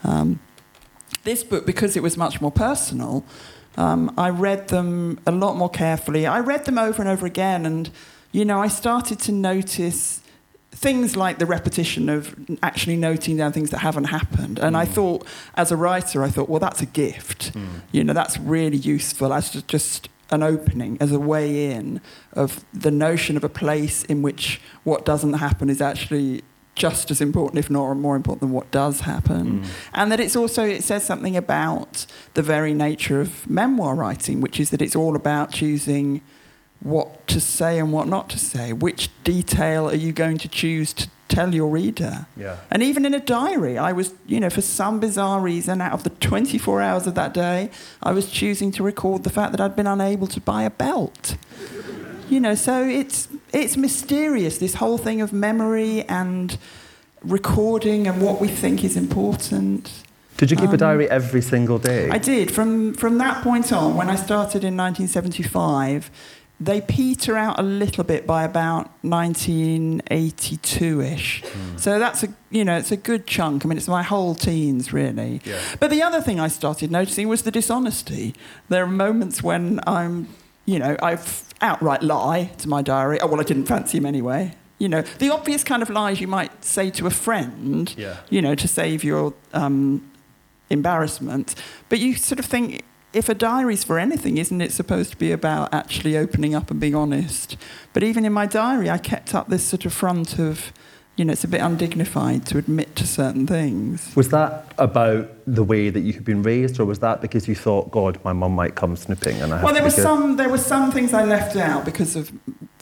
Um, 0.04 0.40
this 1.24 1.44
book, 1.44 1.66
because 1.66 1.96
it 1.96 2.02
was 2.02 2.16
much 2.16 2.40
more 2.40 2.50
personal, 2.52 3.24
um, 3.76 4.12
I 4.16 4.30
read 4.30 4.68
them 4.68 5.18
a 5.26 5.32
lot 5.32 5.56
more 5.56 5.68
carefully. 5.68 6.26
I 6.26 6.40
read 6.40 6.64
them 6.64 6.78
over 6.78 7.02
and 7.02 7.10
over 7.10 7.26
again, 7.26 7.66
and 7.66 7.90
you 8.32 8.44
know, 8.44 8.60
I 8.62 8.68
started 8.68 9.18
to 9.20 9.32
notice 9.32 10.22
things 10.80 11.14
like 11.14 11.38
the 11.38 11.44
repetition 11.44 12.08
of 12.08 12.34
actually 12.62 12.96
noting 12.96 13.36
down 13.36 13.52
things 13.52 13.68
that 13.68 13.78
haven't 13.78 14.04
happened. 14.04 14.58
And 14.58 14.78
I 14.78 14.86
mm. 14.86 14.88
thought, 14.88 15.26
as 15.54 15.70
a 15.70 15.76
writer, 15.76 16.22
I 16.22 16.30
thought, 16.30 16.48
well, 16.48 16.58
that's 16.58 16.80
a 16.80 16.86
gift. 16.86 17.52
Mm. 17.52 17.82
You 17.92 18.02
know, 18.02 18.14
that's 18.14 18.38
really 18.38 18.78
useful 18.78 19.34
as 19.34 19.50
just 19.50 20.08
an 20.30 20.42
opening, 20.42 20.96
as 20.98 21.12
a 21.12 21.20
way 21.20 21.70
in 21.70 22.00
of 22.32 22.64
the 22.72 22.90
notion 22.90 23.36
of 23.36 23.44
a 23.44 23.48
place 23.50 24.04
in 24.04 24.22
which 24.22 24.58
what 24.84 25.04
doesn't 25.04 25.34
happen 25.34 25.68
is 25.68 25.82
actually 25.82 26.42
just 26.76 27.10
as 27.10 27.20
important, 27.20 27.58
if 27.58 27.68
not 27.68 27.92
more 27.94 28.16
important, 28.16 28.40
than 28.40 28.52
what 28.52 28.70
does 28.70 29.00
happen. 29.00 29.60
Mm. 29.60 29.66
And 29.92 30.10
that 30.10 30.18
it's 30.18 30.34
also, 30.34 30.64
it 30.64 30.82
says 30.82 31.04
something 31.04 31.36
about 31.36 32.06
the 32.32 32.42
very 32.42 32.72
nature 32.72 33.20
of 33.20 33.48
memoir 33.50 33.94
writing, 33.94 34.40
which 34.40 34.58
is 34.58 34.70
that 34.70 34.80
it's 34.80 34.96
all 34.96 35.14
about 35.14 35.52
choosing 35.52 36.22
what 36.82 37.26
to 37.28 37.40
say 37.40 37.78
and 37.78 37.92
what 37.92 38.08
not 38.08 38.28
to 38.30 38.38
say. 38.38 38.72
Which 38.72 39.10
detail 39.24 39.88
are 39.88 39.94
you 39.94 40.12
going 40.12 40.38
to 40.38 40.48
choose 40.48 40.92
to 40.94 41.08
tell 41.28 41.54
your 41.54 41.68
reader? 41.70 42.26
Yeah. 42.36 42.56
And 42.70 42.82
even 42.82 43.04
in 43.04 43.14
a 43.14 43.20
diary, 43.20 43.76
I 43.78 43.92
was, 43.92 44.14
you 44.26 44.40
know, 44.40 44.50
for 44.50 44.62
some 44.62 44.98
bizarre 45.00 45.40
reason, 45.40 45.80
out 45.80 45.92
of 45.92 46.02
the 46.04 46.10
24 46.10 46.80
hours 46.80 47.06
of 47.06 47.14
that 47.16 47.34
day, 47.34 47.70
I 48.02 48.12
was 48.12 48.30
choosing 48.30 48.72
to 48.72 48.82
record 48.82 49.24
the 49.24 49.30
fact 49.30 49.52
that 49.52 49.60
I'd 49.60 49.76
been 49.76 49.86
unable 49.86 50.26
to 50.28 50.40
buy 50.40 50.62
a 50.62 50.70
belt. 50.70 51.36
You 52.28 52.40
know, 52.40 52.54
so 52.54 52.84
it's 52.84 53.28
it's 53.52 53.76
mysterious 53.76 54.58
this 54.58 54.74
whole 54.74 54.98
thing 54.98 55.20
of 55.20 55.32
memory 55.32 56.04
and 56.08 56.56
recording 57.22 58.06
and 58.06 58.22
what 58.22 58.40
we 58.40 58.48
think 58.48 58.82
is 58.84 58.96
important. 58.96 60.02
Did 60.36 60.50
you 60.50 60.56
keep 60.56 60.68
a 60.70 60.72
Um, 60.72 60.78
diary 60.78 61.10
every 61.10 61.42
single 61.42 61.78
day? 61.78 62.08
I 62.08 62.18
did. 62.18 62.50
From 62.50 62.94
from 62.94 63.18
that 63.18 63.42
point 63.42 63.72
on, 63.72 63.96
when 63.96 64.08
I 64.08 64.14
started 64.16 64.62
in 64.64 64.76
1975, 64.76 66.10
they 66.60 66.80
peter 66.82 67.36
out 67.36 67.58
a 67.58 67.62
little 67.62 68.04
bit 68.04 68.26
by 68.26 68.44
about 68.44 68.90
1982ish. 69.02 71.80
So 71.80 71.98
that's 71.98 72.22
a 72.22 72.28
you 72.50 72.64
know 72.64 72.76
it's 72.76 72.92
a 72.92 72.96
good 72.96 73.26
chunk. 73.26 73.64
I 73.64 73.68
mean, 73.68 73.78
it's 73.78 73.88
my 73.88 74.02
whole 74.02 74.34
teens 74.34 74.92
really. 74.92 75.40
Yeah. 75.44 75.58
But 75.78 75.90
the 75.90 76.02
other 76.02 76.20
thing 76.20 76.38
I 76.38 76.48
started 76.48 76.90
noticing 76.90 77.28
was 77.28 77.42
the 77.42 77.50
dishonesty. 77.50 78.34
There 78.68 78.84
are 78.84 78.88
moments 78.88 79.42
when 79.42 79.80
I'm 79.86 80.28
you 80.66 80.78
know 80.78 80.96
I've 81.02 81.44
outright 81.62 82.02
lie 82.02 82.50
to 82.58 82.68
my 82.68 82.82
diary. 82.82 83.18
Oh 83.20 83.26
well, 83.26 83.40
I 83.40 83.44
didn't 83.44 83.66
fancy 83.66 83.98
him 83.98 84.06
anyway. 84.06 84.54
You 84.78 84.88
know 84.88 85.02
the 85.02 85.30
obvious 85.30 85.64
kind 85.64 85.82
of 85.82 85.88
lies 85.88 86.20
you 86.20 86.28
might 86.28 86.64
say 86.64 86.90
to 86.90 87.06
a 87.06 87.10
friend. 87.10 87.92
Yeah. 87.96 88.18
You 88.28 88.42
know 88.42 88.54
to 88.54 88.68
save 88.68 89.02
your 89.02 89.32
um, 89.54 90.10
embarrassment. 90.70 91.54
But 91.88 91.98
you 91.98 92.14
sort 92.14 92.38
of 92.38 92.46
think, 92.46 92.84
if 93.12 93.28
a 93.28 93.34
diary's 93.34 93.84
for 93.84 93.98
anything, 93.98 94.38
isn't 94.38 94.60
it 94.60 94.72
supposed 94.72 95.10
to 95.10 95.16
be 95.16 95.32
about 95.32 95.72
actually 95.74 96.16
opening 96.16 96.54
up 96.54 96.70
and 96.70 96.80
being 96.80 96.94
honest? 96.94 97.56
But 97.92 98.02
even 98.02 98.24
in 98.24 98.32
my 98.32 98.46
diary, 98.46 98.88
I 98.88 98.98
kept 98.98 99.34
up 99.34 99.48
this 99.48 99.64
sort 99.64 99.84
of 99.84 99.92
front 99.92 100.38
of, 100.38 100.72
you 101.16 101.24
know, 101.24 101.32
it's 101.32 101.42
a 101.42 101.48
bit 101.48 101.60
undignified 101.60 102.46
to 102.46 102.58
admit 102.58 102.94
to 102.96 103.06
certain 103.06 103.46
things. 103.46 104.14
Was 104.14 104.28
that 104.28 104.72
about 104.78 105.28
the 105.46 105.64
way 105.64 105.90
that 105.90 106.00
you 106.00 106.12
had 106.12 106.24
been 106.24 106.42
raised, 106.42 106.78
or 106.78 106.84
was 106.84 107.00
that 107.00 107.20
because 107.20 107.48
you 107.48 107.56
thought, 107.56 107.90
God, 107.90 108.18
my 108.24 108.32
mum 108.32 108.52
might 108.52 108.76
come 108.76 108.94
snooping, 108.94 109.40
and 109.42 109.52
I 109.52 109.56
have 109.56 109.64
Well, 109.64 109.74
there 109.74 109.82
were 109.82 109.90
some 109.90 110.36
there 110.36 110.48
were 110.48 110.58
some 110.58 110.92
things 110.92 111.12
I 111.12 111.24
left 111.24 111.56
out 111.56 111.84
because 111.84 112.14
of 112.14 112.30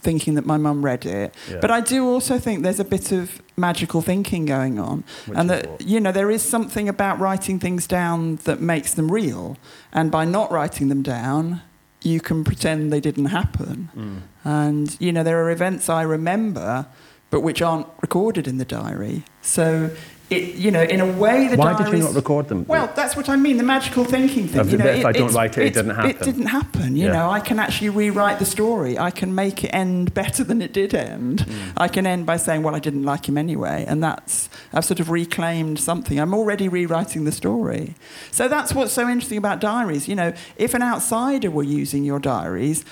thinking 0.08 0.34
that 0.36 0.46
my 0.46 0.56
mum 0.56 0.78
read 0.90 1.04
it. 1.04 1.34
Yeah. 1.50 1.58
But 1.60 1.70
I 1.70 1.80
do 1.94 1.98
also 2.14 2.38
think 2.38 2.62
there's 2.62 2.80
a 2.80 2.90
bit 2.96 3.12
of 3.12 3.42
magical 3.56 4.00
thinking 4.00 4.46
going 4.46 4.78
on, 4.78 5.04
Which 5.26 5.38
and 5.38 5.50
that 5.50 5.66
what? 5.66 5.80
you 5.90 6.00
know 6.00 6.12
there 6.12 6.30
is 6.30 6.42
something 6.42 6.88
about 6.88 7.14
writing 7.24 7.58
things 7.58 7.86
down 7.86 8.36
that 8.48 8.58
makes 8.60 8.94
them 8.94 9.08
real, 9.20 9.56
and 9.92 10.10
by 10.10 10.24
not 10.24 10.50
writing 10.50 10.88
them 10.88 11.02
down. 11.02 11.60
You 12.00 12.20
can 12.20 12.44
pretend 12.44 12.92
they 12.92 13.00
didn't 13.08 13.30
happen. 13.40 13.76
Mm. 13.96 14.18
And, 14.44 14.96
you 15.00 15.10
know, 15.12 15.24
there 15.24 15.38
are 15.42 15.50
events 15.50 15.88
I 15.88 16.02
remember, 16.02 16.86
but 17.28 17.40
which 17.40 17.60
aren't 17.60 17.88
recorded 18.00 18.46
in 18.46 18.58
the 18.58 18.64
diary. 18.64 19.24
So, 19.42 19.90
it, 20.30 20.54
you 20.56 20.70
know, 20.70 20.82
in 20.82 21.00
a 21.00 21.06
way, 21.06 21.48
the 21.48 21.56
Why 21.56 21.76
did 21.76 21.92
you 21.92 22.00
not 22.00 22.14
record 22.14 22.48
them? 22.48 22.66
well, 22.68 22.92
that's 22.94 23.16
what 23.16 23.28
I 23.28 23.36
mean. 23.36 23.56
The 23.56 23.62
magical 23.62 24.04
thinking 24.04 24.46
thing. 24.46 24.60
Of 24.60 24.70
you 24.70 24.76
know, 24.78 24.84
if 24.86 25.04
I 25.06 25.12
don't 25.12 25.32
write 25.32 25.56
it, 25.56 25.66
it 25.68 25.74
didn't 25.74 25.94
happen. 25.94 26.10
It 26.10 26.20
didn't 26.20 26.46
happen. 26.46 26.96
You 26.96 27.06
Yeah. 27.06 27.12
know, 27.12 27.30
I 27.30 27.40
can 27.40 27.58
actually 27.58 27.88
rewrite 27.88 28.38
the 28.38 28.44
story. 28.44 28.98
I 28.98 29.10
can 29.10 29.34
make 29.34 29.64
it 29.64 29.68
end 29.68 30.12
better 30.12 30.44
than 30.44 30.60
it 30.60 30.72
did 30.72 30.94
end. 30.94 31.46
Mm. 31.46 31.54
I 31.78 31.88
can 31.88 32.06
end 32.06 32.26
by 32.26 32.36
saying, 32.36 32.62
"Well, 32.62 32.74
I 32.74 32.78
didn't 32.78 33.04
like 33.04 33.28
him 33.28 33.38
anyway," 33.38 33.84
and 33.88 34.02
that's 34.02 34.48
I've 34.72 34.84
sort 34.84 35.00
of 35.00 35.08
reclaimed 35.10 35.78
something. 35.78 36.18
I'm 36.20 36.34
already 36.34 36.68
rewriting 36.68 37.24
the 37.24 37.32
story. 37.32 37.94
So 38.30 38.48
that's 38.48 38.74
what's 38.74 38.92
so 38.92 39.08
interesting 39.08 39.38
about 39.38 39.60
diaries. 39.60 40.08
You 40.08 40.16
know, 40.16 40.32
if 40.56 40.74
an 40.74 40.82
outsider 40.82 41.50
were 41.50 41.62
using 41.62 42.04
your 42.04 42.18
diaries, 42.18 42.84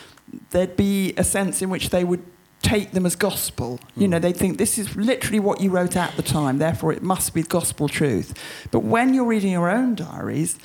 there'd 0.51 0.77
be 0.77 1.13
a 1.17 1.25
sense 1.25 1.61
in 1.61 1.69
which 1.71 1.91
they 1.91 2.03
would 2.05 2.23
take 2.67 2.91
them 2.93 3.07
as 3.07 3.17
gospel. 3.17 3.79
You 3.97 4.09
know, 4.09 4.19
they 4.19 4.33
think 4.33 4.59
this 4.59 4.79
is 4.79 4.97
literally 4.97 5.41
what 5.41 5.61
you 5.61 5.71
wrote 5.71 5.97
at 5.97 6.17
the 6.17 6.23
time, 6.23 6.59
therefore 6.59 6.93
it 6.93 7.03
must 7.03 7.35
be 7.35 7.43
gospel 7.43 7.89
truth. 7.89 8.35
But 8.71 8.81
when 8.81 9.15
you're 9.15 9.31
reading 9.35 9.53
your 9.53 9.71
own 9.71 9.95
diaries, 9.95 10.59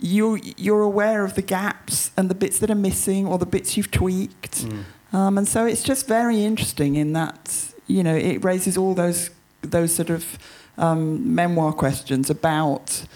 you, 0.00 0.40
you're 0.56 0.82
aware 0.82 1.24
of 1.24 1.34
the 1.34 1.42
gaps 1.42 2.10
and 2.16 2.28
the 2.28 2.34
bits 2.34 2.58
that 2.58 2.70
are 2.70 2.82
missing 2.90 3.26
or 3.26 3.38
the 3.38 3.46
bits 3.46 3.76
you've 3.76 3.90
tweaked. 3.90 4.66
Um, 5.12 5.38
and 5.38 5.46
so 5.46 5.64
it's 5.64 5.84
just 5.84 6.08
very 6.08 6.44
interesting 6.44 6.96
in 6.96 7.12
that, 7.12 7.72
you 7.86 8.02
know, 8.02 8.16
it 8.16 8.44
raises 8.44 8.76
all 8.76 8.94
those, 8.94 9.30
those 9.62 9.94
sort 9.94 10.10
of 10.10 10.38
um, 10.76 11.34
memoir 11.34 11.72
questions 11.72 12.30
about, 12.30 13.06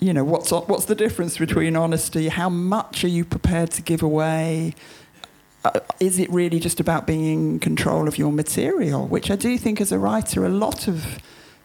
you 0.00 0.12
know, 0.14 0.24
what's, 0.24 0.50
what's 0.50 0.86
the 0.86 0.94
difference 0.94 1.36
between 1.36 1.76
honesty? 1.76 2.28
How 2.28 2.48
much 2.48 3.04
are 3.04 3.08
you 3.18 3.24
prepared 3.24 3.70
to 3.72 3.82
give 3.82 4.02
away? 4.02 4.74
Uh, 5.64 5.80
is 6.00 6.18
it 6.18 6.30
really 6.30 6.58
just 6.58 6.80
about 6.80 7.06
being 7.06 7.52
in 7.52 7.58
control 7.60 8.08
of 8.08 8.18
your 8.18 8.32
material? 8.32 9.06
Which 9.06 9.30
I 9.30 9.36
do 9.36 9.56
think, 9.58 9.80
as 9.80 9.92
a 9.92 9.98
writer, 9.98 10.44
a 10.44 10.48
lot 10.48 10.88
of 10.88 11.18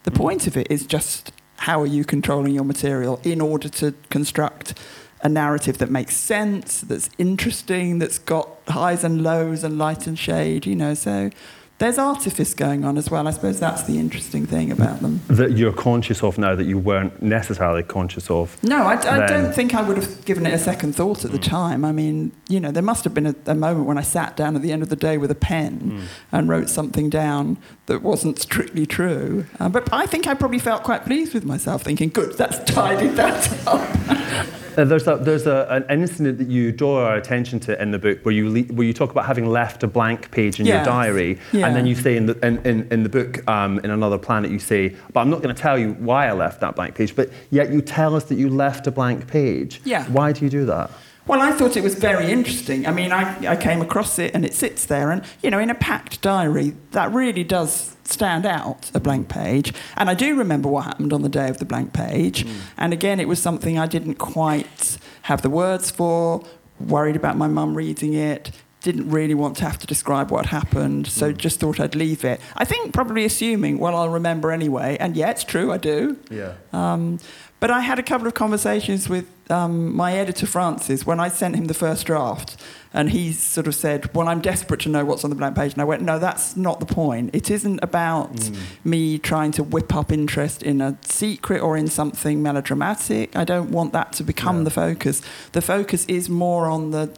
the 0.03 0.11
point 0.11 0.47
of 0.47 0.55
it 0.55 0.67
is 0.69 0.85
just 0.85 1.31
how 1.57 1.81
are 1.81 1.87
you 1.87 2.05
controlling 2.05 2.53
your 2.53 2.63
material 2.63 3.19
in 3.23 3.41
order 3.41 3.67
to 3.69 3.93
construct 4.09 4.75
a 5.21 5.29
narrative 5.29 5.79
that 5.79 5.89
makes 5.89 6.15
sense, 6.15 6.81
that's 6.81 7.09
interesting, 7.17 7.97
that's 7.99 8.19
got 8.19 8.49
highs 8.67 9.03
and 9.03 9.23
lows 9.23 9.63
and 9.63 9.77
light 9.77 10.05
and 10.05 10.17
shade, 10.19 10.65
you 10.65 10.75
know. 10.75 10.93
So 10.93 11.31
there's 11.79 11.99
artifice 11.99 12.55
going 12.55 12.83
on 12.83 12.97
as 12.97 13.11
well. 13.11 13.27
I 13.27 13.31
suppose 13.31 13.59
that's 13.59 13.83
the 13.83 13.99
interesting 13.99 14.47
thing 14.47 14.71
about 14.71 15.01
them. 15.01 15.21
that 15.27 15.57
you're 15.57 15.73
conscious 15.73 16.23
of 16.23 16.37
now 16.39 16.55
that 16.55 16.65
you 16.65 16.77
weren't 16.79 17.21
necessarily 17.21 17.83
conscious 17.83 18.31
of. 18.31 18.61
No, 18.63 18.83
I, 18.83 18.93
I 18.95 19.27
don't 19.27 19.53
think 19.53 19.75
I 19.75 19.81
would 19.83 19.97
have 19.97 20.25
given 20.25 20.45
it 20.47 20.53
a 20.53 20.57
second 20.57 20.95
thought 20.95 21.23
at 21.23 21.31
the 21.31 21.37
time. 21.37 21.85
I 21.85 21.91
mean, 21.91 22.31
you 22.49 22.59
know, 22.59 22.71
there 22.71 22.81
must 22.81 23.03
have 23.03 23.13
been 23.13 23.27
a, 23.27 23.35
a 23.45 23.55
moment 23.55 23.85
when 23.85 23.97
I 23.97 24.01
sat 24.01 24.35
down 24.35 24.55
at 24.55 24.63
the 24.63 24.71
end 24.71 24.81
of 24.81 24.89
the 24.89 24.95
day 24.95 25.17
with 25.19 25.29
a 25.29 25.35
pen 25.35 26.07
and 26.31 26.49
wrote 26.49 26.69
something 26.69 27.09
down 27.09 27.57
that 27.85 28.01
wasn't 28.01 28.39
strictly 28.39 28.85
true. 28.87 29.45
Uh, 29.59 29.69
but 29.69 29.87
I 29.93 30.07
think 30.07 30.25
I 30.25 30.33
probably 30.33 30.59
felt 30.59 30.83
quite 30.83 31.05
pleased 31.05 31.33
with 31.33 31.45
myself, 31.45 31.83
thinking, 31.83 32.09
good, 32.09 32.37
that's 32.37 32.59
tidied 32.71 33.11
that 33.11 33.67
up. 33.67 34.57
Uh, 34.77 34.83
there's 34.85 35.07
a, 35.07 35.15
there's 35.17 35.47
a, 35.47 35.83
an 35.89 36.01
incident 36.01 36.37
that 36.37 36.49
you 36.49 36.71
draw 36.71 37.03
our 37.03 37.15
attention 37.15 37.59
to 37.61 37.81
in 37.81 37.89
the 37.89 37.97
book 37.97 38.19
where 38.23 38.33
you, 38.33 38.47
le- 38.47 38.73
where 38.75 38.85
you 38.85 38.93
talk 38.93 39.09
about 39.09 39.25
having 39.25 39.47
left 39.47 39.81
a 39.81 39.87
blank 39.87 40.29
page 40.29 40.59
in 40.59 40.67
your 40.67 40.83
diary, 40.83 41.39
Yeah. 41.51 41.65
and 41.65 41.75
then 41.75 41.87
you 41.87 41.95
say 41.95 42.15
in 42.15 42.27
the, 42.27 42.45
in, 42.45 42.59
in, 42.65 42.87
in 42.91 43.01
the 43.03 43.09
book, 43.09 43.45
um, 43.49 43.79
in 43.79 43.89
Another 43.89 44.19
Planet, 44.19 44.51
you 44.51 44.59
say, 44.59 44.95
but 45.13 45.21
I'm 45.21 45.31
not 45.31 45.41
going 45.41 45.53
to 45.53 45.59
tell 45.59 45.79
you 45.79 45.93
why 45.93 46.27
I 46.27 46.33
left 46.33 46.61
that 46.61 46.75
blank 46.75 46.93
page, 46.93 47.15
but 47.15 47.31
yet 47.49 47.71
you 47.71 47.81
tell 47.81 48.15
us 48.15 48.25
that 48.25 48.35
you 48.35 48.49
left 48.49 48.85
a 48.85 48.91
blank 48.91 49.25
page. 49.27 49.81
Yeah. 49.83 50.05
Why 50.09 50.31
do 50.31 50.45
you 50.45 50.51
do 50.51 50.65
that? 50.67 50.91
Well, 51.27 51.41
I 51.41 51.51
thought 51.51 51.75
it 51.75 51.83
was 51.83 51.95
very 51.95 52.31
interesting. 52.31 52.87
I 52.87 52.91
mean, 52.91 53.11
I, 53.11 53.51
I 53.51 53.55
came 53.57 53.81
across 53.81 54.17
it 54.17 54.33
and 54.33 54.45
it 54.45 54.53
sits 54.53 54.85
there, 54.85 55.11
and, 55.11 55.23
you 55.43 55.51
know, 55.51 55.59
in 55.59 55.69
a 55.69 55.75
packed 55.75 56.21
diary, 56.21 56.73
that 56.91 57.11
really 57.11 57.43
does 57.43 57.97
stand 58.05 58.45
out, 58.45 58.89
a 58.93 58.99
blank 59.01 59.27
page. 59.27 59.73
And 59.97 60.09
I 60.09 60.13
do 60.13 60.37
remember 60.37 60.69
what 60.69 60.85
happened 60.85 61.11
on 61.11 61.23
the 61.23 61.29
day 61.29 61.49
of 61.49 61.57
the 61.57 61.65
blank 61.65 61.91
page. 61.91 62.45
Mm. 62.45 62.59
And 62.77 62.93
again, 62.93 63.19
it 63.19 63.27
was 63.27 63.41
something 63.41 63.77
I 63.77 63.87
didn't 63.87 64.15
quite 64.15 64.97
have 65.23 65.41
the 65.41 65.49
words 65.49 65.91
for, 65.91 66.45
worried 66.79 67.17
about 67.17 67.35
my 67.35 67.47
mum 67.47 67.75
reading 67.75 68.13
it, 68.13 68.51
didn't 68.81 69.09
really 69.09 69.33
want 69.33 69.57
to 69.57 69.65
have 69.65 69.77
to 69.79 69.87
describe 69.87 70.31
what 70.31 70.45
happened, 70.45 71.07
so 71.07 71.33
mm. 71.33 71.37
just 71.37 71.59
thought 71.59 71.77
I'd 71.81 71.95
leave 71.95 72.23
it. 72.23 72.39
I 72.55 72.63
think 72.63 72.93
probably 72.93 73.25
assuming, 73.25 73.79
well, 73.79 73.97
I'll 73.97 74.07
remember 74.07 74.51
anyway. 74.53 74.95
And 75.01 75.17
yeah, 75.17 75.31
it's 75.31 75.43
true, 75.43 75.73
I 75.73 75.77
do. 75.77 76.17
Yeah. 76.31 76.53
Um, 76.71 77.19
but 77.59 77.69
I 77.71 77.81
had 77.81 77.99
a 77.99 78.03
couple 78.03 78.27
of 78.27 78.33
conversations 78.33 79.09
with 79.09 79.27
um, 79.49 79.95
my 79.95 80.13
editor, 80.13 80.45
Francis, 80.45 81.05
when 81.05 81.19
I 81.19 81.29
sent 81.29 81.55
him 81.55 81.65
the 81.65 81.73
first 81.73 82.05
draft. 82.05 82.57
And 82.93 83.11
he 83.11 83.31
sort 83.31 83.67
of 83.67 83.75
said, 83.75 84.13
Well, 84.15 84.27
I'm 84.27 84.41
desperate 84.41 84.79
to 84.81 84.89
know 84.89 85.05
what's 85.05 85.23
on 85.23 85.29
the 85.29 85.35
blank 85.35 85.55
page. 85.55 85.73
And 85.73 85.81
I 85.81 85.85
went, 85.85 86.01
No, 86.01 86.17
that's 86.19 86.55
not 86.55 86.79
the 86.79 86.85
point. 86.85 87.29
It 87.33 87.51
isn't 87.51 87.79
about 87.83 88.33
mm. 88.33 88.57
me 88.83 89.19
trying 89.19 89.51
to 89.53 89.63
whip 89.63 89.93
up 89.93 90.11
interest 90.11 90.63
in 90.63 90.81
a 90.81 90.97
secret 91.01 91.61
or 91.61 91.77
in 91.77 91.87
something 91.87 92.41
melodramatic. 92.41 93.35
I 93.35 93.43
don't 93.43 93.71
want 93.71 93.93
that 93.93 94.13
to 94.13 94.23
become 94.23 94.59
yeah. 94.59 94.63
the 94.63 94.71
focus. 94.71 95.21
The 95.51 95.61
focus 95.61 96.05
is 96.05 96.29
more 96.29 96.65
on 96.65 96.91
the 96.91 97.13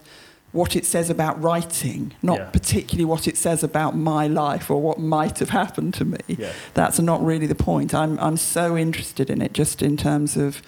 what 0.52 0.76
it 0.76 0.86
says 0.86 1.10
about 1.10 1.42
writing, 1.42 2.14
not 2.24 2.40
yeah. 2.40 2.50
particularly 2.50 3.06
what 3.06 3.28
it 3.28 3.38
says 3.38 3.64
about 3.64 3.96
my 3.96 4.28
life 4.28 4.72
or 4.72 4.82
what 4.82 4.98
might 4.98 5.38
have 5.40 5.50
happened 5.50 5.94
to 5.94 6.06
me. 6.06 6.18
Yeah. 6.28 6.52
That's 6.74 7.00
not 7.00 7.24
really 7.24 7.46
the 7.46 7.56
point. 7.56 7.94
I'm, 7.94 8.20
I'm 8.20 8.38
so 8.38 8.76
interested 8.76 9.30
in 9.30 9.42
it 9.42 9.54
just 9.54 9.84
in 9.84 9.96
terms 9.96 10.38
of, 10.38 10.64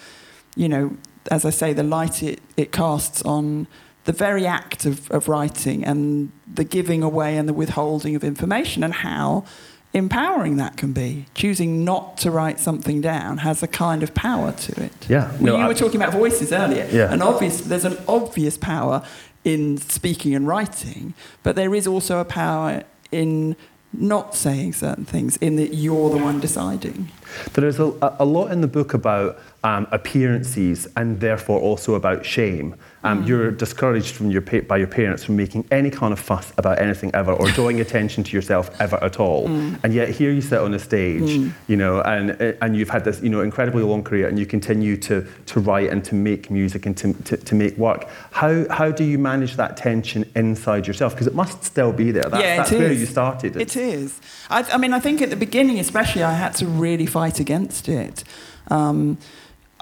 you 0.55 0.69
know, 0.69 0.95
as 1.29 1.45
I 1.45 1.49
say, 1.49 1.73
the 1.73 1.83
light 1.83 2.23
it, 2.23 2.41
it 2.57 2.71
casts 2.71 3.21
on 3.23 3.67
the 4.05 4.11
very 4.11 4.47
act 4.47 4.85
of, 4.85 5.09
of 5.11 5.27
writing 5.27 5.83
and 5.83 6.31
the 6.51 6.63
giving 6.63 7.03
away 7.03 7.37
and 7.37 7.47
the 7.47 7.53
withholding 7.53 8.15
of 8.15 8.23
information 8.23 8.83
and 8.83 8.93
how 8.93 9.45
empowering 9.93 10.57
that 10.57 10.77
can 10.77 10.93
be. 10.93 11.25
Choosing 11.35 11.83
not 11.83 12.17
to 12.17 12.31
write 12.31 12.59
something 12.59 13.01
down 13.01 13.39
has 13.39 13.61
a 13.61 13.67
kind 13.67 14.03
of 14.03 14.13
power 14.13 14.51
to 14.53 14.83
it. 14.83 15.09
Yeah. 15.09 15.31
No, 15.39 15.57
you 15.57 15.63
I, 15.63 15.67
were 15.67 15.73
talking 15.73 16.01
about 16.01 16.13
voices 16.13 16.51
earlier. 16.51 16.87
Yeah. 16.91 17.11
And 17.11 17.21
obvious, 17.21 17.61
there's 17.61 17.85
an 17.85 17.97
obvious 18.07 18.57
power 18.57 19.05
in 19.43 19.77
speaking 19.77 20.33
and 20.33 20.47
writing, 20.47 21.13
but 21.43 21.55
there 21.55 21.75
is 21.75 21.87
also 21.87 22.19
a 22.19 22.25
power 22.25 22.83
in 23.11 23.55
not 23.93 24.35
saying 24.35 24.73
certain 24.73 25.05
things, 25.05 25.37
in 25.37 25.55
that 25.57 25.73
you're 25.73 26.09
the 26.09 26.17
one 26.17 26.39
deciding. 26.39 27.09
There 27.53 27.67
is 27.67 27.79
a, 27.79 27.93
a 28.19 28.25
lot 28.25 28.51
in 28.51 28.61
the 28.61 28.67
book 28.67 28.93
about 28.93 29.39
um, 29.63 29.87
appearances 29.91 30.87
and 30.95 31.19
therefore 31.19 31.59
also 31.59 31.95
about 31.95 32.25
shame. 32.25 32.75
Um, 33.03 33.23
mm. 33.23 33.27
You're 33.27 33.51
discouraged 33.51 34.15
from 34.15 34.29
your 34.29 34.41
by 34.41 34.77
your 34.77 34.87
parents 34.87 35.23
from 35.23 35.35
making 35.35 35.65
any 35.71 35.89
kind 35.89 36.13
of 36.13 36.19
fuss 36.19 36.53
about 36.57 36.79
anything 36.79 37.11
ever 37.13 37.33
or 37.33 37.49
drawing 37.51 37.79
attention 37.79 38.23
to 38.23 38.35
yourself 38.35 38.69
ever 38.79 39.03
at 39.03 39.19
all. 39.19 39.47
Mm. 39.47 39.79
And 39.83 39.93
yet 39.93 40.09
here 40.09 40.31
you 40.31 40.41
sit 40.41 40.59
on 40.59 40.73
a 40.73 40.79
stage, 40.79 41.21
mm. 41.21 41.51
you 41.67 41.77
know, 41.77 42.01
and 42.01 42.31
and 42.61 42.75
you've 42.75 42.89
had 42.89 43.03
this, 43.03 43.21
you 43.21 43.29
know, 43.29 43.41
incredibly 43.41 43.83
long 43.83 44.03
career, 44.03 44.27
and 44.27 44.37
you 44.37 44.45
continue 44.45 44.97
to 44.97 45.27
to 45.47 45.59
write 45.59 45.89
and 45.89 46.03
to 46.05 46.15
make 46.15 46.51
music 46.51 46.85
and 46.85 46.95
to 46.97 47.13
to, 47.13 47.37
to 47.37 47.55
make 47.55 47.77
work. 47.77 48.07
How 48.31 48.67
how 48.69 48.91
do 48.91 49.03
you 49.03 49.17
manage 49.17 49.55
that 49.55 49.77
tension 49.77 50.29
inside 50.35 50.87
yourself? 50.87 51.13
Because 51.13 51.27
it 51.27 51.35
must 51.35 51.63
still 51.63 51.91
be 51.91 52.11
there. 52.11 52.23
That's, 52.23 52.43
yeah, 52.43 52.57
that's 52.57 52.71
where 52.71 52.91
you 52.91 53.05
started. 53.05 53.55
It 53.55 53.75
is. 53.75 54.19
I, 54.49 54.63
I, 54.63 54.77
mean, 54.77 54.93
I 54.93 54.99
think 54.99 55.21
at 55.21 55.29
the 55.29 55.35
beginning, 55.35 55.79
especially, 55.79 56.23
I 56.23 56.33
had 56.33 56.55
to 56.55 56.65
really 56.65 57.05
fight 57.05 57.39
against 57.39 57.87
it. 57.89 58.23
Um, 58.67 59.17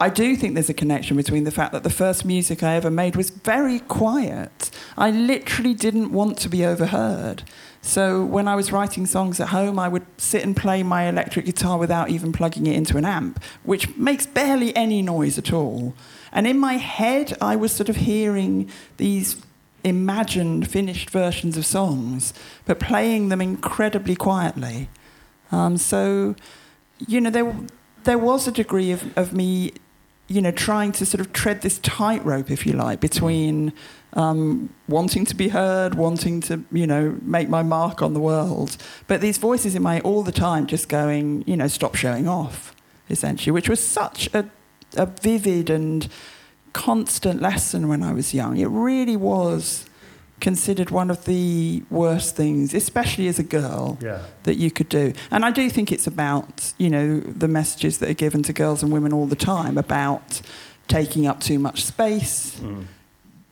I 0.01 0.07
do 0.07 0.37
think 0.37 0.53
there's 0.53 0.69
a 0.69 0.73
connection 0.73 1.17
between 1.17 1.43
the 1.43 1.51
fact 1.51 1.73
that 1.73 1.83
the 1.83 1.89
first 1.89 2.23
music 2.23 2.63
I 2.63 2.75
ever 2.75 2.89
made 2.89 3.17
was 3.17 3.29
very 3.29 3.79
quiet. 3.79 4.71
I 4.97 5.11
literally 5.11 5.73
didn't 5.73 6.13
want 6.13 6.37
to 6.39 6.49
be 6.49 6.65
overheard. 6.65 7.43
So 7.81 8.23
when 8.23 8.47
I 8.47 8.55
was 8.55 8.71
writing 8.71 9.05
songs 9.05 9.41
at 9.41 9.49
home, 9.49 9.77
I 9.77 9.89
would 9.89 10.05
sit 10.17 10.43
and 10.43 10.55
play 10.55 10.83
my 10.83 11.09
electric 11.09 11.45
guitar 11.45 11.77
without 11.77 12.09
even 12.09 12.31
plugging 12.31 12.65
it 12.65 12.75
into 12.75 12.97
an 12.97 13.03
amp, 13.03 13.43
which 13.63 13.93
makes 13.97 14.25
barely 14.25 14.73
any 14.73 15.01
noise 15.01 15.37
at 15.37 15.51
all. 15.51 15.93
And 16.31 16.47
in 16.47 16.57
my 16.57 16.73
head, 16.73 17.37
I 17.41 17.57
was 17.57 17.73
sort 17.73 17.89
of 17.89 17.97
hearing 17.97 18.69
these 18.95 19.41
imagined 19.83 20.69
finished 20.69 21.09
versions 21.09 21.57
of 21.57 21.65
songs, 21.65 22.33
but 22.65 22.79
playing 22.79 23.29
them 23.29 23.41
incredibly 23.41 24.15
quietly. 24.15 24.89
Um, 25.51 25.77
so, 25.77 26.35
you 27.05 27.19
know, 27.19 27.29
there, 27.29 27.55
there 28.05 28.17
was 28.17 28.47
a 28.47 28.51
degree 28.51 28.91
of, 28.91 29.17
of 29.17 29.33
me 29.33 29.73
you 30.29 30.41
know, 30.41 30.51
trying 30.51 30.91
to 30.93 31.05
sort 31.05 31.19
of 31.19 31.33
tread 31.33 31.61
this 31.61 31.79
tightrope, 31.79 32.51
if 32.51 32.65
you 32.65 32.73
like, 32.73 32.99
between 32.99 33.73
um, 34.13 34.69
wanting 34.87 35.25
to 35.25 35.35
be 35.35 35.49
heard, 35.49 35.95
wanting 35.95 36.39
to, 36.41 36.63
you 36.71 36.85
know, 36.85 37.17
make 37.23 37.49
my 37.49 37.63
mark 37.63 38.03
on 38.03 38.13
the 38.13 38.19
world. 38.19 38.77
But 39.07 39.21
these 39.21 39.39
voices 39.39 39.73
in 39.73 39.81
my 39.81 39.99
all 40.01 40.21
the 40.21 40.31
time 40.31 40.67
just 40.67 40.87
going, 40.87 41.43
you 41.47 41.57
know, 41.57 41.67
stop 41.67 41.95
showing 41.95 42.27
off, 42.27 42.75
essentially, 43.09 43.51
which 43.51 43.67
was 43.67 43.85
such 43.85 44.29
a, 44.33 44.47
a 44.95 45.07
vivid 45.07 45.71
and 45.71 46.07
constant 46.73 47.41
lesson 47.41 47.87
when 47.87 48.03
I 48.03 48.13
was 48.13 48.31
young. 48.31 48.57
It 48.57 48.67
really 48.67 49.17
was 49.17 49.88
considered 50.39 50.89
one 50.89 51.09
of 51.09 51.25
the 51.25 51.83
worst 51.89 52.35
things, 52.35 52.73
especially 52.73 53.27
as 53.27 53.39
a 53.39 53.43
girl, 53.43 53.97
yeah. 54.01 54.23
that 54.43 54.55
you 54.55 54.71
could 54.71 54.89
do. 54.89 55.13
And 55.31 55.45
I 55.45 55.51
do 55.51 55.69
think 55.69 55.91
it's 55.91 56.07
about, 56.07 56.73
you 56.77 56.89
know, 56.89 57.19
the 57.19 57.47
messages 57.47 57.97
that 57.99 58.09
are 58.09 58.13
given 58.13 58.43
to 58.43 58.53
girls 58.53 58.83
and 58.83 58.91
women 58.91 59.13
all 59.13 59.25
the 59.25 59.35
time 59.35 59.77
about 59.77 60.41
taking 60.87 61.27
up 61.27 61.39
too 61.39 61.59
much 61.59 61.85
space, 61.85 62.59
mm. 62.59 62.85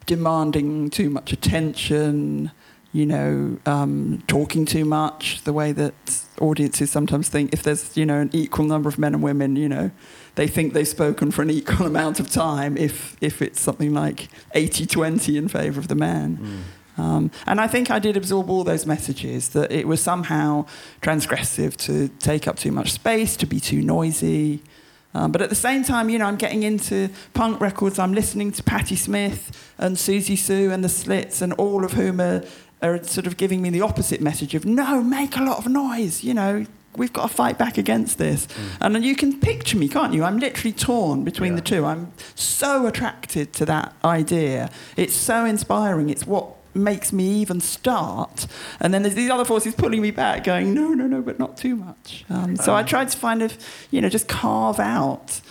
demanding 0.05 0.89
too 0.89 1.09
much 1.09 1.31
attention, 1.31 2.51
you 2.93 3.05
know, 3.05 3.57
um, 3.65 4.23
talking 4.27 4.65
too 4.65 4.85
much, 4.85 5.43
the 5.43 5.53
way 5.53 5.71
that 5.71 5.93
audiences 6.39 6.89
sometimes 6.89 7.29
think 7.29 7.53
if 7.53 7.63
there's, 7.63 7.95
you 7.95 8.05
know, 8.05 8.19
an 8.19 8.29
equal 8.33 8.65
number 8.65 8.89
of 8.89 8.97
men 8.97 9.13
and 9.13 9.21
women, 9.21 9.55
you 9.55 9.69
know, 9.69 9.91
they 10.35 10.47
think 10.47 10.73
they've 10.73 10.87
spoken 10.87 11.29
for 11.31 11.41
an 11.41 11.49
equal 11.49 11.85
amount 11.93 12.19
of 12.19 12.29
time 12.29 12.77
if, 12.77 13.17
if 13.21 13.41
it's 13.41 13.59
something 13.59 13.93
like 13.93 14.29
80 14.53 14.85
20 14.85 15.37
in 15.37 15.47
favour 15.47 15.79
of 15.79 15.89
the 15.89 15.95
man. 15.95 16.37
Mm. 16.37 16.76
Um, 16.97 17.31
and 17.45 17.61
I 17.61 17.67
think 17.67 17.91
I 17.91 17.99
did 17.99 18.17
absorb 18.17 18.49
all 18.49 18.63
those 18.63 18.85
messages 18.85 19.49
that 19.49 19.71
it 19.71 19.87
was 19.87 20.01
somehow 20.01 20.65
transgressive 21.01 21.75
to 21.77 22.09
take 22.19 22.47
up 22.47 22.57
too 22.57 22.71
much 22.71 22.91
space, 22.91 23.37
to 23.37 23.45
be 23.45 23.59
too 23.59 23.81
noisy. 23.81 24.61
Um, 25.13 25.31
but 25.31 25.41
at 25.41 25.49
the 25.49 25.55
same 25.55 25.83
time, 25.83 26.09
you 26.09 26.19
know, 26.19 26.25
I'm 26.25 26.35
getting 26.35 26.63
into 26.63 27.09
punk 27.33 27.61
records. 27.61 27.97
I'm 27.97 28.13
listening 28.13 28.51
to 28.53 28.63
Patti 28.63 28.95
Smith 28.95 29.73
and 29.77 29.95
Siouxsie 29.95 30.37
Sioux 30.37 30.71
and 30.71 30.83
the 30.83 30.89
Slits, 30.89 31.41
and 31.41 31.53
all 31.53 31.85
of 31.85 31.93
whom 31.93 32.19
are, 32.19 32.43
are 32.81 33.03
sort 33.03 33.25
of 33.27 33.37
giving 33.37 33.61
me 33.61 33.69
the 33.69 33.81
opposite 33.81 34.21
message 34.21 34.53
of 34.53 34.65
no, 34.65 35.01
make 35.01 35.37
a 35.37 35.43
lot 35.43 35.59
of 35.59 35.67
noise. 35.67 36.23
You 36.23 36.33
know, 36.33 36.65
we've 36.95 37.13
got 37.13 37.29
to 37.29 37.33
fight 37.33 37.57
back 37.57 37.77
against 37.77 38.17
this. 38.17 38.47
Mm. 38.47 38.95
And 38.95 39.05
you 39.05 39.15
can 39.15 39.39
picture 39.39 39.77
me, 39.77 39.87
can't 39.87 40.13
you? 40.13 40.23
I'm 40.23 40.39
literally 40.39 40.73
torn 40.73 41.23
between 41.23 41.53
yeah. 41.53 41.57
the 41.57 41.61
two. 41.61 41.85
I'm 41.85 42.11
so 42.35 42.85
attracted 42.85 43.53
to 43.53 43.65
that 43.65 43.95
idea. 44.03 44.69
It's 44.97 45.15
so 45.15 45.45
inspiring. 45.45 46.09
It's 46.09 46.27
what 46.27 46.56
makes 46.77 47.11
me 47.11 47.25
even 47.41 47.59
start. 47.59 48.47
And 48.79 48.93
then 48.93 49.03
there's 49.03 49.15
these 49.15 49.29
other 49.29 49.45
forces 49.45 49.75
pulling 49.75 50.01
me 50.01 50.11
back, 50.11 50.43
going, 50.43 50.73
no, 50.73 50.89
no, 50.89 51.07
no, 51.07 51.21
but 51.21 51.39
not 51.39 51.57
too 51.57 51.75
much. 51.75 52.25
Um, 52.29 52.55
so 52.55 52.73
I 52.73 52.81
um. 52.81 52.85
tried 52.85 53.09
to 53.09 53.17
find, 53.17 53.41
a, 53.41 53.49
you 53.91 54.01
know, 54.01 54.09
just 54.09 54.27
carve 54.27 54.79
out 54.79 55.41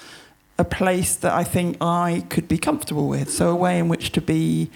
a 0.59 0.65
place 0.65 1.17
that 1.17 1.33
I 1.33 1.45
think 1.45 1.77
I 1.81 2.25
could 2.29 2.49
be 2.49 2.59
comfortable 2.59 3.09
with. 3.09 3.31
So 3.31 3.51
a 3.51 3.57
way 3.57 3.79
in 3.79 3.89
which 3.89 4.13
to 4.13 4.21
be, 4.21 4.71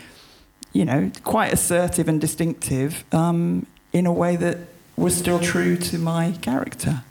you 0.72 0.84
know, 0.84 1.10
quite 1.24 1.52
assertive 1.52 2.08
and 2.08 2.20
distinctive 2.20 3.04
um, 3.12 3.66
in 3.92 4.06
a 4.06 4.12
way 4.12 4.36
that 4.36 4.58
was 4.96 5.16
still 5.16 5.40
true 5.40 5.76
to 5.76 5.98
my 5.98 6.32
character. 6.42 7.02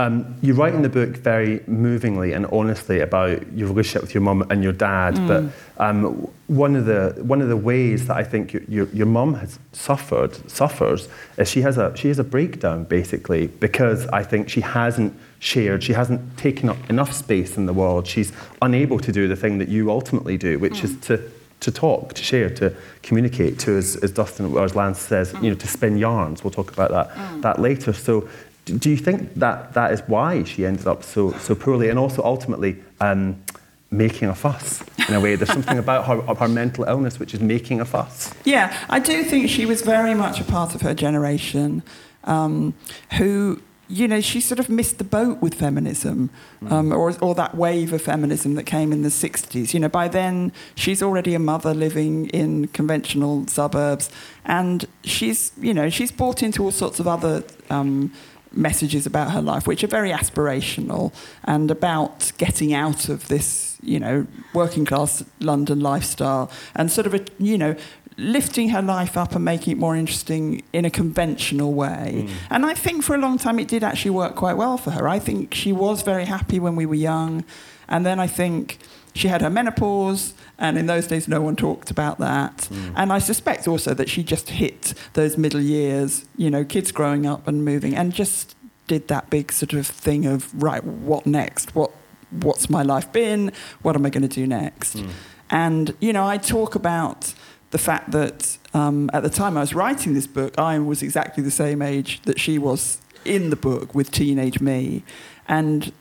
Um, 0.00 0.36
you 0.42 0.54
write 0.54 0.74
in 0.74 0.82
the 0.82 0.88
book 0.88 1.16
very 1.16 1.60
movingly 1.66 2.32
and 2.32 2.46
honestly 2.46 3.00
about 3.00 3.52
your 3.52 3.66
relationship 3.66 4.02
with 4.02 4.14
your 4.14 4.20
mum 4.20 4.46
and 4.48 4.62
your 4.62 4.72
dad, 4.72 5.14
mm. 5.14 5.26
but 5.26 5.84
um, 5.84 6.28
one 6.46 6.76
of 6.76 6.84
the 6.84 7.16
one 7.24 7.42
of 7.42 7.48
the 7.48 7.56
ways 7.56 8.06
that 8.06 8.16
I 8.16 8.22
think 8.22 8.52
your 8.52 8.62
your, 8.68 8.86
your 8.90 9.06
mum 9.06 9.34
has 9.34 9.58
suffered 9.72 10.48
suffers 10.48 11.08
is 11.36 11.48
she 11.50 11.62
has 11.62 11.78
a 11.78 11.96
she 11.96 12.06
has 12.08 12.20
a 12.20 12.24
breakdown 12.24 12.84
basically 12.84 13.48
because 13.48 14.06
I 14.08 14.22
think 14.22 14.48
she 14.48 14.60
hasn't 14.60 15.18
shared, 15.40 15.82
she 15.82 15.94
hasn't 15.94 16.38
taken 16.38 16.68
up 16.68 16.78
enough 16.88 17.12
space 17.12 17.56
in 17.56 17.66
the 17.66 17.72
world. 17.72 18.06
She's 18.06 18.32
unable 18.62 19.00
to 19.00 19.10
do 19.10 19.26
the 19.26 19.36
thing 19.36 19.58
that 19.58 19.68
you 19.68 19.90
ultimately 19.90 20.38
do, 20.38 20.60
which 20.60 20.74
mm. 20.74 20.84
is 20.84 20.96
to 21.08 21.28
to 21.60 21.72
talk, 21.72 22.14
to 22.14 22.22
share, 22.22 22.48
to 22.50 22.72
communicate, 23.02 23.58
to 23.58 23.76
as, 23.76 23.96
as 23.96 24.12
Dustin 24.12 24.46
or 24.46 24.64
as 24.64 24.76
Lance 24.76 25.00
says, 25.00 25.32
mm. 25.32 25.42
you 25.42 25.50
know, 25.50 25.56
to 25.56 25.66
spin 25.66 25.96
yarns. 25.96 26.44
We'll 26.44 26.52
talk 26.52 26.72
about 26.72 26.90
that 26.92 27.10
mm. 27.10 27.42
that 27.42 27.58
later. 27.60 27.92
So 27.92 28.28
do 28.68 28.90
you 28.90 28.96
think 28.96 29.34
that 29.34 29.74
that 29.74 29.92
is 29.92 30.02
why 30.06 30.44
she 30.44 30.66
ended 30.66 30.86
up 30.86 31.02
so 31.02 31.32
so 31.32 31.54
poorly, 31.54 31.88
and 31.88 31.98
also 31.98 32.22
ultimately 32.22 32.76
um, 33.00 33.42
making 33.90 34.28
a 34.28 34.34
fuss 34.34 34.82
in 35.08 35.14
a 35.14 35.20
way? 35.20 35.36
There's 35.36 35.52
something 35.52 35.78
about 35.78 36.06
her, 36.06 36.34
her 36.34 36.48
mental 36.48 36.84
illness 36.84 37.18
which 37.18 37.34
is 37.34 37.40
making 37.40 37.80
a 37.80 37.84
fuss. 37.84 38.32
Yeah, 38.44 38.76
I 38.88 38.98
do 38.98 39.24
think 39.24 39.48
she 39.48 39.66
was 39.66 39.82
very 39.82 40.14
much 40.14 40.40
a 40.40 40.44
part 40.44 40.74
of 40.74 40.82
her 40.82 40.94
generation, 40.94 41.82
um, 42.24 42.74
who 43.18 43.60
you 43.88 44.06
know, 44.06 44.20
she 44.20 44.40
sort 44.40 44.58
of 44.58 44.68
missed 44.68 44.98
the 44.98 45.04
boat 45.04 45.40
with 45.40 45.54
feminism, 45.54 46.30
um, 46.68 46.92
or, 46.92 47.12
or 47.22 47.34
that 47.34 47.54
wave 47.54 47.92
of 47.92 48.02
feminism 48.02 48.54
that 48.54 48.64
came 48.64 48.92
in 48.92 49.02
the 49.02 49.08
60s. 49.08 49.72
You 49.72 49.80
know, 49.80 49.88
by 49.88 50.08
then, 50.08 50.52
she's 50.74 51.02
already 51.02 51.34
a 51.34 51.38
mother 51.38 51.72
living 51.72 52.28
in 52.28 52.68
conventional 52.68 53.46
suburbs, 53.46 54.10
and 54.44 54.86
she's, 55.04 55.52
you 55.58 55.72
know, 55.72 55.88
she's 55.88 56.12
bought 56.12 56.42
into 56.42 56.62
all 56.62 56.70
sorts 56.70 57.00
of 57.00 57.08
other 57.08 57.42
um, 57.70 58.12
messages 58.52 59.06
about 59.06 59.32
her 59.32 59.42
life, 59.42 59.66
which 59.66 59.84
are 59.84 59.88
very 59.88 60.10
aspirational 60.10 61.12
and 61.44 61.70
about 61.70 62.32
getting 62.38 62.72
out 62.72 63.08
of 63.08 63.28
this, 63.28 63.78
you 63.82 64.00
know, 64.00 64.26
working 64.54 64.84
class 64.84 65.24
London 65.40 65.80
lifestyle 65.80 66.50
and 66.74 66.90
sort 66.90 67.06
of, 67.06 67.14
a, 67.14 67.24
you 67.38 67.58
know, 67.58 67.76
lifting 68.16 68.70
her 68.70 68.82
life 68.82 69.16
up 69.16 69.34
and 69.34 69.44
making 69.44 69.72
it 69.72 69.78
more 69.78 69.94
interesting 69.94 70.62
in 70.72 70.84
a 70.84 70.90
conventional 70.90 71.72
way. 71.72 72.26
Mm. 72.26 72.30
And 72.50 72.66
I 72.66 72.74
think 72.74 73.04
for 73.04 73.14
a 73.14 73.18
long 73.18 73.38
time 73.38 73.58
it 73.60 73.68
did 73.68 73.84
actually 73.84 74.10
work 74.10 74.34
quite 74.34 74.56
well 74.56 74.76
for 74.76 74.90
her. 74.90 75.08
I 75.08 75.20
think 75.20 75.54
she 75.54 75.72
was 75.72 76.02
very 76.02 76.24
happy 76.24 76.58
when 76.58 76.74
we 76.74 76.84
were 76.84 76.96
young. 76.96 77.44
And 77.88 78.04
then 78.04 78.18
I 78.18 78.26
think 78.26 78.78
she 79.14 79.28
had 79.28 79.40
her 79.40 79.50
menopause, 79.50 80.34
and 80.58 80.78
in 80.78 80.86
those 80.86 81.06
days 81.06 81.28
no 81.28 81.40
one 81.40 81.56
talked 81.56 81.90
about 81.90 82.18
that. 82.18 82.68
Mm. 82.70 82.92
And 82.96 83.12
I 83.12 83.18
suspect 83.18 83.68
also 83.68 83.94
that 83.94 84.08
she 84.08 84.22
just 84.22 84.50
hit 84.50 84.94
those 85.14 85.36
middle 85.36 85.60
years, 85.60 86.26
you 86.36 86.50
know, 86.50 86.64
kids 86.64 86.92
growing 86.92 87.26
up 87.26 87.48
and 87.48 87.64
moving, 87.64 87.94
and 87.94 88.12
just 88.12 88.56
did 88.86 89.08
that 89.08 89.28
big 89.30 89.52
sort 89.52 89.72
of 89.74 89.86
thing 89.86 90.26
of, 90.26 90.50
right, 90.62 90.82
what 90.82 91.26
next? 91.26 91.74
What, 91.74 91.90
what's 92.30 92.70
my 92.70 92.82
life 92.82 93.12
been? 93.12 93.52
What 93.82 93.96
am 93.96 94.06
I 94.06 94.10
going 94.10 94.28
to 94.28 94.34
do 94.34 94.46
next? 94.46 94.96
Mm. 94.96 95.10
And, 95.50 95.94
you 96.00 96.12
know, 96.12 96.26
I 96.26 96.38
talk 96.38 96.74
about 96.74 97.34
the 97.70 97.78
fact 97.78 98.12
that 98.12 98.56
um, 98.72 99.10
at 99.12 99.22
the 99.22 99.30
time 99.30 99.56
I 99.56 99.60
was 99.60 99.74
writing 99.74 100.14
this 100.14 100.26
book, 100.26 100.58
I 100.58 100.78
was 100.78 101.02
exactly 101.02 101.42
the 101.42 101.50
same 101.50 101.82
age 101.82 102.22
that 102.22 102.40
she 102.40 102.58
was 102.58 103.00
in 103.24 103.50
the 103.50 103.56
book 103.56 103.94
with 103.94 104.10
teenage 104.10 104.60
me. 104.60 105.02
And 105.46 105.92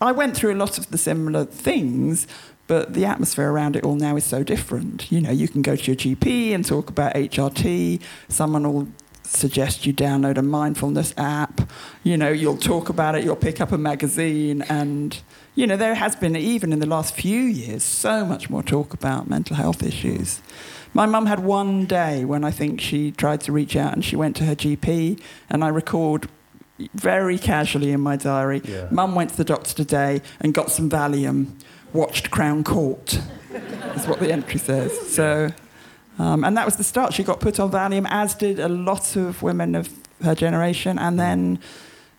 I 0.00 0.12
went 0.12 0.34
through 0.34 0.54
a 0.54 0.56
lot 0.56 0.78
of 0.78 0.90
the 0.90 0.98
similar 0.98 1.44
things, 1.44 2.26
but 2.70 2.94
the 2.94 3.04
atmosphere 3.04 3.50
around 3.50 3.74
it 3.74 3.82
all 3.82 3.96
now 3.96 4.14
is 4.14 4.24
so 4.24 4.44
different. 4.44 5.10
You 5.10 5.20
know, 5.20 5.32
you 5.32 5.48
can 5.48 5.60
go 5.60 5.74
to 5.74 5.84
your 5.90 5.96
GP 5.96 6.54
and 6.54 6.64
talk 6.64 6.88
about 6.88 7.14
HRT, 7.14 8.00
someone 8.28 8.62
will 8.72 8.86
suggest 9.24 9.86
you 9.86 9.92
download 9.92 10.36
a 10.38 10.42
mindfulness 10.42 11.12
app. 11.16 11.68
You 12.04 12.16
know, 12.16 12.30
you'll 12.30 12.56
talk 12.56 12.88
about 12.88 13.16
it, 13.16 13.24
you'll 13.24 13.34
pick 13.34 13.60
up 13.60 13.72
a 13.72 13.78
magazine, 13.78 14.62
and, 14.68 15.20
you 15.56 15.66
know, 15.66 15.76
there 15.76 15.96
has 15.96 16.14
been, 16.14 16.36
even 16.36 16.72
in 16.72 16.78
the 16.78 16.86
last 16.86 17.12
few 17.12 17.40
years, 17.40 17.82
so 17.82 18.24
much 18.24 18.48
more 18.48 18.62
talk 18.62 18.94
about 18.94 19.28
mental 19.28 19.56
health 19.56 19.82
issues. 19.82 20.40
My 20.94 21.06
mum 21.06 21.26
had 21.26 21.40
one 21.40 21.86
day 21.86 22.24
when 22.24 22.44
I 22.44 22.52
think 22.52 22.80
she 22.80 23.10
tried 23.10 23.40
to 23.40 23.50
reach 23.50 23.74
out 23.74 23.94
and 23.94 24.04
she 24.04 24.14
went 24.14 24.36
to 24.36 24.44
her 24.44 24.54
GP, 24.54 25.20
and 25.48 25.64
I 25.64 25.68
record 25.70 26.28
very 26.94 27.36
casually 27.36 27.90
in 27.90 28.00
my 28.00 28.14
diary. 28.14 28.62
Yeah. 28.64 28.86
Mum 28.92 29.16
went 29.16 29.30
to 29.30 29.36
the 29.36 29.44
doctor 29.44 29.74
today 29.74 30.22
and 30.40 30.54
got 30.54 30.70
some 30.70 30.88
Valium, 30.88 31.48
watched 31.92 32.30
Crown 32.30 32.64
Court, 32.64 33.20
is 33.94 34.06
what 34.06 34.20
the 34.20 34.32
entry 34.32 34.58
says. 34.58 35.14
So, 35.14 35.52
um, 36.18 36.44
and 36.44 36.56
that 36.56 36.64
was 36.64 36.76
the 36.76 36.84
start. 36.84 37.14
She 37.14 37.22
got 37.22 37.40
put 37.40 37.58
on 37.60 37.70
Valium, 37.70 38.06
as 38.10 38.34
did 38.34 38.58
a 38.58 38.68
lot 38.68 39.16
of 39.16 39.42
women 39.42 39.74
of 39.74 39.88
her 40.22 40.34
generation, 40.34 40.98
and 40.98 41.18
then 41.18 41.58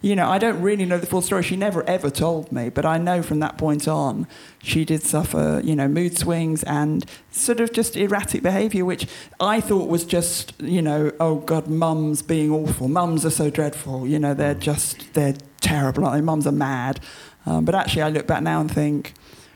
you 0.01 0.15
know, 0.15 0.27
I 0.27 0.39
don't 0.39 0.59
really 0.61 0.85
know 0.85 0.97
the 0.97 1.05
full 1.05 1.21
story. 1.21 1.43
She 1.43 1.55
never 1.55 1.87
ever 1.87 2.09
told 2.09 2.51
me, 2.51 2.69
but 2.69 2.85
I 2.85 2.97
know 2.97 3.21
from 3.21 3.39
that 3.39 3.59
point 3.59 3.87
on, 3.87 4.27
she 4.61 4.83
did 4.83 5.03
suffer, 5.03 5.61
you 5.63 5.75
know, 5.75 5.87
mood 5.87 6.17
swings 6.17 6.63
and 6.63 7.05
sort 7.29 7.59
of 7.59 7.71
just 7.71 7.95
erratic 7.95 8.41
behaviour, 8.41 8.83
which 8.83 9.07
I 9.39 9.61
thought 9.61 9.89
was 9.89 10.03
just, 10.03 10.59
you 10.59 10.81
know, 10.81 11.11
oh 11.19 11.35
God, 11.35 11.67
mums 11.67 12.23
being 12.23 12.49
awful. 12.51 12.87
Mums 12.87 13.25
are 13.25 13.31
so 13.31 13.51
dreadful. 13.51 14.07
You 14.07 14.17
know, 14.17 14.33
they're 14.33 14.55
just, 14.55 15.13
they're 15.13 15.35
terrible. 15.61 16.19
Mums 16.21 16.47
are 16.47 16.51
mad. 16.51 16.99
Um, 17.45 17.65
but 17.65 17.75
actually, 17.75 18.01
I 18.01 18.09
look 18.09 18.25
back 18.25 18.41
now 18.41 18.59
and 18.59 18.71
think, 18.71 19.13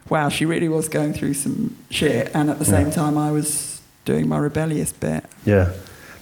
wow, 0.10 0.30
she 0.30 0.46
really 0.46 0.70
was 0.70 0.90
going 0.90 1.14
through 1.14 1.34
some 1.34 1.76
shit. 1.90 2.32
And 2.34 2.50
at 2.50 2.60
the 2.60 2.66
same 2.66 2.92
time, 2.92 3.18
I 3.18 3.32
was 3.32 3.82
doing 4.06 4.28
my 4.28 4.38
rebellious 4.38 4.92
bit. 4.94 5.26
Yeah. 5.46 5.74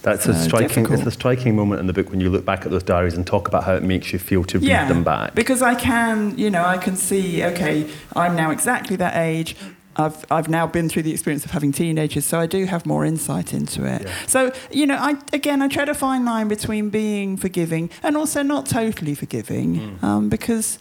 That's 0.02 0.26
a 0.26 0.34
striking. 0.34 0.84
It's 0.92 1.06
a 1.06 1.10
striking 1.10 1.56
moment 1.56 1.80
in 1.80 1.86
the 1.86 1.94
book 1.94 2.10
when 2.10 2.20
you 2.20 2.28
look 2.28 2.44
back 2.44 2.66
at 2.66 2.70
those 2.70 2.82
diaries 2.82 3.14
and 3.14 3.26
talk 3.26 3.48
about 3.48 3.64
how 3.64 3.74
it 3.74 3.82
makes 3.82 4.12
you 4.12 4.18
feel 4.18 4.44
to 4.44 4.58
yeah, 4.58 4.82
read 4.82 4.90
them 4.90 5.02
back. 5.02 5.34
Because 5.34 5.62
I 5.62 5.74
can, 5.74 6.36
you 6.36 6.50
know, 6.50 6.62
I 6.62 6.76
can 6.76 6.94
see. 6.94 7.42
Okay, 7.42 7.90
I'm 8.14 8.36
now 8.36 8.50
exactly 8.50 8.96
that 8.96 9.16
age. 9.16 9.56
I've 9.96 10.24
I've 10.30 10.48
now 10.50 10.66
been 10.66 10.90
through 10.90 11.04
the 11.04 11.12
experience 11.12 11.46
of 11.46 11.52
having 11.52 11.72
teenagers, 11.72 12.26
so 12.26 12.38
I 12.38 12.46
do 12.46 12.66
have 12.66 12.84
more 12.84 13.06
insight 13.06 13.54
into 13.54 13.86
it. 13.86 14.02
Yeah. 14.02 14.14
So 14.26 14.52
you 14.70 14.86
know, 14.86 14.96
I 14.96 15.16
again 15.32 15.62
I 15.62 15.68
try 15.68 15.86
to 15.86 15.94
find 15.94 16.26
line 16.26 16.48
between 16.48 16.90
being 16.90 17.38
forgiving 17.38 17.88
and 18.02 18.14
also 18.14 18.42
not 18.42 18.66
totally 18.66 19.14
forgiving, 19.14 19.76
mm. 19.76 20.02
um, 20.02 20.28
because 20.28 20.78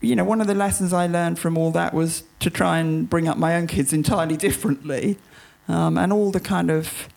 you 0.00 0.16
know 0.16 0.24
one 0.24 0.40
of 0.40 0.46
the 0.46 0.54
lessons 0.54 0.92
I 0.92 1.06
learned 1.06 1.38
from 1.38 1.56
all 1.56 1.70
that 1.72 1.94
was 1.94 2.24
to 2.40 2.50
try 2.50 2.78
and 2.78 3.08
bring 3.08 3.28
up 3.28 3.38
my 3.38 3.56
own 3.56 3.66
kids 3.66 3.92
entirely 3.92 4.36
differently, 4.48 5.18
um, 5.68 5.98
and 5.98 6.12
all 6.12 6.30
the 6.30 6.40
kind 6.40 6.70
of 6.70 7.08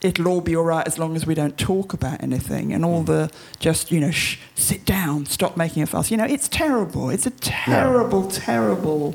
it'll 0.00 0.28
all 0.28 0.40
be 0.40 0.54
all 0.54 0.64
right 0.64 0.86
as 0.86 0.98
long 0.98 1.16
as 1.16 1.26
we 1.26 1.34
don't 1.34 1.58
talk 1.58 1.92
about 1.92 2.22
anything 2.22 2.72
and 2.72 2.84
all 2.84 3.02
mm. 3.02 3.06
the 3.06 3.30
just 3.58 3.90
you 3.90 3.98
know 3.98 4.12
shh, 4.12 4.38
sit 4.54 4.84
down 4.84 5.26
stop 5.26 5.56
making 5.56 5.82
a 5.82 5.86
fuss. 5.86 6.10
You 6.10 6.16
know 6.16 6.24
it's 6.24 6.48
terrible. 6.48 7.10
It's 7.10 7.26
a 7.26 7.30
terrible 7.30 8.30
terrible 8.30 9.12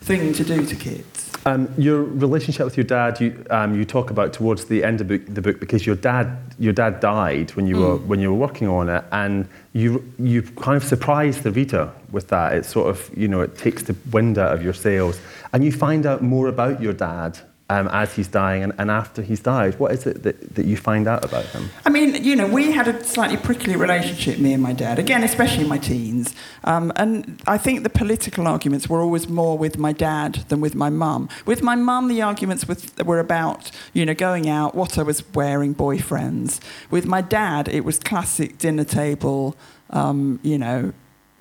thing 0.00 0.32
to 0.34 0.44
do 0.44 0.64
to 0.64 0.76
kids 0.76 1.25
um, 1.46 1.72
your 1.78 2.02
relationship 2.02 2.64
with 2.64 2.76
your 2.76 2.84
dad 2.84 3.20
you 3.20 3.44
um, 3.50 3.78
you 3.78 3.84
talk 3.84 4.10
about 4.10 4.32
towards 4.32 4.64
the 4.64 4.82
end 4.82 5.00
of 5.00 5.08
the 5.08 5.40
book 5.40 5.60
because 5.60 5.86
your 5.86 5.94
dad 5.94 6.36
your 6.58 6.72
dad 6.72 6.98
died 7.00 7.50
when 7.52 7.66
you 7.66 7.76
mm. 7.76 7.80
were 7.80 7.96
when 7.98 8.20
you 8.20 8.30
were 8.30 8.38
working 8.38 8.68
on 8.68 8.88
it 8.88 9.04
and 9.12 9.48
you 9.72 10.02
you 10.18 10.42
kind 10.42 10.76
of 10.76 10.84
surprise 10.84 11.42
the 11.42 11.52
reader 11.52 11.90
with 12.10 12.28
that 12.28 12.52
it 12.52 12.64
sort 12.64 12.88
of 12.88 13.10
you 13.16 13.28
know 13.28 13.40
it 13.40 13.56
takes 13.56 13.84
the 13.84 13.96
wind 14.10 14.38
out 14.38 14.52
of 14.52 14.62
your 14.62 14.74
sails 14.74 15.20
and 15.52 15.64
you 15.64 15.70
find 15.70 16.04
out 16.04 16.20
more 16.20 16.48
about 16.48 16.82
your 16.82 16.92
dad 16.92 17.38
um, 17.68 17.88
as 17.88 18.14
he's 18.14 18.28
dying 18.28 18.62
and, 18.62 18.72
and, 18.78 18.90
after 18.90 19.22
he's 19.22 19.40
died? 19.40 19.78
What 19.78 19.92
is 19.92 20.06
it 20.06 20.22
that, 20.22 20.54
that 20.54 20.66
you 20.66 20.76
find 20.76 21.08
out 21.08 21.24
about 21.24 21.46
him? 21.46 21.70
I 21.84 21.90
mean, 21.90 22.22
you 22.22 22.36
know, 22.36 22.46
we 22.46 22.70
had 22.70 22.86
a 22.86 23.02
slightly 23.02 23.36
prickly 23.36 23.74
relationship, 23.74 24.38
me 24.38 24.52
and 24.52 24.62
my 24.62 24.72
dad, 24.72 24.98
again, 24.98 25.24
especially 25.24 25.64
in 25.64 25.68
my 25.68 25.78
teens. 25.78 26.34
Um, 26.64 26.92
and 26.94 27.42
I 27.46 27.58
think 27.58 27.82
the 27.82 27.90
political 27.90 28.46
arguments 28.46 28.88
were 28.88 29.00
always 29.00 29.28
more 29.28 29.58
with 29.58 29.78
my 29.78 29.92
dad 29.92 30.44
than 30.48 30.60
with 30.60 30.76
my 30.76 30.90
mum. 30.90 31.28
With 31.44 31.62
my 31.62 31.74
mum, 31.74 32.06
the 32.08 32.22
arguments 32.22 32.68
with, 32.68 33.02
were 33.04 33.18
about, 33.18 33.72
you 33.92 34.06
know, 34.06 34.14
going 34.14 34.48
out, 34.48 34.76
what 34.76 34.96
I 34.96 35.02
was 35.02 35.24
wearing, 35.34 35.74
boyfriends. 35.74 36.60
With 36.90 37.06
my 37.06 37.20
dad, 37.20 37.68
it 37.68 37.84
was 37.84 37.98
classic 37.98 38.58
dinner 38.58 38.84
table, 38.84 39.56
um, 39.90 40.38
you 40.42 40.58
know, 40.58 40.92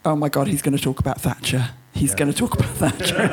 oh 0.05 0.15
my 0.15 0.29
God, 0.29 0.47
he's 0.47 0.61
going 0.61 0.75
to 0.75 0.83
talk 0.83 0.99
about 0.99 1.21
Thatcher. 1.21 1.69
He's 1.93 2.11
yeah. 2.11 2.17
going 2.17 2.31
to 2.31 2.37
talk 2.37 2.55
about 2.55 2.69
Thatcher. 2.71 3.25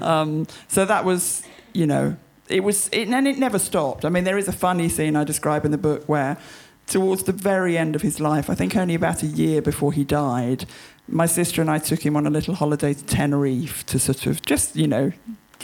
um, 0.04 0.46
so 0.68 0.84
that 0.84 1.04
was 1.04 1.42
you 1.74 1.86
know, 1.86 2.16
it 2.48 2.62
was, 2.62 2.88
it, 2.92 3.08
and 3.08 3.28
it 3.28 3.38
never 3.38 3.58
stopped. 3.58 4.04
I 4.04 4.08
mean, 4.08 4.24
there 4.24 4.38
is 4.38 4.48
a 4.48 4.52
funny 4.52 4.88
scene 4.88 5.16
I 5.16 5.24
describe 5.24 5.64
in 5.64 5.72
the 5.72 5.78
book 5.78 6.04
where, 6.06 6.38
towards 6.86 7.24
the 7.24 7.32
very 7.32 7.76
end 7.76 7.96
of 7.96 8.02
his 8.02 8.20
life, 8.20 8.48
I 8.48 8.54
think 8.54 8.76
only 8.76 8.94
about 8.94 9.22
a 9.22 9.26
year 9.26 9.60
before 9.60 9.92
he 9.92 10.04
died, 10.04 10.66
my 11.08 11.26
sister 11.26 11.60
and 11.60 11.70
I 11.70 11.78
took 11.78 12.04
him 12.04 12.16
on 12.16 12.26
a 12.26 12.30
little 12.30 12.54
holiday 12.54 12.94
to 12.94 13.04
Tenerife 13.04 13.84
to 13.86 13.98
sort 13.98 14.26
of 14.26 14.42
just, 14.42 14.76
you 14.76 14.86
know, 14.86 15.12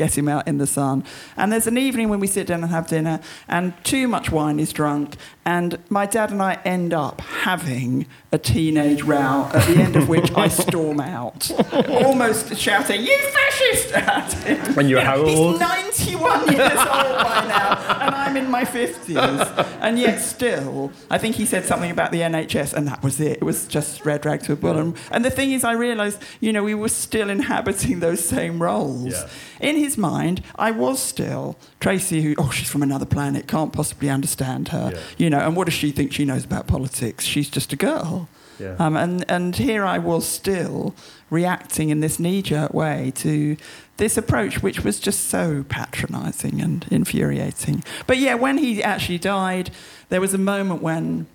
get 0.00 0.16
him 0.16 0.28
out 0.30 0.48
in 0.48 0.56
the 0.56 0.66
sun. 0.66 1.04
And 1.36 1.52
there's 1.52 1.66
an 1.66 1.76
evening 1.76 2.08
when 2.08 2.20
we 2.20 2.26
sit 2.26 2.46
down 2.46 2.62
and 2.62 2.72
have 2.72 2.86
dinner, 2.86 3.20
and 3.46 3.74
too 3.84 4.08
much 4.08 4.32
wine 4.32 4.58
is 4.58 4.72
drunk, 4.72 5.16
and 5.44 5.78
my 5.90 6.06
dad 6.06 6.30
and 6.30 6.42
I 6.42 6.54
end 6.64 6.94
up 6.94 7.20
having 7.20 8.06
a 8.32 8.38
teenage 8.38 9.02
row, 9.02 9.50
at 9.52 9.66
the 9.68 9.76
end 9.82 9.96
of 9.96 10.08
which 10.08 10.30
I 10.34 10.48
storm 10.48 11.00
out, 11.00 11.50
almost 11.88 12.56
shouting, 12.56 13.02
You 13.02 13.18
fascist! 13.18 13.92
at 13.92 14.32
him. 14.44 14.74
When 14.74 14.88
you're 14.88 15.02
how 15.02 15.18
old? 15.18 15.28
He's 15.28 15.60
91 15.60 16.52
years 16.52 16.78
old 16.78 17.16
by 17.28 17.44
now, 17.48 18.00
and 18.00 18.14
I'm 18.14 18.36
in 18.36 18.50
my 18.50 18.64
50s. 18.64 19.66
And 19.80 19.98
yet, 19.98 20.18
still, 20.20 20.92
I 21.10 21.18
think 21.18 21.36
he 21.36 21.44
said 21.44 21.64
something 21.66 21.90
about 21.90 22.10
the 22.10 22.20
NHS, 22.20 22.72
and 22.72 22.86
that 22.88 23.02
was 23.02 23.20
it. 23.20 23.38
It 23.38 23.44
was 23.44 23.66
just 23.66 24.06
red 24.06 24.24
rag 24.24 24.42
to 24.44 24.52
a 24.52 24.56
bull. 24.56 24.94
And 25.10 25.24
the 25.24 25.30
thing 25.30 25.52
is, 25.52 25.62
I 25.64 25.72
realised, 25.72 26.22
you 26.40 26.52
know, 26.52 26.62
we 26.62 26.74
were 26.74 26.88
still 26.88 27.28
inhabiting 27.28 28.00
those 28.00 28.24
same 28.24 28.62
roles. 28.62 29.12
Yeah. 29.12 29.28
In 29.60 29.76
his 29.76 29.98
mind, 29.98 30.42
I 30.56 30.70
was 30.70 31.00
still 31.00 31.56
Tracey, 31.80 32.22
who, 32.22 32.34
oh, 32.38 32.50
she's 32.50 32.68
from 32.68 32.82
another 32.82 33.06
planet, 33.06 33.46
can't 33.46 33.72
possibly 33.72 34.08
understand 34.08 34.68
her. 34.68 34.92
Yeah. 34.92 35.00
You 35.18 35.30
know, 35.30 35.38
and 35.38 35.54
what 35.54 35.66
does 35.66 35.74
she 35.74 35.90
think 35.90 36.12
she 36.12 36.24
knows 36.24 36.44
about 36.44 36.66
politics? 36.66 37.24
She's 37.24 37.50
just 37.50 37.72
a 37.72 37.76
girl. 37.76 38.28
Yeah. 38.58 38.76
Um, 38.78 38.96
and, 38.96 39.24
and 39.30 39.56
here 39.56 39.84
I 39.84 39.98
was 39.98 40.26
still 40.26 40.94
reacting 41.30 41.88
in 41.90 42.00
this 42.00 42.18
knee 42.18 42.42
jerk 42.42 42.74
way 42.74 43.12
to 43.16 43.56
this 43.96 44.16
approach, 44.16 44.62
which 44.62 44.84
was 44.84 45.00
just 45.00 45.28
so 45.28 45.64
patronizing 45.68 46.60
and 46.60 46.86
infuriating. 46.90 47.82
But 48.06 48.18
yeah, 48.18 48.34
when 48.34 48.58
he 48.58 48.82
actually 48.82 49.18
died, 49.18 49.70
there 50.08 50.20
was 50.20 50.34
a 50.34 50.38
moment 50.38 50.82
when 50.82 51.26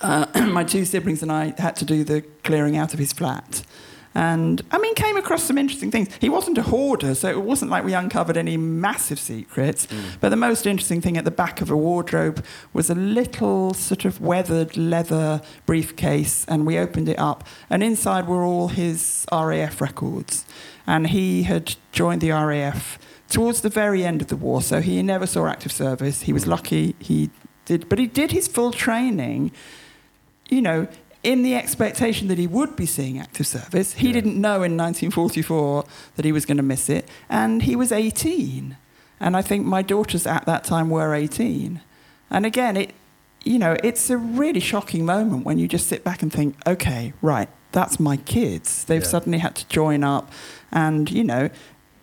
uh, 0.00 0.26
my 0.48 0.64
two 0.64 0.84
siblings 0.84 1.22
and 1.22 1.32
I 1.32 1.54
had 1.58 1.76
to 1.76 1.84
do 1.84 2.04
the 2.04 2.22
clearing 2.42 2.76
out 2.76 2.92
of 2.92 2.98
his 2.98 3.12
flat. 3.12 3.62
And 4.16 4.62
I 4.70 4.78
mean, 4.78 4.94
came 4.94 5.18
across 5.18 5.42
some 5.42 5.58
interesting 5.58 5.90
things. 5.90 6.08
He 6.22 6.30
wasn't 6.30 6.56
a 6.56 6.62
hoarder, 6.62 7.14
so 7.14 7.28
it 7.28 7.42
wasn't 7.42 7.70
like 7.70 7.84
we 7.84 7.92
uncovered 7.92 8.38
any 8.38 8.56
massive 8.56 9.18
secrets. 9.18 9.86
Mm. 9.88 10.16
But 10.20 10.30
the 10.30 10.36
most 10.36 10.66
interesting 10.66 11.02
thing 11.02 11.18
at 11.18 11.26
the 11.26 11.30
back 11.30 11.60
of 11.60 11.70
a 11.70 11.76
wardrobe 11.76 12.42
was 12.72 12.88
a 12.88 12.94
little 12.94 13.74
sort 13.74 14.06
of 14.06 14.18
weathered 14.18 14.74
leather 14.74 15.42
briefcase, 15.66 16.46
and 16.48 16.64
we 16.64 16.78
opened 16.78 17.10
it 17.10 17.18
up, 17.18 17.46
and 17.68 17.82
inside 17.82 18.26
were 18.26 18.42
all 18.42 18.68
his 18.68 19.26
RAF 19.30 19.82
records. 19.82 20.46
And 20.86 21.08
he 21.08 21.42
had 21.42 21.76
joined 21.92 22.22
the 22.22 22.30
RAF 22.30 22.98
towards 23.28 23.60
the 23.60 23.68
very 23.68 24.02
end 24.02 24.22
of 24.22 24.28
the 24.28 24.36
war, 24.36 24.62
so 24.62 24.80
he 24.80 25.02
never 25.02 25.26
saw 25.26 25.46
active 25.46 25.72
service. 25.72 26.22
He 26.22 26.32
was 26.32 26.46
lucky 26.46 26.96
he 27.00 27.28
did, 27.66 27.86
but 27.90 27.98
he 27.98 28.06
did 28.06 28.32
his 28.32 28.48
full 28.48 28.72
training, 28.72 29.52
you 30.48 30.62
know, 30.62 30.88
in 31.22 31.42
the 31.42 31.54
expectation 31.54 32.28
that 32.28 32.38
he 32.38 32.46
would 32.46 32.76
be 32.76 32.86
seeing 32.86 33.18
active 33.18 33.46
service. 33.46 33.94
He 33.94 34.08
yeah. 34.08 34.12
didn't 34.14 34.40
know 34.40 34.62
in 34.62 34.76
1944 34.76 35.84
that 36.16 36.24
he 36.24 36.32
was 36.32 36.46
going 36.46 36.56
to 36.56 36.62
miss 36.62 36.88
it, 36.88 37.08
and 37.28 37.62
he 37.62 37.76
was 37.76 37.92
18. 37.92 38.76
And 39.18 39.36
I 39.36 39.42
think 39.42 39.64
my 39.64 39.82
daughters 39.82 40.26
at 40.26 40.44
that 40.46 40.64
time 40.64 40.90
were 40.90 41.14
18. 41.14 41.80
And 42.30 42.46
again, 42.46 42.76
it, 42.76 42.92
you 43.44 43.58
know, 43.58 43.76
it's 43.82 44.10
a 44.10 44.16
really 44.16 44.60
shocking 44.60 45.06
moment 45.06 45.44
when 45.44 45.58
you 45.58 45.68
just 45.68 45.86
sit 45.86 46.04
back 46.04 46.22
and 46.22 46.32
think, 46.32 46.56
okay, 46.66 47.12
right, 47.22 47.48
that's 47.72 48.00
my 48.00 48.16
kids. 48.16 48.84
They've 48.84 49.02
yeah. 49.02 49.08
suddenly 49.08 49.38
had 49.38 49.54
to 49.56 49.68
join 49.68 50.02
up, 50.02 50.30
and 50.72 51.10
you 51.10 51.24
know, 51.24 51.50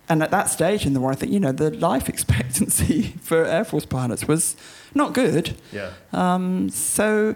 and 0.10 0.22
at 0.22 0.32
that 0.32 0.50
stage 0.50 0.86
in 0.86 0.94
the 0.94 1.00
war, 1.00 1.12
I 1.12 1.16
think 1.16 1.32
you 1.32 1.40
know 1.40 1.52
the 1.52 1.72
life 1.72 2.10
expectancy 2.16 3.14
for 3.22 3.46
Air 3.46 3.66
Force 3.66 3.86
pilots 3.86 4.28
was 4.28 4.56
not 4.94 5.14
good. 5.14 5.56
Yeah. 5.72 5.92
Um, 6.12 6.70
so 6.70 7.36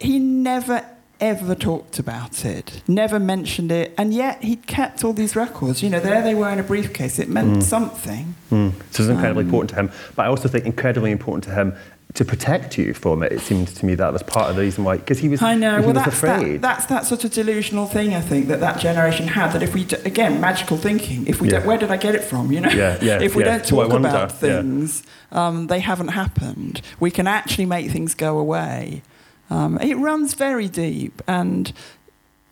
he 0.00 0.18
never 0.18 0.84
ever 1.20 1.54
talked 1.54 1.98
about 1.98 2.44
it, 2.44 2.82
never 2.86 3.18
mentioned 3.18 3.72
it, 3.72 3.92
and 3.98 4.14
yet 4.14 4.42
he 4.42 4.56
kept 4.56 5.04
all 5.04 5.12
these 5.12 5.34
records. 5.34 5.82
You 5.82 5.90
know, 5.90 6.00
there 6.00 6.22
they 6.22 6.34
were 6.34 6.50
in 6.50 6.58
a 6.58 6.62
briefcase. 6.62 7.18
It 7.18 7.28
meant 7.28 7.58
mm. 7.58 7.62
something. 7.62 8.34
Mm. 8.50 8.72
So 8.92 9.02
it's 9.02 9.10
incredibly 9.10 9.42
um, 9.42 9.48
important 9.48 9.70
to 9.70 9.76
him. 9.76 9.90
But 10.14 10.26
I 10.26 10.28
also 10.28 10.48
think 10.48 10.64
incredibly 10.64 11.10
important 11.10 11.44
to 11.44 11.50
him 11.50 11.74
to 12.14 12.24
protect 12.24 12.78
you 12.78 12.94
from 12.94 13.22
it. 13.22 13.32
It 13.32 13.40
seemed 13.40 13.68
to 13.68 13.86
me 13.86 13.94
that 13.96 14.12
was 14.12 14.22
part 14.22 14.48
of 14.48 14.56
the 14.56 14.62
reason 14.62 14.84
why, 14.84 14.96
because 14.96 15.18
he 15.18 15.28
was. 15.28 15.42
I 15.42 15.54
know. 15.54 15.80
Well, 15.82 15.92
that's 15.92 16.06
afraid. 16.06 16.62
That, 16.62 16.62
that's 16.62 16.86
that 16.86 17.06
sort 17.06 17.24
of 17.24 17.32
delusional 17.32 17.86
thing. 17.86 18.14
I 18.14 18.20
think 18.20 18.48
that 18.48 18.60
that 18.60 18.80
generation 18.80 19.28
had. 19.28 19.52
That 19.52 19.62
if 19.62 19.74
we 19.74 19.84
do, 19.84 19.96
again 20.04 20.40
magical 20.40 20.76
thinking. 20.76 21.26
If 21.26 21.40
we 21.40 21.50
yeah. 21.50 21.64
where 21.64 21.78
did 21.78 21.90
I 21.90 21.96
get 21.96 22.14
it 22.14 22.24
from? 22.24 22.52
You 22.52 22.60
know. 22.60 22.70
Yeah, 22.70 22.98
yeah, 23.02 23.20
if 23.22 23.34
we 23.34 23.44
yeah. 23.44 23.58
don't 23.58 23.66
talk 23.66 23.92
about 23.92 24.32
things, 24.32 25.02
um, 25.32 25.66
they 25.66 25.80
haven't 25.80 26.08
happened. 26.08 26.80
We 27.00 27.10
can 27.10 27.26
actually 27.26 27.66
make 27.66 27.90
things 27.90 28.14
go 28.14 28.38
away. 28.38 29.02
Um, 29.50 29.78
it 29.80 29.96
runs 29.96 30.34
very 30.34 30.68
deep, 30.68 31.22
and 31.26 31.72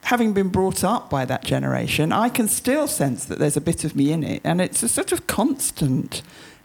having 0.03 0.32
been 0.32 0.49
brought 0.49 0.84
up 0.84 1.11
by 1.11 1.24
that 1.24 1.44
generation, 1.44 2.12
I 2.12 2.28
can 2.28 2.49
still 2.49 2.86
sense 2.86 3.24
that 3.24 3.38
there's 3.38 3.57
a 3.57 3.61
bit 3.61 3.84
of 3.84 3.97
me 3.97 4.12
in 4.12 4.22
it, 4.22 4.40
and 4.44 4.61
it's 4.61 4.82
a 4.82 4.88
sort 4.88 5.12
of 5.12 5.26
constant 5.26 6.22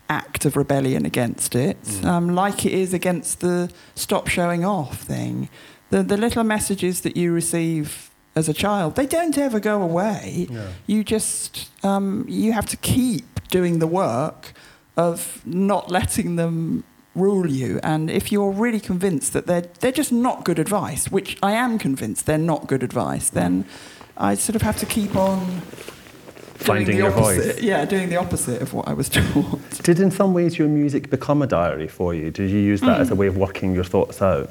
act 0.09 0.45
of 0.45 0.57
rebellion 0.57 1.05
against 1.05 1.55
it, 1.55 1.82
mm. 1.82 2.05
um, 2.05 2.36
like 2.36 2.65
it 2.65 2.73
is 2.73 2.93
against 2.93 3.39
the 3.39 3.71
stop 3.95 4.27
showing 4.27 4.63
off 4.65 5.01
thing. 5.01 5.49
The, 5.89 6.03
the 6.03 6.17
little 6.17 6.43
messages 6.43 7.01
that 7.01 7.17
you 7.17 7.34
receive 7.34 8.11
as 8.36 8.47
a 8.47 8.53
child, 8.53 8.95
they 8.95 9.05
don't 9.05 9.38
ever 9.38 9.59
go 9.59 9.82
away. 9.82 10.47
Yeah. 10.49 10.67
You 10.88 11.03
just 11.03 11.69
um, 11.84 12.25
you 12.29 12.53
have 12.53 12.65
to 12.67 12.77
keep 12.77 13.47
doing 13.49 13.79
the 13.79 13.88
work 13.88 14.53
of 14.95 15.41
not 15.45 15.89
letting 15.89 16.36
them 16.36 16.84
rule 17.16 17.49
you. 17.49 17.80
And 17.84 18.09
if 18.09 18.32
you're 18.32 18.51
really 18.51 18.80
convinced 18.80 19.34
that 19.34 19.47
they're 19.47 19.66
they're 19.80 19.91
just 19.91 20.12
not 20.12 20.45
good 20.45 20.59
advice, 20.59 21.12
which 21.12 21.38
I 21.43 21.53
am 21.53 21.78
convinced 21.78 22.26
they're 22.26 22.38
not 22.38 22.68
good 22.68 22.84
advice, 22.84 23.30
then 23.30 23.66
I 24.18 24.36
sort 24.36 24.55
of 24.55 24.62
have 24.62 24.78
to 24.78 24.86
keep 24.86 25.16
on 25.16 25.62
finding 26.62 26.97
your 26.97 27.12
opposite, 27.12 27.55
voice. 27.55 27.62
Yeah, 27.62 27.86
doing 27.86 28.09
the 28.09 28.18
opposite 28.18 28.62
of 28.62 28.74
what 28.74 28.88
I 28.88 28.93
was 28.93 29.09
taught. 29.18 29.84
Did 29.84 29.99
in 29.99 30.12
some 30.12 30.34
ways 30.34 30.57
your 30.57 30.68
music 30.68 31.09
become 31.09 31.41
a 31.41 31.47
diary 31.47 31.88
for 31.88 32.14
you? 32.14 32.32
Did 32.32 32.49
you 32.49 32.59
use 32.59 32.82
that 32.82 32.97
mm. 32.97 33.01
as 33.01 33.12
a 33.12 33.16
way 33.16 33.28
of 33.28 33.38
working 33.38 33.74
your 33.74 33.84
thoughts 33.84 34.22
out? 34.22 34.49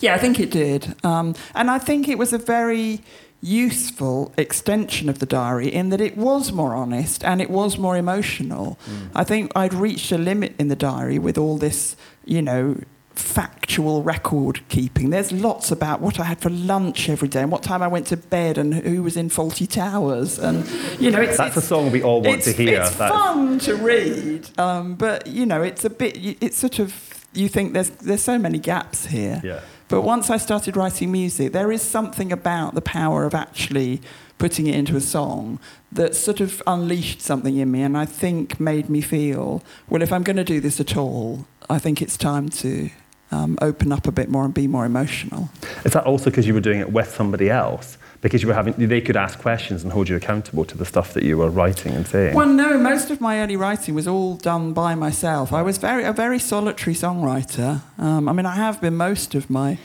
Yeah, 0.00 0.14
I 0.14 0.18
think 0.18 0.40
it 0.40 0.50
did. 0.50 0.94
Um, 1.04 1.34
and 1.54 1.70
I 1.70 1.78
think 1.78 2.08
it 2.08 2.18
was 2.18 2.32
a 2.32 2.38
very 2.38 3.00
useful 3.44 4.32
extension 4.38 5.08
of 5.08 5.18
the 5.18 5.26
diary 5.26 5.68
in 5.68 5.90
that 5.90 6.00
it 6.00 6.16
was 6.16 6.50
more 6.50 6.74
honest 6.74 7.22
and 7.22 7.42
it 7.42 7.50
was 7.50 7.76
more 7.76 7.96
emotional. 7.96 8.78
Mm. 8.86 9.10
I 9.14 9.24
think 9.24 9.52
I'd 9.54 9.74
reached 9.74 10.10
a 10.12 10.18
limit 10.18 10.54
in 10.58 10.68
the 10.68 10.76
diary 10.76 11.18
with 11.18 11.36
all 11.36 11.58
this, 11.58 11.94
you 12.24 12.40
know, 12.40 12.80
factual 13.14 14.02
record 14.02 14.60
keeping. 14.68 15.10
There's 15.10 15.30
lots 15.30 15.70
about 15.70 16.00
what 16.00 16.18
I 16.18 16.24
had 16.24 16.40
for 16.40 16.50
lunch 16.50 17.08
every 17.08 17.28
day 17.28 17.42
and 17.42 17.52
what 17.52 17.62
time 17.62 17.82
I 17.82 17.88
went 17.88 18.06
to 18.08 18.16
bed 18.16 18.58
and 18.58 18.74
who 18.74 19.02
was 19.02 19.16
in 19.16 19.28
Fawlty 19.28 19.70
Towers. 19.70 20.38
And 20.38 20.66
you 20.98 21.10
know, 21.10 21.20
it's, 21.20 21.36
that's 21.36 21.56
it's, 21.56 21.64
a 21.64 21.68
song 21.68 21.92
we 21.92 22.02
all 22.02 22.22
want 22.22 22.42
to 22.42 22.52
hear. 22.52 22.80
It's 22.80 22.96
that's... 22.96 23.14
fun 23.14 23.58
to 23.60 23.76
read, 23.76 24.58
um, 24.58 24.94
but 24.94 25.26
you 25.26 25.46
know, 25.46 25.62
it's 25.62 25.84
a 25.84 25.90
bit. 25.90 26.16
It's 26.16 26.56
sort 26.56 26.78
of 26.78 27.26
you 27.34 27.48
think 27.48 27.72
there's 27.72 27.90
there's 27.90 28.22
so 28.22 28.38
many 28.38 28.58
gaps 28.58 29.06
here. 29.06 29.40
Yeah. 29.44 29.60
But 29.94 30.02
once 30.02 30.28
I 30.28 30.38
started 30.38 30.76
writing 30.76 31.12
music, 31.12 31.52
there 31.52 31.70
is 31.70 31.80
something 31.80 32.32
about 32.32 32.74
the 32.74 32.80
power 32.80 33.26
of 33.26 33.32
actually 33.32 34.02
putting 34.38 34.66
it 34.66 34.74
into 34.74 34.96
a 34.96 35.00
song 35.00 35.60
that 35.92 36.16
sort 36.16 36.40
of 36.40 36.60
unleashed 36.66 37.20
something 37.20 37.56
in 37.56 37.70
me 37.70 37.82
and 37.82 37.96
I 37.96 38.04
think 38.04 38.58
made 38.58 38.90
me 38.90 39.00
feel, 39.00 39.62
well, 39.88 40.02
if 40.02 40.12
I'm 40.12 40.24
going 40.24 40.34
to 40.34 40.42
do 40.42 40.58
this 40.58 40.80
at 40.80 40.96
all, 40.96 41.46
I 41.70 41.78
think 41.78 42.02
it's 42.02 42.16
time 42.16 42.48
to 42.48 42.90
um, 43.30 43.56
open 43.62 43.92
up 43.92 44.08
a 44.08 44.10
bit 44.10 44.28
more 44.28 44.44
and 44.44 44.52
be 44.52 44.66
more 44.66 44.84
emotional. 44.84 45.48
Is 45.84 45.92
that 45.92 46.02
also 46.06 46.24
because 46.24 46.44
you 46.44 46.54
were 46.54 46.60
doing 46.60 46.80
it 46.80 46.90
with 46.90 47.14
somebody 47.14 47.48
else? 47.48 47.96
Because 48.24 48.40
you 48.40 48.48
were 48.48 48.54
having, 48.54 48.72
they 48.78 49.02
could 49.02 49.16
ask 49.16 49.38
questions 49.38 49.82
and 49.82 49.92
hold 49.92 50.08
you 50.08 50.16
accountable 50.16 50.64
to 50.64 50.78
the 50.78 50.86
stuff 50.86 51.12
that 51.12 51.24
you 51.24 51.36
were 51.36 51.50
writing 51.50 51.92
and 51.92 52.06
saying. 52.06 52.34
Well, 52.34 52.48
no, 52.48 52.78
most 52.78 53.10
of 53.10 53.20
my 53.20 53.40
early 53.40 53.54
writing 53.54 53.94
was 53.94 54.08
all 54.08 54.36
done 54.36 54.72
by 54.72 54.94
myself. 54.94 55.52
I 55.52 55.60
was 55.60 55.76
very 55.76 56.04
a 56.04 56.12
very 56.14 56.38
solitary 56.38 56.94
songwriter. 56.94 57.82
Um, 57.98 58.26
I 58.26 58.32
mean, 58.32 58.46
I 58.46 58.54
have 58.54 58.80
been 58.80 58.96
most 58.96 59.34
of 59.34 59.50
my 59.50 59.76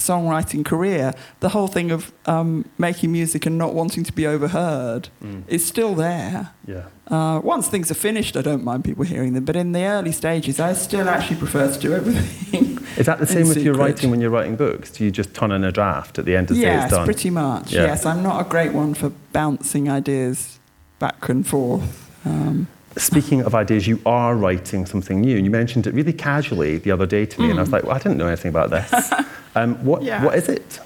songwriting 0.00 0.64
career, 0.64 1.14
the 1.40 1.50
whole 1.50 1.68
thing 1.68 1.90
of 1.90 2.12
um, 2.26 2.68
making 2.78 3.12
music 3.12 3.46
and 3.46 3.56
not 3.56 3.74
wanting 3.74 4.04
to 4.04 4.12
be 4.12 4.26
overheard 4.26 5.08
mm. 5.22 5.42
is 5.46 5.64
still 5.66 5.94
there. 5.94 6.50
Yeah. 6.66 6.86
Uh, 7.08 7.40
once 7.40 7.68
things 7.68 7.90
are 7.90 7.94
finished, 7.94 8.36
I 8.36 8.42
don't 8.42 8.64
mind 8.64 8.84
people 8.84 9.04
hearing 9.04 9.32
them, 9.32 9.44
but 9.44 9.56
in 9.56 9.72
the 9.72 9.84
early 9.84 10.12
stages, 10.12 10.60
I 10.60 10.72
still 10.74 11.08
actually 11.08 11.36
prefer 11.36 11.70
to 11.72 11.78
do 11.78 11.92
everything. 11.92 12.78
Is 12.96 13.06
that 13.06 13.18
the 13.18 13.26
same 13.26 13.48
with 13.48 13.58
your 13.58 13.74
writing 13.74 14.10
when 14.10 14.20
you're 14.20 14.30
writing 14.30 14.56
books? 14.56 14.90
Do 14.90 15.04
you 15.04 15.10
just 15.10 15.32
turn 15.34 15.52
in 15.52 15.64
a 15.64 15.72
draft 15.72 16.18
at 16.18 16.24
the 16.24 16.36
end 16.36 16.50
of 16.50 16.56
the 16.56 16.62
yes, 16.62 16.90
day? 16.90 16.96
Yes, 16.96 17.04
pretty 17.04 17.30
much. 17.30 17.72
Yeah. 17.72 17.86
Yes, 17.86 18.04
I'm 18.04 18.22
not 18.22 18.46
a 18.46 18.48
great 18.48 18.72
one 18.72 18.94
for 18.94 19.10
bouncing 19.32 19.88
ideas 19.88 20.58
back 20.98 21.28
and 21.28 21.46
forth. 21.46 22.10
Um, 22.24 22.68
Speaking 22.96 23.42
of 23.42 23.54
ideas, 23.54 23.86
you 23.86 24.00
are 24.04 24.34
writing 24.34 24.84
something 24.84 25.20
new. 25.20 25.36
And 25.36 25.44
you 25.44 25.50
mentioned 25.50 25.86
it 25.86 25.94
really 25.94 26.12
casually 26.12 26.78
the 26.78 26.90
other 26.90 27.06
day 27.06 27.24
to 27.24 27.40
me, 27.40 27.46
mm. 27.46 27.50
and 27.50 27.58
I 27.60 27.62
was 27.62 27.68
mm. 27.68 27.74
like, 27.74 27.84
well, 27.84 27.94
I 27.94 27.98
didn't 27.98 28.18
know 28.18 28.26
anything 28.26 28.50
about 28.50 28.70
this. 28.70 29.12
um, 29.54 29.76
what, 29.84 30.02
yeah. 30.02 30.24
what 30.24 30.34
is 30.34 30.48
it? 30.48 30.80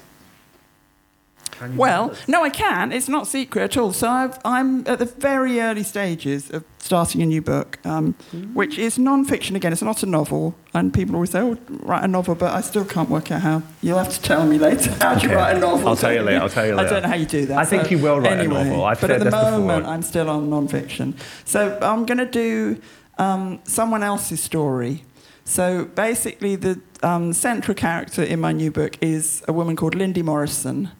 Well, 1.77 2.15
no, 2.29 2.45
I 2.45 2.51
can. 2.51 2.93
It's 2.93 3.09
not 3.09 3.27
secret 3.27 3.63
at 3.63 3.77
all. 3.77 3.93
So 3.93 4.09
i 4.45 4.61
am 4.61 4.85
at 4.87 4.99
the 4.99 5.07
very 5.07 5.61
early 5.61 5.83
stages 5.83 6.51
of 6.51 6.65
starting 6.79 7.23
a 7.23 7.27
new 7.27 7.41
book, 7.41 7.79
um, 7.85 8.15
mm. 8.33 8.53
which 8.53 8.79
is 8.79 8.99
non-fiction 8.99 9.57
again. 9.57 9.73
It's 9.73 9.83
not 9.83 10.03
a 10.03 10.07
novel, 10.07 10.55
and 10.75 10.93
people 10.93 11.15
always 11.15 11.31
say, 11.31 11.41
"Oh, 11.41 11.57
write 11.69 12.05
a 12.05 12.09
novel," 12.09 12.35
but 12.35 12.53
I 12.53 12.61
still 12.61 12.85
can't 12.85 13.09
work 13.09 13.31
out 13.31 13.41
how. 13.41 13.63
You'll 13.83 13.99
have 13.99 14.13
to 14.13 14.21
tell 14.21 14.47
me 14.47 14.59
later 14.59 14.91
how 15.01 15.17
okay. 15.17 15.29
you 15.29 15.35
write 15.35 15.57
a 15.57 15.61
novel. 15.61 15.89
I'll 15.89 15.97
tell 15.97 16.13
you 16.13 16.23
later. 16.23 16.41
I'll 16.41 16.49
tell 16.49 16.67
you 16.67 16.75
later. 16.75 16.87
I 16.87 16.91
don't 16.91 17.03
know 17.03 17.09
how 17.09 17.15
you 17.15 17.27
do 17.27 17.47
that. 17.47 17.59
I 17.59 17.65
think 17.65 17.85
so 17.85 17.91
you 17.91 17.99
will 17.99 18.21
write 18.21 18.39
anyway, 18.39 18.61
a 18.61 18.65
novel. 18.65 18.85
I've 18.85 19.01
but 19.01 19.11
at 19.11 19.21
the 19.21 19.31
moment, 19.31 19.81
before. 19.81 19.95
I'm 19.95 20.03
still 20.03 20.29
on 20.29 20.51
non-fiction. 20.51 21.17
So 21.45 21.79
I'm 21.81 22.05
going 22.05 22.19
to 22.19 22.27
do 22.27 22.81
um, 23.19 23.61
someone 23.65 24.03
else's 24.03 24.43
story. 24.43 25.05
So 25.45 25.85
basically, 25.85 26.57
the 26.57 26.81
um, 27.03 27.33
central 27.33 27.75
character 27.75 28.23
in 28.23 28.41
my 28.41 28.53
new 28.53 28.71
book 28.71 28.97
is 29.01 29.43
a 29.47 29.53
woman 29.53 29.77
called 29.77 29.95
Lindy 29.95 30.23
Morrison 30.23 30.91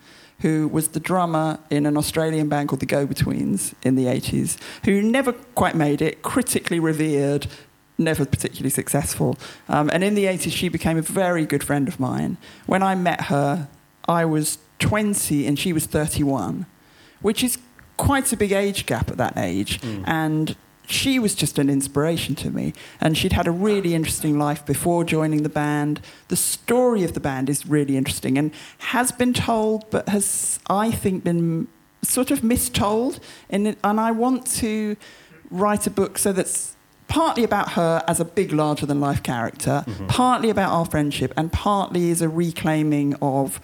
who 0.41 0.69
was 0.69 0.89
the 0.89 1.01
drummer 1.01 1.59
in 1.71 1.87
an 1.87 1.97
Australian 1.97 2.49
band 2.49 2.69
called 2.69 2.81
the 2.81 2.87
Go 2.87 3.07
Betweens 3.07 3.75
in 3.83 3.95
the 3.95 4.05
80s, 4.05 4.57
who 4.85 5.01
never 5.03 5.33
quite 5.33 5.75
made 5.75 6.03
it, 6.03 6.23
critically 6.23 6.81
revered, 6.81 7.47
never 7.99 8.27
particularly 8.27 8.71
successful. 8.71 9.39
Um, 9.69 9.91
and 9.93 10.03
in 10.03 10.15
the 10.15 10.25
80s, 10.25 10.53
she 10.53 10.69
became 10.69 10.99
a 10.99 11.03
very 11.03 11.47
good 11.47 11.63
friend 11.63 11.89
of 11.89 12.01
mine. 12.01 12.37
When 12.67 12.83
I 12.83 12.95
met 12.95 13.23
her, 13.23 13.69
I 14.09 14.25
was 14.25 14.59
20 14.81 15.47
and 15.47 15.59
she 15.59 15.73
was 15.73 15.87
31, 15.87 16.67
which 17.23 17.43
is 17.43 17.59
quite 17.97 18.33
a 18.33 18.37
big 18.37 18.53
age 18.53 18.87
gap 18.87 19.11
at 19.11 19.17
that 19.17 19.39
age. 19.39 19.81
Mm. 19.81 20.05
And 20.07 20.57
she 20.87 21.19
was 21.19 21.35
just 21.35 21.59
an 21.59 21.71
inspiration 21.71 22.35
to 22.37 22.51
me. 22.51 22.75
And 23.01 23.17
she'd 23.17 23.33
had 23.33 23.47
a 23.47 23.51
really 23.51 23.95
interesting 23.95 24.39
life 24.39 24.65
before 24.65 25.05
joining 25.05 25.43
the 25.43 25.49
band. 25.49 26.01
The 26.29 26.37
story 26.37 27.05
of 27.05 27.15
the 27.15 27.21
band 27.21 27.49
is 27.49 27.67
really 27.67 27.97
interesting 27.97 28.37
and 28.39 28.53
has 28.79 29.13
been 29.13 29.33
told, 29.33 29.89
but 29.91 30.09
has, 30.09 30.59
I 30.69 30.91
think, 30.91 31.25
been 31.25 31.69
sort 32.03 32.31
of 32.31 32.41
mistold. 32.41 33.19
And, 33.49 33.77
and 33.83 34.01
I 34.01 34.11
want 34.11 34.47
to 34.59 34.97
write 35.51 35.87
a 35.87 35.91
book 35.91 36.19
so 36.19 36.33
that's 36.33 36.75
partly 37.09 37.45
about 37.45 37.73
her 37.73 38.03
as 38.09 38.21
a 38.21 38.25
big, 38.25 38.53
larger 38.53 38.87
than 38.87 39.01
life 39.01 39.23
character, 39.23 39.85
mm-hmm. 39.87 40.07
partly 40.07 40.51
about 40.51 40.73
our 40.73 40.85
friendship, 40.85 41.33
and 41.37 41.53
partly 41.53 42.11
is 42.11 42.21
a 42.21 42.29
reclaiming 42.29 43.15
of 43.23 43.61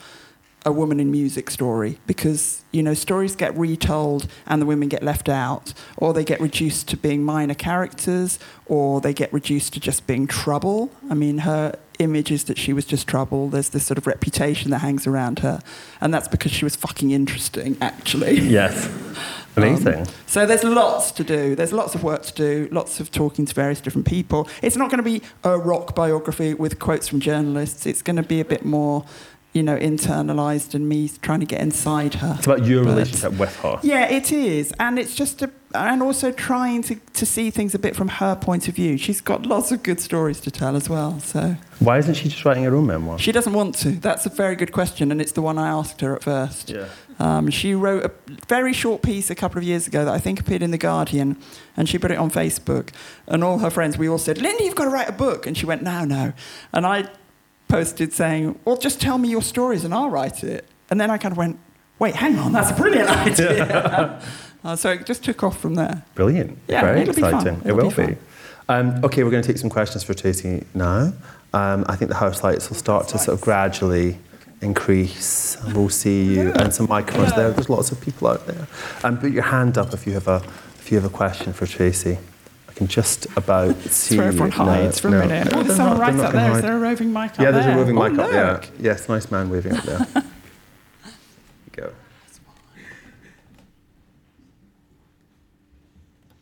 a 0.67 0.73
woman 0.73 1.01
in 1.01 1.11
music 1.11 1.51
story 1.51 1.99
because 2.07 2.63
you 2.71 2.83
know 2.83 2.93
stories 2.95 3.35
get 3.35 3.57
retold 3.57 4.27
and 4.47 4.61
the 4.61 4.67
women 4.67 4.89
get 4.89 5.03
left 5.03 5.29
out 5.29 5.73
or 5.97 6.13
they 6.13 6.25
get 6.25 6.41
reduced 6.41 6.87
to 6.89 6.97
being 6.97 7.23
minor 7.25 7.55
characters 7.55 8.39
or 8.67 9.01
they 9.01 9.15
get 9.15 9.33
reduced 9.33 9.73
to 9.73 9.81
just 9.81 10.07
being 10.07 10.27
trouble 10.27 10.91
i 11.11 11.15
mean 11.15 11.39
her 11.39 11.75
image 11.99 12.31
is 12.31 12.45
that 12.45 12.59
she 12.59 12.73
was 12.75 12.85
just 12.85 13.07
trouble 13.07 13.49
there's 13.49 13.71
this 13.71 13.85
sort 13.87 13.97
of 13.99 14.07
reputation 14.07 14.71
that 14.71 14.79
hangs 14.79 15.07
around 15.07 15.39
her 15.39 15.61
and 16.01 16.13
that's 16.13 16.29
because 16.29 16.53
she 16.53 16.65
was 16.65 16.77
fucking 16.77 17.11
interesting 17.11 17.77
actually 17.81 18.39
Yes. 18.41 18.89
Amazing. 19.57 19.95
um, 19.95 20.07
so 20.27 20.47
there's 20.47 20.63
lots 20.63 21.11
to 21.11 21.25
do. 21.25 21.57
There's 21.57 21.73
lots 21.73 21.97
of 21.97 22.05
work 22.05 22.23
to 22.23 22.33
do. 22.33 22.69
Lots 22.71 23.01
of 23.01 23.11
talking 23.11 23.45
to 23.47 23.53
various 23.53 23.81
different 23.81 24.07
people. 24.07 24.49
It's 24.63 24.77
not 24.77 24.91
going 24.91 25.03
to 25.03 25.11
be 25.11 25.23
a 25.43 25.59
rock 25.59 25.95
biography 25.95 26.55
with 26.55 26.79
quotes 26.79 27.09
from 27.09 27.19
journalists. 27.19 27.85
It's 27.85 28.01
going 28.01 28.17
to 28.17 28.23
be 28.23 28.41
a 28.41 28.45
bit 28.45 28.65
more, 28.65 29.05
you 29.53 29.63
know, 29.63 29.77
internalized 29.77 30.75
and 30.75 30.89
me 30.89 31.11
trying 31.23 31.41
to 31.41 31.47
get 31.47 31.61
inside 31.61 32.15
her. 32.15 32.35
it's 32.39 32.47
about 32.47 32.65
your 32.65 32.85
But- 32.85 32.91
relationship 32.91 33.33
with 33.39 33.55
her. 33.57 33.79
Yeah, 33.83 34.07
it 34.09 34.31
is, 34.33 34.73
and 34.79 34.99
it's 34.99 35.15
just 35.15 35.43
a, 35.43 35.51
and 35.75 36.03
also 36.03 36.31
trying 36.33 36.83
to 36.85 36.97
to 37.15 37.27
see 37.27 37.51
things 37.51 37.75
a 37.75 37.79
bit 37.79 37.95
from 37.97 38.09
her 38.09 38.35
point 38.37 38.69
of 38.69 38.75
view. 38.75 38.97
She's 38.97 39.21
got 39.21 39.47
lots 39.47 39.73
of 39.73 39.83
good 39.83 40.01
stories 40.01 40.41
to 40.41 40.51
tell 40.51 40.75
as 40.77 40.89
well. 40.89 41.21
So 41.21 41.57
Why 41.81 41.99
isn't 41.99 42.15
she 42.15 42.29
just 42.29 42.45
writing 42.45 42.65
her 42.65 42.75
own 42.75 42.87
memoir? 42.87 43.19
she 43.19 43.33
doesn't 43.33 43.53
want 43.53 43.75
to. 43.83 43.91
That's 43.91 44.25
a 44.27 44.31
very 44.31 44.57
good 44.57 44.73
question, 44.73 45.11
and 45.13 45.21
it's 45.21 45.33
the 45.33 45.43
one 45.43 45.59
I 45.59 45.69
asked 45.69 46.01
her 46.01 46.15
at 46.17 46.23
first. 46.23 46.71
yeah. 46.71 46.87
Um, 47.19 47.51
she 47.51 47.75
wrote 47.75 48.05
a 48.07 48.11
very 48.49 48.73
short 48.73 49.03
piece 49.03 49.29
a 49.31 49.35
couple 49.35 49.59
of 49.59 49.65
years 49.65 49.87
ago 49.87 50.07
that 50.07 50.15
I 50.15 50.19
think 50.19 50.41
appeared 50.41 50.63
in 50.63 50.71
The 50.71 50.79
Guardian, 50.79 51.37
and 51.77 51.87
she 51.87 51.99
put 51.99 52.11
it 52.11 52.17
on 52.19 52.31
Facebook. 52.31 52.89
And 53.27 53.45
all 53.45 53.59
her 53.59 53.69
friends, 53.69 53.99
we 53.99 54.09
all 54.09 54.17
said, 54.17 54.41
Linda, 54.41 54.65
you've 54.65 54.75
got 54.75 54.85
to 54.85 54.91
write 54.91 55.09
a 55.11 55.13
book. 55.13 55.47
And 55.47 55.55
she 55.55 55.67
went, 55.67 55.83
no, 55.83 56.05
no. 56.07 56.33
And 56.73 56.87
I 56.87 57.09
posted 57.71 58.13
saying, 58.13 58.59
well, 58.65 58.77
just 58.77 59.01
tell 59.01 59.19
me 59.19 59.29
your 59.29 59.43
stories 59.43 59.85
and 59.85 59.95
I'll 59.95 60.11
write 60.11 60.43
it. 60.45 60.67
And 60.91 61.01
then 61.01 61.11
I 61.11 61.19
kind 61.19 61.33
of 61.33 61.39
went, 61.39 61.59
wait, 61.99 62.15
hang 62.17 62.39
on, 62.39 62.53
that's 62.53 62.71
a 62.71 62.75
brilliant 62.75 63.09
idea. 63.29 64.21
uh, 64.65 64.77
so 64.77 64.91
it 64.91 65.07
just 65.07 65.25
took 65.25 65.43
off 65.43 65.59
from 65.59 65.75
there. 65.77 66.03
Brilliant. 66.15 66.59
Yeah, 66.69 66.83
Very 66.83 67.03
it'll 67.03 67.15
be 67.15 67.21
fun. 67.21 67.35
exciting. 67.35 67.61
It 67.65 67.69
It'll 67.77 67.91
be 67.91 68.07
be. 68.15 68.17
Um, 68.69 69.05
okay, 69.05 69.25
we're 69.25 69.31
going 69.31 69.43
to 69.43 69.47
take 69.49 69.59
some 69.59 69.71
questions 69.71 70.05
for 70.05 70.15
Tracey 70.15 70.65
now. 70.75 71.13
Um, 71.53 71.85
I 71.89 71.97
think 71.97 72.09
the 72.11 72.17
house 72.17 72.43
lights 72.45 72.69
will 72.69 72.77
start 72.77 73.09
to 73.09 73.19
sort 73.19 73.37
of 73.37 73.41
gradually 73.41 74.19
increase. 74.63 75.57
We'll 75.75 75.89
see 75.89 76.23
you 76.35 76.53
and 76.53 76.73
some 76.73 76.89
microphones 76.89 77.35
there. 77.35 77.51
There's 77.51 77.69
lots 77.69 77.91
of 77.91 78.01
people 78.01 78.29
out 78.29 78.47
there. 78.47 78.69
Um, 79.03 79.19
put 79.19 79.33
your 79.33 79.43
hand 79.43 79.77
up 79.79 79.93
if 79.93 80.07
you 80.07 80.13
have 80.13 80.29
a 80.29 80.43
if 80.79 80.91
you 80.93 81.01
have 81.01 81.11
a 81.11 81.15
question 81.15 81.53
for 81.53 81.67
Tracey. 81.67 82.19
I 82.81 82.83
can 82.83 82.89
just 82.89 83.27
about 83.37 83.77
see 83.83 84.17
That's 84.17 84.17
where 84.17 84.29
everyone 84.29 84.53
you. 84.53 84.57
No, 84.57 84.65
hides 84.65 85.01
for 85.01 85.09
a 85.09 85.11
no. 85.11 85.19
minute. 85.21 85.53
No, 85.53 85.59
Oh, 85.61 85.63
there's 85.63 85.67
they're 85.67 85.77
someone 85.77 85.99
not- 85.99 86.01
right 86.01 86.15
up 86.15 86.33
there. 86.33 86.41
gonna 86.41 86.55
Is 86.55 86.63
there 86.63 86.77
a 86.77 86.81
roving 86.81 87.13
mic 87.13 87.31
up 87.33 87.37
there? 87.37 87.45
Yeah, 87.47 87.51
there? 87.51 87.63
there's 87.63 87.75
a 87.75 87.79
roving 87.79 87.99
oh, 87.99 88.09
mic 88.09 88.19
up 88.19 88.31
there. 88.31 88.53
look. 88.55 88.69
Yes, 88.81 89.07
nice 89.07 89.31
man 89.31 89.51
waving 89.51 89.77
up 89.77 89.85
there. 89.85 89.99
There 89.99 90.23
you 91.05 91.73
go. 91.73 91.93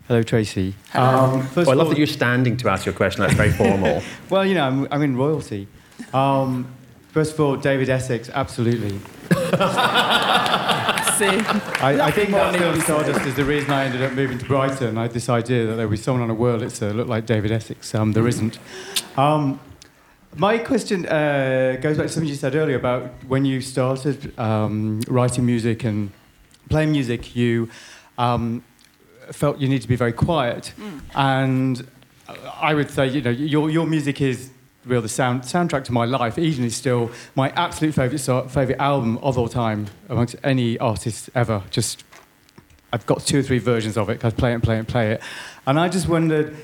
Hello, 0.06 0.22
Tracey. 0.22 0.74
Um, 0.94 1.44
first 1.48 1.68
oh, 1.68 1.72
I 1.72 1.74
love 1.74 1.88
all- 1.88 1.90
that 1.92 1.98
you're 1.98 2.06
standing 2.06 2.56
to 2.58 2.68
ask 2.68 2.86
your 2.86 2.94
question. 2.94 3.22
That's 3.22 3.34
very 3.34 3.50
formal. 3.50 4.00
Well, 4.30 4.46
you 4.46 4.54
know, 4.54 4.64
I'm, 4.64 4.86
I'm 4.92 5.02
in 5.02 5.16
royalty. 5.16 5.66
Um, 6.14 6.68
first 7.08 7.34
of 7.34 7.40
all, 7.40 7.56
David 7.56 7.88
Essex, 7.88 8.30
absolutely. 8.32 9.00
See, 11.18 11.24
I, 11.24 12.06
I 12.06 12.10
think 12.12 12.30
that 12.30 12.54
film 12.56 12.80
Stardust 12.80 13.26
is 13.26 13.34
the 13.34 13.44
reason 13.44 13.72
I 13.72 13.86
ended 13.86 14.02
up 14.02 14.12
moving 14.12 14.38
to 14.38 14.44
Brighton. 14.44 14.96
I 14.96 15.02
had 15.02 15.10
this 15.10 15.28
idea 15.28 15.66
that 15.66 15.74
there 15.74 15.88
was 15.88 16.00
someone 16.00 16.22
on 16.22 16.30
a 16.30 16.38
Wurlitzer 16.38 16.78
that 16.78 16.94
looked 16.94 17.10
like 17.10 17.26
David 17.26 17.50
Essex. 17.50 17.92
Um, 17.92 18.12
there 18.12 18.28
isn't. 18.28 18.60
Um, 19.16 19.58
my 20.36 20.58
question 20.58 21.06
uh, 21.06 21.76
goes 21.80 21.96
back 21.96 22.06
to 22.06 22.12
something 22.12 22.28
you 22.28 22.36
said 22.36 22.54
earlier 22.54 22.76
about 22.76 23.10
when 23.26 23.44
you 23.44 23.60
started 23.60 24.38
um, 24.38 25.00
writing 25.08 25.44
music 25.44 25.82
and 25.82 26.12
playing 26.68 26.92
music, 26.92 27.34
you 27.34 27.68
um, 28.16 28.62
felt 29.32 29.58
you 29.58 29.68
need 29.68 29.82
to 29.82 29.88
be 29.88 29.96
very 29.96 30.12
quiet. 30.12 30.72
And 31.16 31.84
I 32.60 32.74
would 32.74 32.92
say, 32.92 33.08
you 33.08 33.22
know, 33.22 33.30
your, 33.30 33.70
your 33.70 33.88
music 33.88 34.20
is 34.20 34.50
real 34.88 35.02
the 35.02 35.08
sound, 35.08 35.42
soundtrack 35.42 35.84
to 35.84 35.92
my 35.92 36.04
life. 36.04 36.38
Eden 36.38 36.64
is 36.64 36.76
still 36.76 37.10
my 37.34 37.50
absolute 37.50 37.94
favourite 37.94 38.50
favourite 38.50 38.80
album 38.80 39.18
of 39.18 39.38
all 39.38 39.48
time 39.48 39.86
amongst 40.08 40.36
any 40.42 40.78
artist 40.78 41.30
ever. 41.34 41.62
Just 41.70 42.04
I've 42.92 43.04
got 43.06 43.20
two 43.20 43.40
or 43.40 43.42
three 43.42 43.58
versions 43.58 43.96
of 43.98 44.08
it. 44.08 44.24
I 44.24 44.30
play 44.30 44.52
it 44.52 44.54
and 44.54 44.62
play 44.62 44.76
it 44.76 44.78
and 44.78 44.88
play 44.88 45.12
it. 45.12 45.22
And 45.66 45.78
I 45.78 45.88
just 45.88 46.08
wondered, 46.08 46.56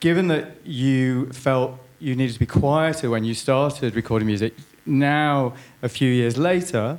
given 0.00 0.28
that 0.28 0.66
you 0.66 1.26
felt 1.32 1.78
you 1.98 2.16
needed 2.16 2.32
to 2.32 2.38
be 2.38 2.46
quieter 2.46 3.10
when 3.10 3.24
you 3.24 3.34
started 3.34 3.94
recording 3.94 4.26
music, 4.26 4.54
now 4.86 5.54
a 5.82 5.88
few 5.88 6.10
years 6.10 6.38
later, 6.38 6.98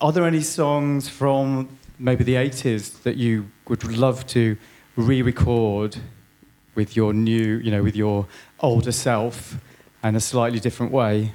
are 0.00 0.12
there 0.12 0.24
any 0.24 0.40
songs 0.40 1.08
from 1.08 1.68
maybe 1.98 2.24
the 2.24 2.34
80s 2.34 3.02
that 3.02 3.16
you 3.16 3.50
would 3.68 3.84
love 3.96 4.26
to 4.28 4.56
re-record 4.96 5.98
with 6.74 6.96
your 6.96 7.12
new, 7.12 7.58
you 7.58 7.70
know, 7.70 7.82
with 7.82 7.94
your 7.94 8.26
older 8.60 8.92
self 8.92 9.58
and 10.02 10.16
a 10.16 10.20
slightly 10.20 10.60
different 10.60 10.92
way? 10.92 11.32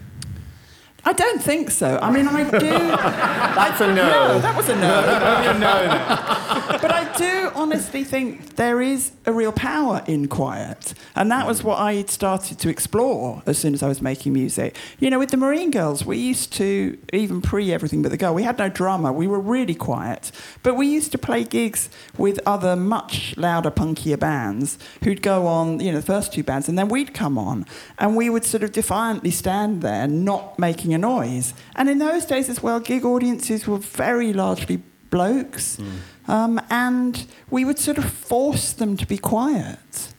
I 1.07 1.13
don't 1.13 1.41
think 1.41 1.71
so. 1.71 1.97
I 2.01 2.11
mean, 2.11 2.27
I 2.27 2.43
do. 2.43 2.69
That's 2.69 3.79
a 3.79 3.87
no. 3.87 3.95
No, 3.95 4.39
that 4.39 4.57
was 4.57 4.67
a 4.67 4.75
no. 4.75 5.57
no. 5.57 6.77
but 6.81 6.91
I 6.91 7.13
do 7.17 7.49
honestly 7.55 8.03
think 8.03 8.57
there 8.57 8.81
is 8.81 9.13
a 9.25 9.31
real 9.31 9.53
power 9.53 10.03
in 10.05 10.27
quiet. 10.27 10.93
And 11.15 11.31
that 11.31 11.47
was 11.47 11.63
what 11.63 11.79
I 11.79 12.03
started 12.03 12.59
to 12.59 12.67
explore 12.67 13.41
as 13.45 13.57
soon 13.57 13.73
as 13.73 13.81
I 13.81 13.87
was 13.87 14.01
making 14.01 14.33
music. 14.33 14.75
You 14.99 15.09
know, 15.09 15.17
with 15.17 15.29
the 15.29 15.37
Marine 15.37 15.71
Girls, 15.71 16.03
we 16.05 16.17
used 16.17 16.51
to, 16.53 16.97
even 17.13 17.41
pre 17.41 17.71
Everything 17.71 18.01
But 18.01 18.09
the 18.09 18.17
Girl, 18.17 18.33
we 18.33 18.43
had 18.43 18.57
no 18.57 18.67
drama. 18.67 19.13
We 19.13 19.27
were 19.27 19.39
really 19.39 19.75
quiet. 19.75 20.33
But 20.61 20.75
we 20.75 20.87
used 20.87 21.13
to 21.13 21.17
play 21.17 21.45
gigs 21.45 21.89
with 22.17 22.37
other 22.45 22.75
much 22.75 23.33
louder, 23.37 23.71
punkier 23.71 24.19
bands 24.19 24.77
who'd 25.05 25.21
go 25.21 25.47
on, 25.47 25.79
you 25.79 25.93
know, 25.93 25.99
the 25.99 26.05
first 26.05 26.33
two 26.33 26.43
bands, 26.43 26.67
and 26.67 26.77
then 26.77 26.89
we'd 26.89 27.13
come 27.13 27.37
on. 27.37 27.65
And 27.97 28.17
we 28.17 28.29
would 28.29 28.43
sort 28.43 28.63
of 28.63 28.73
defiantly 28.73 29.31
stand 29.31 29.81
there, 29.81 30.05
not 30.05 30.59
making 30.59 30.96
a 30.97 30.99
noise. 30.99 31.53
And 31.75 31.89
in 31.89 31.99
those 31.99 32.25
days 32.25 32.49
as 32.49 32.61
well, 32.61 32.79
gig 32.79 33.05
audiences 33.05 33.67
were 33.67 33.77
very 33.77 34.33
largely 34.33 34.81
blokes. 35.09 35.79
Um, 36.27 36.59
and 36.69 37.25
we 37.49 37.63
would 37.63 37.79
sort 37.79 37.97
of 37.97 38.05
force 38.05 38.73
them 38.73 38.97
to 38.97 39.05
be 39.05 39.17
quiet. 39.17 40.13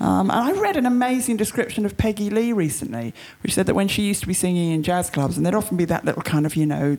Um, 0.00 0.30
and 0.30 0.38
I 0.38 0.52
read 0.52 0.76
an 0.76 0.86
amazing 0.86 1.36
description 1.36 1.84
of 1.84 1.96
Peggy 1.96 2.30
Lee 2.30 2.52
recently, 2.52 3.12
which 3.42 3.54
said 3.54 3.66
that 3.66 3.74
when 3.74 3.88
she 3.88 4.02
used 4.02 4.20
to 4.20 4.28
be 4.28 4.34
singing 4.34 4.70
in 4.70 4.82
jazz 4.84 5.10
clubs, 5.10 5.36
and 5.36 5.44
there'd 5.44 5.56
often 5.56 5.76
be 5.76 5.86
that 5.86 6.04
little 6.04 6.22
kind 6.22 6.46
of, 6.46 6.54
you 6.54 6.66
know, 6.66 6.96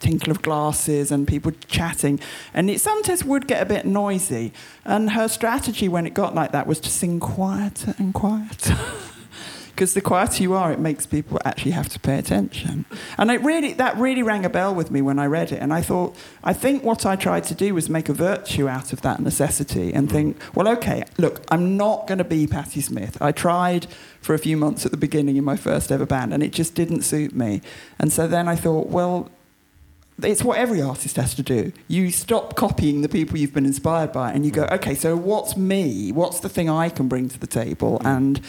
tinkle 0.00 0.30
of 0.30 0.42
glasses 0.42 1.10
and 1.10 1.26
people 1.26 1.52
chatting, 1.68 2.20
and 2.52 2.68
it 2.68 2.80
sometimes 2.80 3.24
would 3.24 3.46
get 3.46 3.62
a 3.62 3.66
bit 3.66 3.86
noisy. 3.86 4.52
And 4.84 5.10
her 5.12 5.28
strategy 5.28 5.88
when 5.88 6.06
it 6.06 6.12
got 6.12 6.34
like 6.34 6.52
that 6.52 6.66
was 6.66 6.80
to 6.80 6.90
sing 6.90 7.18
quieter 7.20 7.94
and 7.96 8.12
quieter. 8.12 8.76
Because 9.74 9.94
the 9.94 10.00
quieter 10.00 10.40
you 10.40 10.54
are, 10.54 10.72
it 10.72 10.78
makes 10.78 11.04
people 11.04 11.40
actually 11.44 11.72
have 11.72 11.88
to 11.88 11.98
pay 11.98 12.16
attention. 12.16 12.84
And 13.18 13.28
it 13.28 13.40
really, 13.42 13.72
that 13.72 13.96
really 13.96 14.22
rang 14.22 14.44
a 14.44 14.48
bell 14.48 14.72
with 14.72 14.92
me 14.92 15.02
when 15.02 15.18
I 15.18 15.26
read 15.26 15.50
it. 15.50 15.60
And 15.60 15.72
I 15.72 15.80
thought, 15.82 16.14
I 16.44 16.52
think 16.52 16.84
what 16.84 17.04
I 17.04 17.16
tried 17.16 17.42
to 17.44 17.56
do 17.56 17.74
was 17.74 17.90
make 17.90 18.08
a 18.08 18.12
virtue 18.12 18.68
out 18.68 18.92
of 18.92 19.02
that 19.02 19.18
necessity 19.18 19.92
and 19.92 20.08
think, 20.08 20.40
well, 20.54 20.68
okay, 20.68 21.02
look, 21.18 21.42
I'm 21.48 21.76
not 21.76 22.06
going 22.06 22.18
to 22.18 22.24
be 22.24 22.46
Patti 22.46 22.80
Smith. 22.80 23.20
I 23.20 23.32
tried 23.32 23.88
for 24.20 24.32
a 24.32 24.38
few 24.38 24.56
months 24.56 24.86
at 24.86 24.92
the 24.92 24.96
beginning 24.96 25.36
in 25.36 25.42
my 25.42 25.56
first 25.56 25.90
ever 25.90 26.06
band, 26.06 26.32
and 26.32 26.40
it 26.40 26.52
just 26.52 26.76
didn't 26.76 27.02
suit 27.02 27.34
me. 27.34 27.60
And 27.98 28.12
so 28.12 28.28
then 28.28 28.46
I 28.46 28.54
thought, 28.54 28.86
well, 28.90 29.28
it's 30.22 30.44
what 30.44 30.56
every 30.56 30.80
artist 30.80 31.16
has 31.16 31.34
to 31.34 31.42
do. 31.42 31.72
You 31.88 32.12
stop 32.12 32.54
copying 32.54 33.02
the 33.02 33.08
people 33.08 33.38
you've 33.38 33.52
been 33.52 33.66
inspired 33.66 34.12
by, 34.12 34.30
and 34.30 34.46
you 34.46 34.52
go, 34.52 34.68
okay, 34.70 34.94
so 34.94 35.16
what's 35.16 35.56
me? 35.56 36.12
What's 36.12 36.38
the 36.38 36.48
thing 36.48 36.70
I 36.70 36.90
can 36.90 37.08
bring 37.08 37.28
to 37.28 37.40
the 37.40 37.48
table? 37.48 38.00
And 38.04 38.40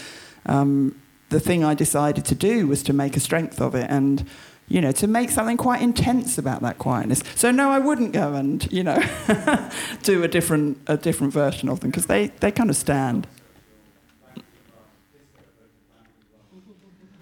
um, 0.45 1.01
the 1.29 1.39
thing 1.39 1.63
I 1.63 1.73
decided 1.73 2.25
to 2.25 2.35
do 2.35 2.67
was 2.67 2.83
to 2.83 2.93
make 2.93 3.17
a 3.17 3.19
strength 3.19 3.59
of 3.61 3.75
it, 3.75 3.89
and 3.89 4.25
you 4.67 4.81
know, 4.81 4.91
to 4.93 5.07
make 5.07 5.29
something 5.29 5.57
quite 5.57 5.81
intense 5.81 6.37
about 6.37 6.61
that 6.61 6.77
quietness. 6.79 7.21
So 7.35 7.51
no, 7.51 7.69
I 7.69 7.79
wouldn't 7.79 8.13
go 8.13 8.33
and 8.33 8.71
you 8.71 8.83
know 8.83 9.01
do 10.03 10.23
a 10.23 10.27
different 10.27 10.79
a 10.87 10.97
different 10.97 11.33
version 11.33 11.69
of 11.69 11.79
them 11.81 11.91
because 11.91 12.07
they 12.07 12.27
they 12.39 12.51
kind 12.51 12.69
of 12.69 12.75
stand. 12.75 13.27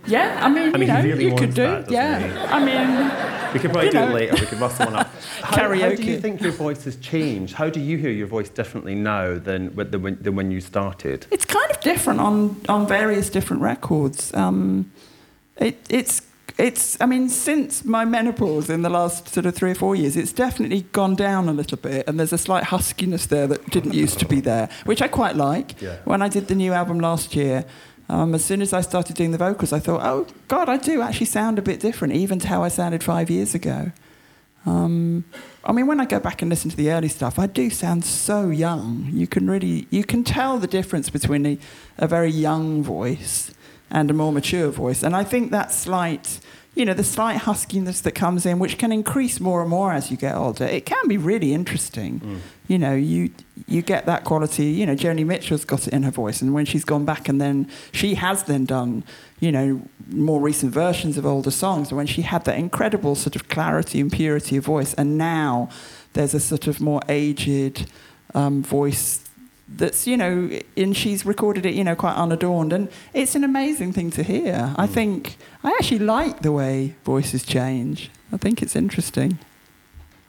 Yeah, 0.05 0.37
I 0.43 0.49
mean, 0.49 0.75
I 0.75 0.77
mean, 0.77 0.81
you 0.81 0.87
know, 0.87 1.01
really 1.01 1.25
you 1.29 1.35
could 1.35 1.53
do. 1.53 1.61
that, 1.63 1.89
yeah, 1.89 2.19
he? 2.19 2.37
I 2.37 2.65
mean. 2.65 3.33
We 3.53 3.59
could 3.59 3.71
probably 3.71 3.85
You 3.85 3.91
do 3.91 3.99
know. 3.99 4.09
it 4.09 4.13
later. 4.13 4.33
We 4.33 4.45
could 4.47 4.59
rustle 4.59 4.85
one 4.87 4.95
up. 4.95 5.07
How, 5.43 5.69
how 5.75 5.95
do 5.95 6.03
you 6.03 6.19
think 6.19 6.41
your 6.41 6.51
voice 6.51 6.83
has 6.85 6.95
changed? 6.95 7.53
How 7.53 7.69
do 7.69 7.79
you 7.79 7.97
hear 7.97 8.09
your 8.09 8.25
voice 8.25 8.49
differently 8.49 8.95
now 8.95 9.37
than, 9.37 9.75
than, 9.75 10.01
when, 10.01 10.17
than 10.21 10.35
when 10.35 10.49
you 10.49 10.59
started? 10.59 11.27
It's 11.29 11.45
kind 11.45 11.62
of 11.62 11.62
different 11.83 12.19
on, 12.19 12.55
on 12.67 12.87
various 12.87 13.29
different 13.29 13.61
records. 13.61 14.33
Um, 14.33 14.91
it, 15.57 15.75
it's, 15.89 16.21
it's, 16.57 16.97
I 17.01 17.05
mean, 17.05 17.29
since 17.29 17.85
my 17.85 18.05
menopause 18.05 18.69
in 18.69 18.81
the 18.81 18.89
last 18.89 19.29
sort 19.29 19.45
of 19.45 19.55
three 19.55 19.71
or 19.71 19.75
four 19.75 19.95
years, 19.95 20.15
it's 20.15 20.33
definitely 20.33 20.81
gone 20.91 21.15
down 21.15 21.49
a 21.49 21.53
little 21.53 21.77
bit, 21.77 22.07
and 22.07 22.19
there's 22.19 22.33
a 22.33 22.37
slight 22.37 22.65
huskiness 22.65 23.27
there 23.27 23.47
that 23.47 23.69
didn't 23.69 23.93
used 23.93 24.19
to 24.19 24.25
be 24.25 24.41
there, 24.41 24.69
which 24.85 25.01
I 25.01 25.07
quite 25.07 25.35
like. 25.35 25.81
Yeah. 25.81 25.97
When 26.05 26.21
I 26.21 26.29
did 26.29 26.47
the 26.47 26.55
new 26.55 26.73
album 26.73 26.99
last 26.99 27.35
year, 27.35 27.65
Um, 28.09 28.35
as 28.35 28.43
soon 28.43 28.61
as 28.61 28.73
I 28.73 28.81
started 28.81 29.15
doing 29.15 29.31
the 29.31 29.37
vocals, 29.37 29.71
I 29.71 29.79
thought, 29.79 30.01
oh, 30.03 30.25
God, 30.47 30.67
I 30.67 30.77
do 30.77 31.01
actually 31.01 31.25
sound 31.25 31.57
a 31.57 31.61
bit 31.61 31.79
different, 31.79 32.13
even 32.13 32.37
to 32.39 32.47
how 32.47 32.65
I 32.65 32.69
sounded 32.69 33.01
five 33.01 33.27
years 33.29 33.55
ago. 33.55 33.91
Um, 34.65 35.25
I 35.65 35.71
mean, 35.71 35.87
when 35.87 35.99
I 35.99 36.05
go 36.05 36.19
back 36.19 36.41
and 36.41 36.49
listen 36.49 36.69
to 36.71 36.77
the 36.77 36.91
early 36.91 37.07
stuff, 37.07 37.39
I 37.39 37.47
do 37.47 37.69
sound 37.69 38.05
so 38.05 38.49
young. 38.49 39.09
You 39.11 39.27
can 39.27 39.49
really, 39.49 39.87
you 39.89 40.03
can 40.03 40.23
tell 40.23 40.57
the 40.57 40.67
difference 40.67 41.09
between 41.09 41.45
a, 41.45 41.57
a 41.97 42.07
very 42.07 42.31
young 42.31 42.83
voice 42.83 43.53
and 43.89 44.09
a 44.09 44.13
more 44.13 44.31
mature 44.31 44.69
voice. 44.69 45.03
And 45.03 45.15
I 45.15 45.23
think 45.23 45.51
that 45.51 45.71
slight, 45.71 46.39
you 46.75 46.83
know, 46.83 46.93
the 46.93 47.03
slight 47.03 47.41
huskiness 47.41 48.01
that 48.01 48.13
comes 48.13 48.45
in, 48.45 48.59
which 48.59 48.77
can 48.77 48.91
increase 48.91 49.39
more 49.39 49.61
and 49.61 49.69
more 49.69 49.93
as 49.93 50.09
you 50.09 50.17
get 50.17 50.35
older, 50.35 50.65
it 50.65 50.85
can 50.85 51.07
be 51.07 51.17
really 51.17 51.53
interesting. 51.53 52.19
Mm. 52.19 52.37
You 52.67 52.77
know, 52.79 52.95
you 52.95 53.29
you 53.67 53.81
get 53.81 54.05
that 54.05 54.23
quality. 54.23 54.65
You 54.65 54.85
know, 54.85 54.95
Joni 54.95 55.25
Mitchell's 55.25 55.65
got 55.65 55.87
it 55.87 55.93
in 55.93 56.03
her 56.03 56.11
voice, 56.11 56.41
and 56.41 56.53
when 56.53 56.65
she's 56.65 56.83
gone 56.83 57.05
back 57.05 57.29
and 57.29 57.39
then 57.39 57.69
she 57.91 58.15
has 58.15 58.43
then 58.43 58.65
done, 58.65 59.03
you 59.43 59.51
know, 59.51 59.81
more 60.07 60.39
recent 60.39 60.71
versions 60.71 61.17
of 61.17 61.25
older 61.25 61.51
songs, 61.51 61.91
when 61.91 62.07
she 62.07 62.21
had 62.21 62.45
that 62.45 62.57
incredible 62.57 63.13
sort 63.13 63.35
of 63.35 63.49
clarity 63.49 63.99
and 63.99 64.09
purity 64.09 64.55
of 64.55 64.63
voice, 64.63 64.93
and 64.93 65.17
now 65.17 65.67
there's 66.13 66.33
a 66.33 66.39
sort 66.39 66.65
of 66.67 66.79
more 66.79 67.01
aged 67.09 67.91
um, 68.33 68.63
voice 68.63 69.19
that's 69.67 70.05
you 70.05 70.15
know 70.15 70.49
and 70.77 70.95
she's 70.95 71.25
recorded 71.25 71.65
it 71.65 71.73
you 71.73 71.83
know 71.83 71.95
quite 71.95 72.15
unadorned. 72.15 72.71
And 72.71 72.87
it's 73.13 73.35
an 73.35 73.43
amazing 73.43 73.91
thing 73.91 74.11
to 74.11 74.23
hear. 74.23 74.53
Mm. 74.53 74.75
i 74.77 74.87
think 74.87 75.37
i 75.63 75.69
actually 75.71 75.99
like 75.99 76.41
the 76.41 76.51
way 76.51 76.95
voices 77.03 77.43
change. 77.43 78.09
I 78.31 78.37
think 78.37 78.61
it's 78.61 78.75
interesting 78.75 79.39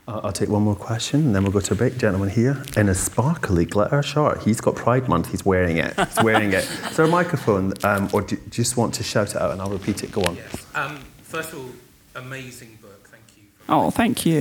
I'll 0.07 0.33
take 0.33 0.51
one 0.51 0.63
more 0.63 0.77
question 0.77 1.21
and 1.21 1.35
then 1.35 1.45
we'll 1.45 1.53
go 1.53 1.61
to 1.61 1.73
a 1.73 1.77
break. 1.77 1.97
Gentleman 1.97 2.29
here 2.29 2.63
in 2.77 2.91
a 2.91 2.95
sparkly 2.95 3.65
glitter 3.65 4.03
shirt. 4.03 4.43
He's 4.43 4.61
got 4.61 4.75
Pride 4.77 5.09
Month, 5.09 5.31
he's 5.31 5.47
wearing 5.47 5.79
it. 5.79 5.99
He's 5.99 6.23
wearing 6.23 6.53
it. 6.53 6.65
Is 6.91 6.97
there 6.97 7.07
a 7.07 7.09
microphone 7.09 7.73
um, 7.85 8.11
or 8.13 8.21
do 8.21 8.37
you 8.37 8.43
just 8.51 8.77
want 8.77 8.93
to 8.95 9.03
shout 9.03 9.31
it 9.31 9.41
out 9.41 9.53
and 9.53 9.63
I'll 9.63 9.71
repeat 9.71 10.05
it? 10.05 10.13
Go 10.13 10.23
on. 10.25 10.37
Yes. 10.37 10.67
Um, 10.75 10.99
first 11.23 11.55
of 11.55 11.61
all, 11.61 11.71
amazing 12.17 12.79
book. 12.83 13.09
Thank 13.09 13.25
you. 13.39 13.45
oh, 13.71 13.91
thank 13.91 14.27
you. 14.27 14.41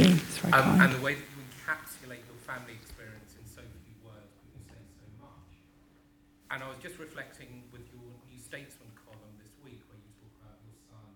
Um, 0.51 0.81
and 0.81 0.93
the 0.93 1.01
way 1.01 1.15
that 1.15 1.23
you 1.31 1.39
encapsulate 1.47 2.27
your 2.27 2.39
family 2.45 2.73
experience 2.81 3.31
in 3.39 3.47
so 3.47 3.61
few 3.87 3.95
words, 4.03 4.35
you 4.43 4.59
can 4.67 4.67
say 4.67 4.83
so 4.99 5.07
much. 5.23 5.47
And 6.51 6.61
I 6.61 6.67
was 6.67 6.77
just 6.83 6.99
reflecting 6.99 7.63
with 7.71 7.87
your 7.87 8.03
New 8.27 8.39
Statesman 8.43 8.91
column 9.07 9.31
this 9.39 9.55
week 9.63 9.79
where 9.87 9.95
you 9.95 10.11
talk 10.19 10.35
about 10.43 10.59
your 10.67 10.75
son 10.91 11.07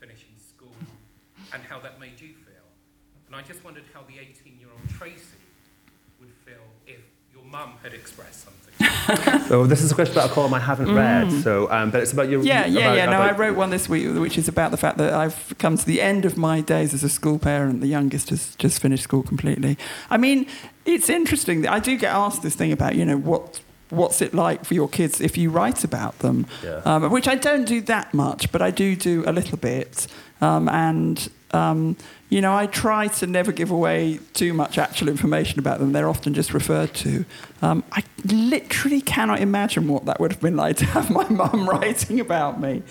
finishing 0.00 0.32
school 0.40 0.72
and 1.52 1.60
how 1.68 1.78
that 1.84 2.00
made 2.00 2.16
you 2.16 2.32
feel. 2.32 2.64
And 3.28 3.29
I 3.40 3.42
just 3.42 3.64
wondered 3.64 3.84
how 3.94 4.02
the 4.02 4.18
18 4.18 4.58
year 4.58 4.68
old 4.70 4.98
Tracey 4.98 5.38
would 6.20 6.28
feel 6.44 6.60
if 6.86 7.00
your 7.32 7.42
mum 7.44 7.72
had 7.82 7.94
expressed 7.94 8.44
something. 8.44 9.48
so 9.48 9.64
this 9.64 9.80
is 9.80 9.90
a 9.90 9.94
question 9.94 10.14
about 10.14 10.30
a 10.30 10.34
column 10.34 10.52
I 10.52 10.58
haven't 10.58 10.88
mm. 10.88 10.94
read. 10.94 11.32
So, 11.42 11.70
um, 11.70 11.90
but 11.90 12.02
it's 12.02 12.12
about 12.12 12.28
your. 12.28 12.42
Yeah, 12.42 12.66
yeah, 12.66 12.80
about, 12.80 12.96
yeah. 12.98 13.06
No, 13.06 13.18
I 13.18 13.32
wrote 13.32 13.56
one 13.56 13.70
this 13.70 13.88
week, 13.88 14.14
which 14.14 14.36
is 14.36 14.46
about 14.46 14.72
the 14.72 14.76
fact 14.76 14.98
that 14.98 15.14
I've 15.14 15.54
come 15.56 15.78
to 15.78 15.86
the 15.86 16.02
end 16.02 16.26
of 16.26 16.36
my 16.36 16.60
days 16.60 16.92
as 16.92 17.02
a 17.02 17.08
school 17.08 17.38
parent. 17.38 17.80
The 17.80 17.86
youngest 17.86 18.28
has 18.28 18.54
just 18.56 18.78
finished 18.82 19.04
school 19.04 19.22
completely. 19.22 19.78
I 20.10 20.18
mean, 20.18 20.46
it's 20.84 21.08
interesting. 21.08 21.66
I 21.66 21.78
do 21.78 21.96
get 21.96 22.14
asked 22.14 22.42
this 22.42 22.54
thing 22.54 22.72
about, 22.72 22.94
you 22.94 23.06
know, 23.06 23.16
what 23.16 23.62
what's 23.88 24.20
it 24.20 24.34
like 24.34 24.66
for 24.66 24.74
your 24.74 24.88
kids 24.88 25.18
if 25.18 25.38
you 25.38 25.48
write 25.48 25.82
about 25.82 26.18
them, 26.18 26.46
yeah. 26.62 26.82
um, 26.84 27.10
which 27.10 27.26
I 27.26 27.36
don't 27.36 27.64
do 27.64 27.80
that 27.82 28.12
much, 28.12 28.52
but 28.52 28.60
I 28.60 28.70
do 28.70 28.94
do 28.94 29.24
a 29.26 29.32
little 29.32 29.56
bit. 29.56 30.06
Um, 30.42 30.68
and 30.68 31.26
um, 31.52 31.96
you 32.28 32.40
know, 32.40 32.54
I 32.54 32.66
try 32.66 33.08
to 33.08 33.26
never 33.26 33.50
give 33.50 33.70
away 33.70 34.20
too 34.34 34.54
much 34.54 34.78
actual 34.78 35.08
information 35.08 35.58
about 35.58 35.80
them. 35.80 35.92
They're 35.92 36.08
often 36.08 36.32
just 36.32 36.54
referred 36.54 36.94
to. 36.94 37.24
Um, 37.60 37.82
I 37.92 38.04
literally 38.24 39.00
cannot 39.00 39.40
imagine 39.40 39.88
what 39.88 40.04
that 40.06 40.20
would 40.20 40.32
have 40.32 40.40
been 40.40 40.56
like 40.56 40.76
to 40.76 40.84
have 40.86 41.10
my 41.10 41.28
mum 41.28 41.68
writing 41.68 42.20
about 42.20 42.60
me. 42.60 42.82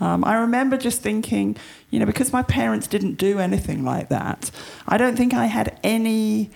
Um, 0.00 0.24
I 0.24 0.34
remember 0.34 0.76
just 0.76 1.00
thinking, 1.00 1.56
you 1.90 2.00
know, 2.00 2.06
because 2.06 2.32
my 2.32 2.42
parents 2.42 2.86
didn't 2.86 3.14
do 3.14 3.38
anything 3.38 3.84
like 3.84 4.08
that, 4.08 4.50
I 4.86 4.98
don't 4.98 5.16
think 5.16 5.32
I 5.32 5.46
had 5.46 5.78
any 5.82 6.50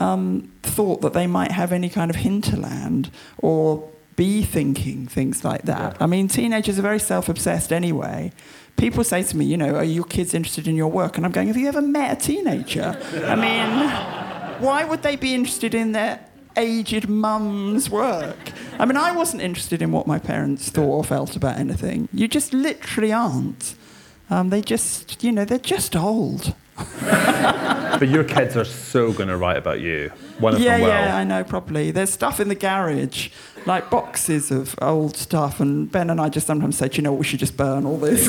um, 0.00 0.52
thought 0.62 1.00
that 1.02 1.12
they 1.12 1.26
might 1.26 1.52
have 1.52 1.72
any 1.72 1.88
kind 1.88 2.10
of 2.10 2.16
hinterland 2.16 3.10
or 3.38 3.88
be 4.16 4.42
thinking 4.42 5.06
things 5.06 5.44
like 5.44 5.62
that. 5.62 5.92
Yeah. 5.92 6.04
I 6.04 6.06
mean, 6.06 6.28
teenagers 6.28 6.78
are 6.78 6.82
very 6.82 6.98
self 6.98 7.28
obsessed 7.28 7.72
anyway 7.72 8.32
people 8.78 9.04
say 9.04 9.22
to 9.22 9.36
me, 9.36 9.44
you 9.44 9.56
know, 9.56 9.74
are 9.74 9.84
your 9.84 10.04
kids 10.04 10.32
interested 10.32 10.66
in 10.66 10.76
your 10.76 10.88
work? 10.88 11.16
And 11.16 11.26
I'm 11.26 11.32
going, 11.32 11.48
have 11.48 11.56
you 11.56 11.68
ever 11.68 11.82
met 11.82 12.18
a 12.18 12.26
teenager? 12.26 12.98
I 13.26 13.34
mean, 13.34 14.62
why 14.62 14.84
would 14.84 15.02
they 15.02 15.16
be 15.16 15.34
interested 15.34 15.74
in 15.74 15.92
their 15.92 16.24
aged 16.56 17.08
mum's 17.08 17.90
work? 17.90 18.52
I 18.78 18.86
mean, 18.86 18.96
I 18.96 19.12
wasn't 19.12 19.42
interested 19.42 19.82
in 19.82 19.92
what 19.92 20.06
my 20.06 20.18
parents 20.18 20.70
thought 20.70 20.90
or 20.90 21.04
felt 21.04 21.36
about 21.36 21.58
anything. 21.58 22.08
You 22.12 22.28
just 22.28 22.54
literally 22.54 23.12
aren't. 23.12 23.74
Um, 24.30 24.50
they 24.50 24.60
just, 24.60 25.22
you 25.22 25.32
know, 25.32 25.44
they're 25.44 25.58
just 25.58 25.96
old. 25.96 26.54
but 27.00 28.08
your 28.08 28.22
kids 28.22 28.56
are 28.56 28.64
so 28.64 29.12
going 29.12 29.28
to 29.28 29.36
write 29.36 29.56
about 29.56 29.80
you. 29.80 30.10
One 30.38 30.54
of 30.54 30.60
yeah, 30.60 30.78
them 30.78 30.86
well. 30.86 31.04
Yeah, 31.06 31.16
I 31.16 31.24
know, 31.24 31.42
probably. 31.42 31.90
There's 31.90 32.10
stuff 32.10 32.38
in 32.38 32.48
the 32.48 32.54
garage, 32.54 33.30
like 33.66 33.90
boxes 33.90 34.50
of 34.50 34.74
old 34.80 35.16
stuff, 35.16 35.60
and 35.60 35.90
Ben 35.90 36.10
and 36.10 36.20
I 36.20 36.28
just 36.28 36.46
sometimes 36.46 36.78
say, 36.78 36.88
you 36.92 37.02
know 37.02 37.12
what, 37.12 37.20
we 37.20 37.24
should 37.24 37.40
just 37.40 37.56
burn 37.56 37.86
all 37.86 37.98
this. 37.98 38.24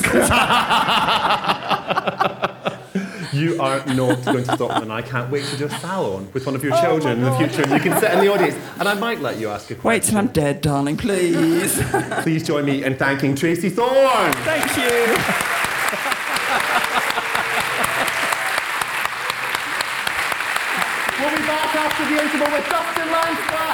you 3.32 3.60
are 3.60 3.84
not 3.86 4.24
going 4.24 4.44
to 4.44 4.54
stop 4.54 4.82
and 4.82 4.92
I 4.92 5.02
can't 5.02 5.30
wait 5.30 5.44
to 5.46 5.56
do 5.56 5.66
a 5.66 5.70
salon 5.70 6.28
with 6.32 6.46
one 6.46 6.54
of 6.54 6.64
your 6.64 6.74
oh 6.74 6.80
children 6.80 7.18
in 7.18 7.24
the 7.24 7.36
future 7.36 7.62
and 7.62 7.72
you 7.72 7.80
can 7.80 7.98
sit 8.00 8.12
in 8.12 8.20
the 8.20 8.28
audience 8.28 8.54
and 8.78 8.88
I 8.88 8.94
might 8.94 9.20
let 9.20 9.38
you 9.38 9.48
ask 9.48 9.70
a 9.70 9.74
question. 9.74 9.88
Wait 9.88 10.02
till 10.02 10.18
I'm 10.18 10.28
dead, 10.28 10.60
darling, 10.60 10.96
please. 10.96 11.80
please 12.22 12.46
join 12.46 12.64
me 12.64 12.84
in 12.84 12.96
thanking 12.96 13.34
Tracey 13.34 13.70
Thorn. 13.70 14.32
Thank 14.44 14.76
you. 14.76 15.16
We'll 21.20 21.30
be 21.36 21.42
back 21.46 21.74
after 21.76 22.04
the 22.04 22.22
interval 22.22 22.50
with 22.52 22.68
Dustin 22.68 23.10
Lance 23.12 23.40
Black. 23.50 23.58
See 23.58 23.58
you 23.58 23.58
then. 23.58 23.69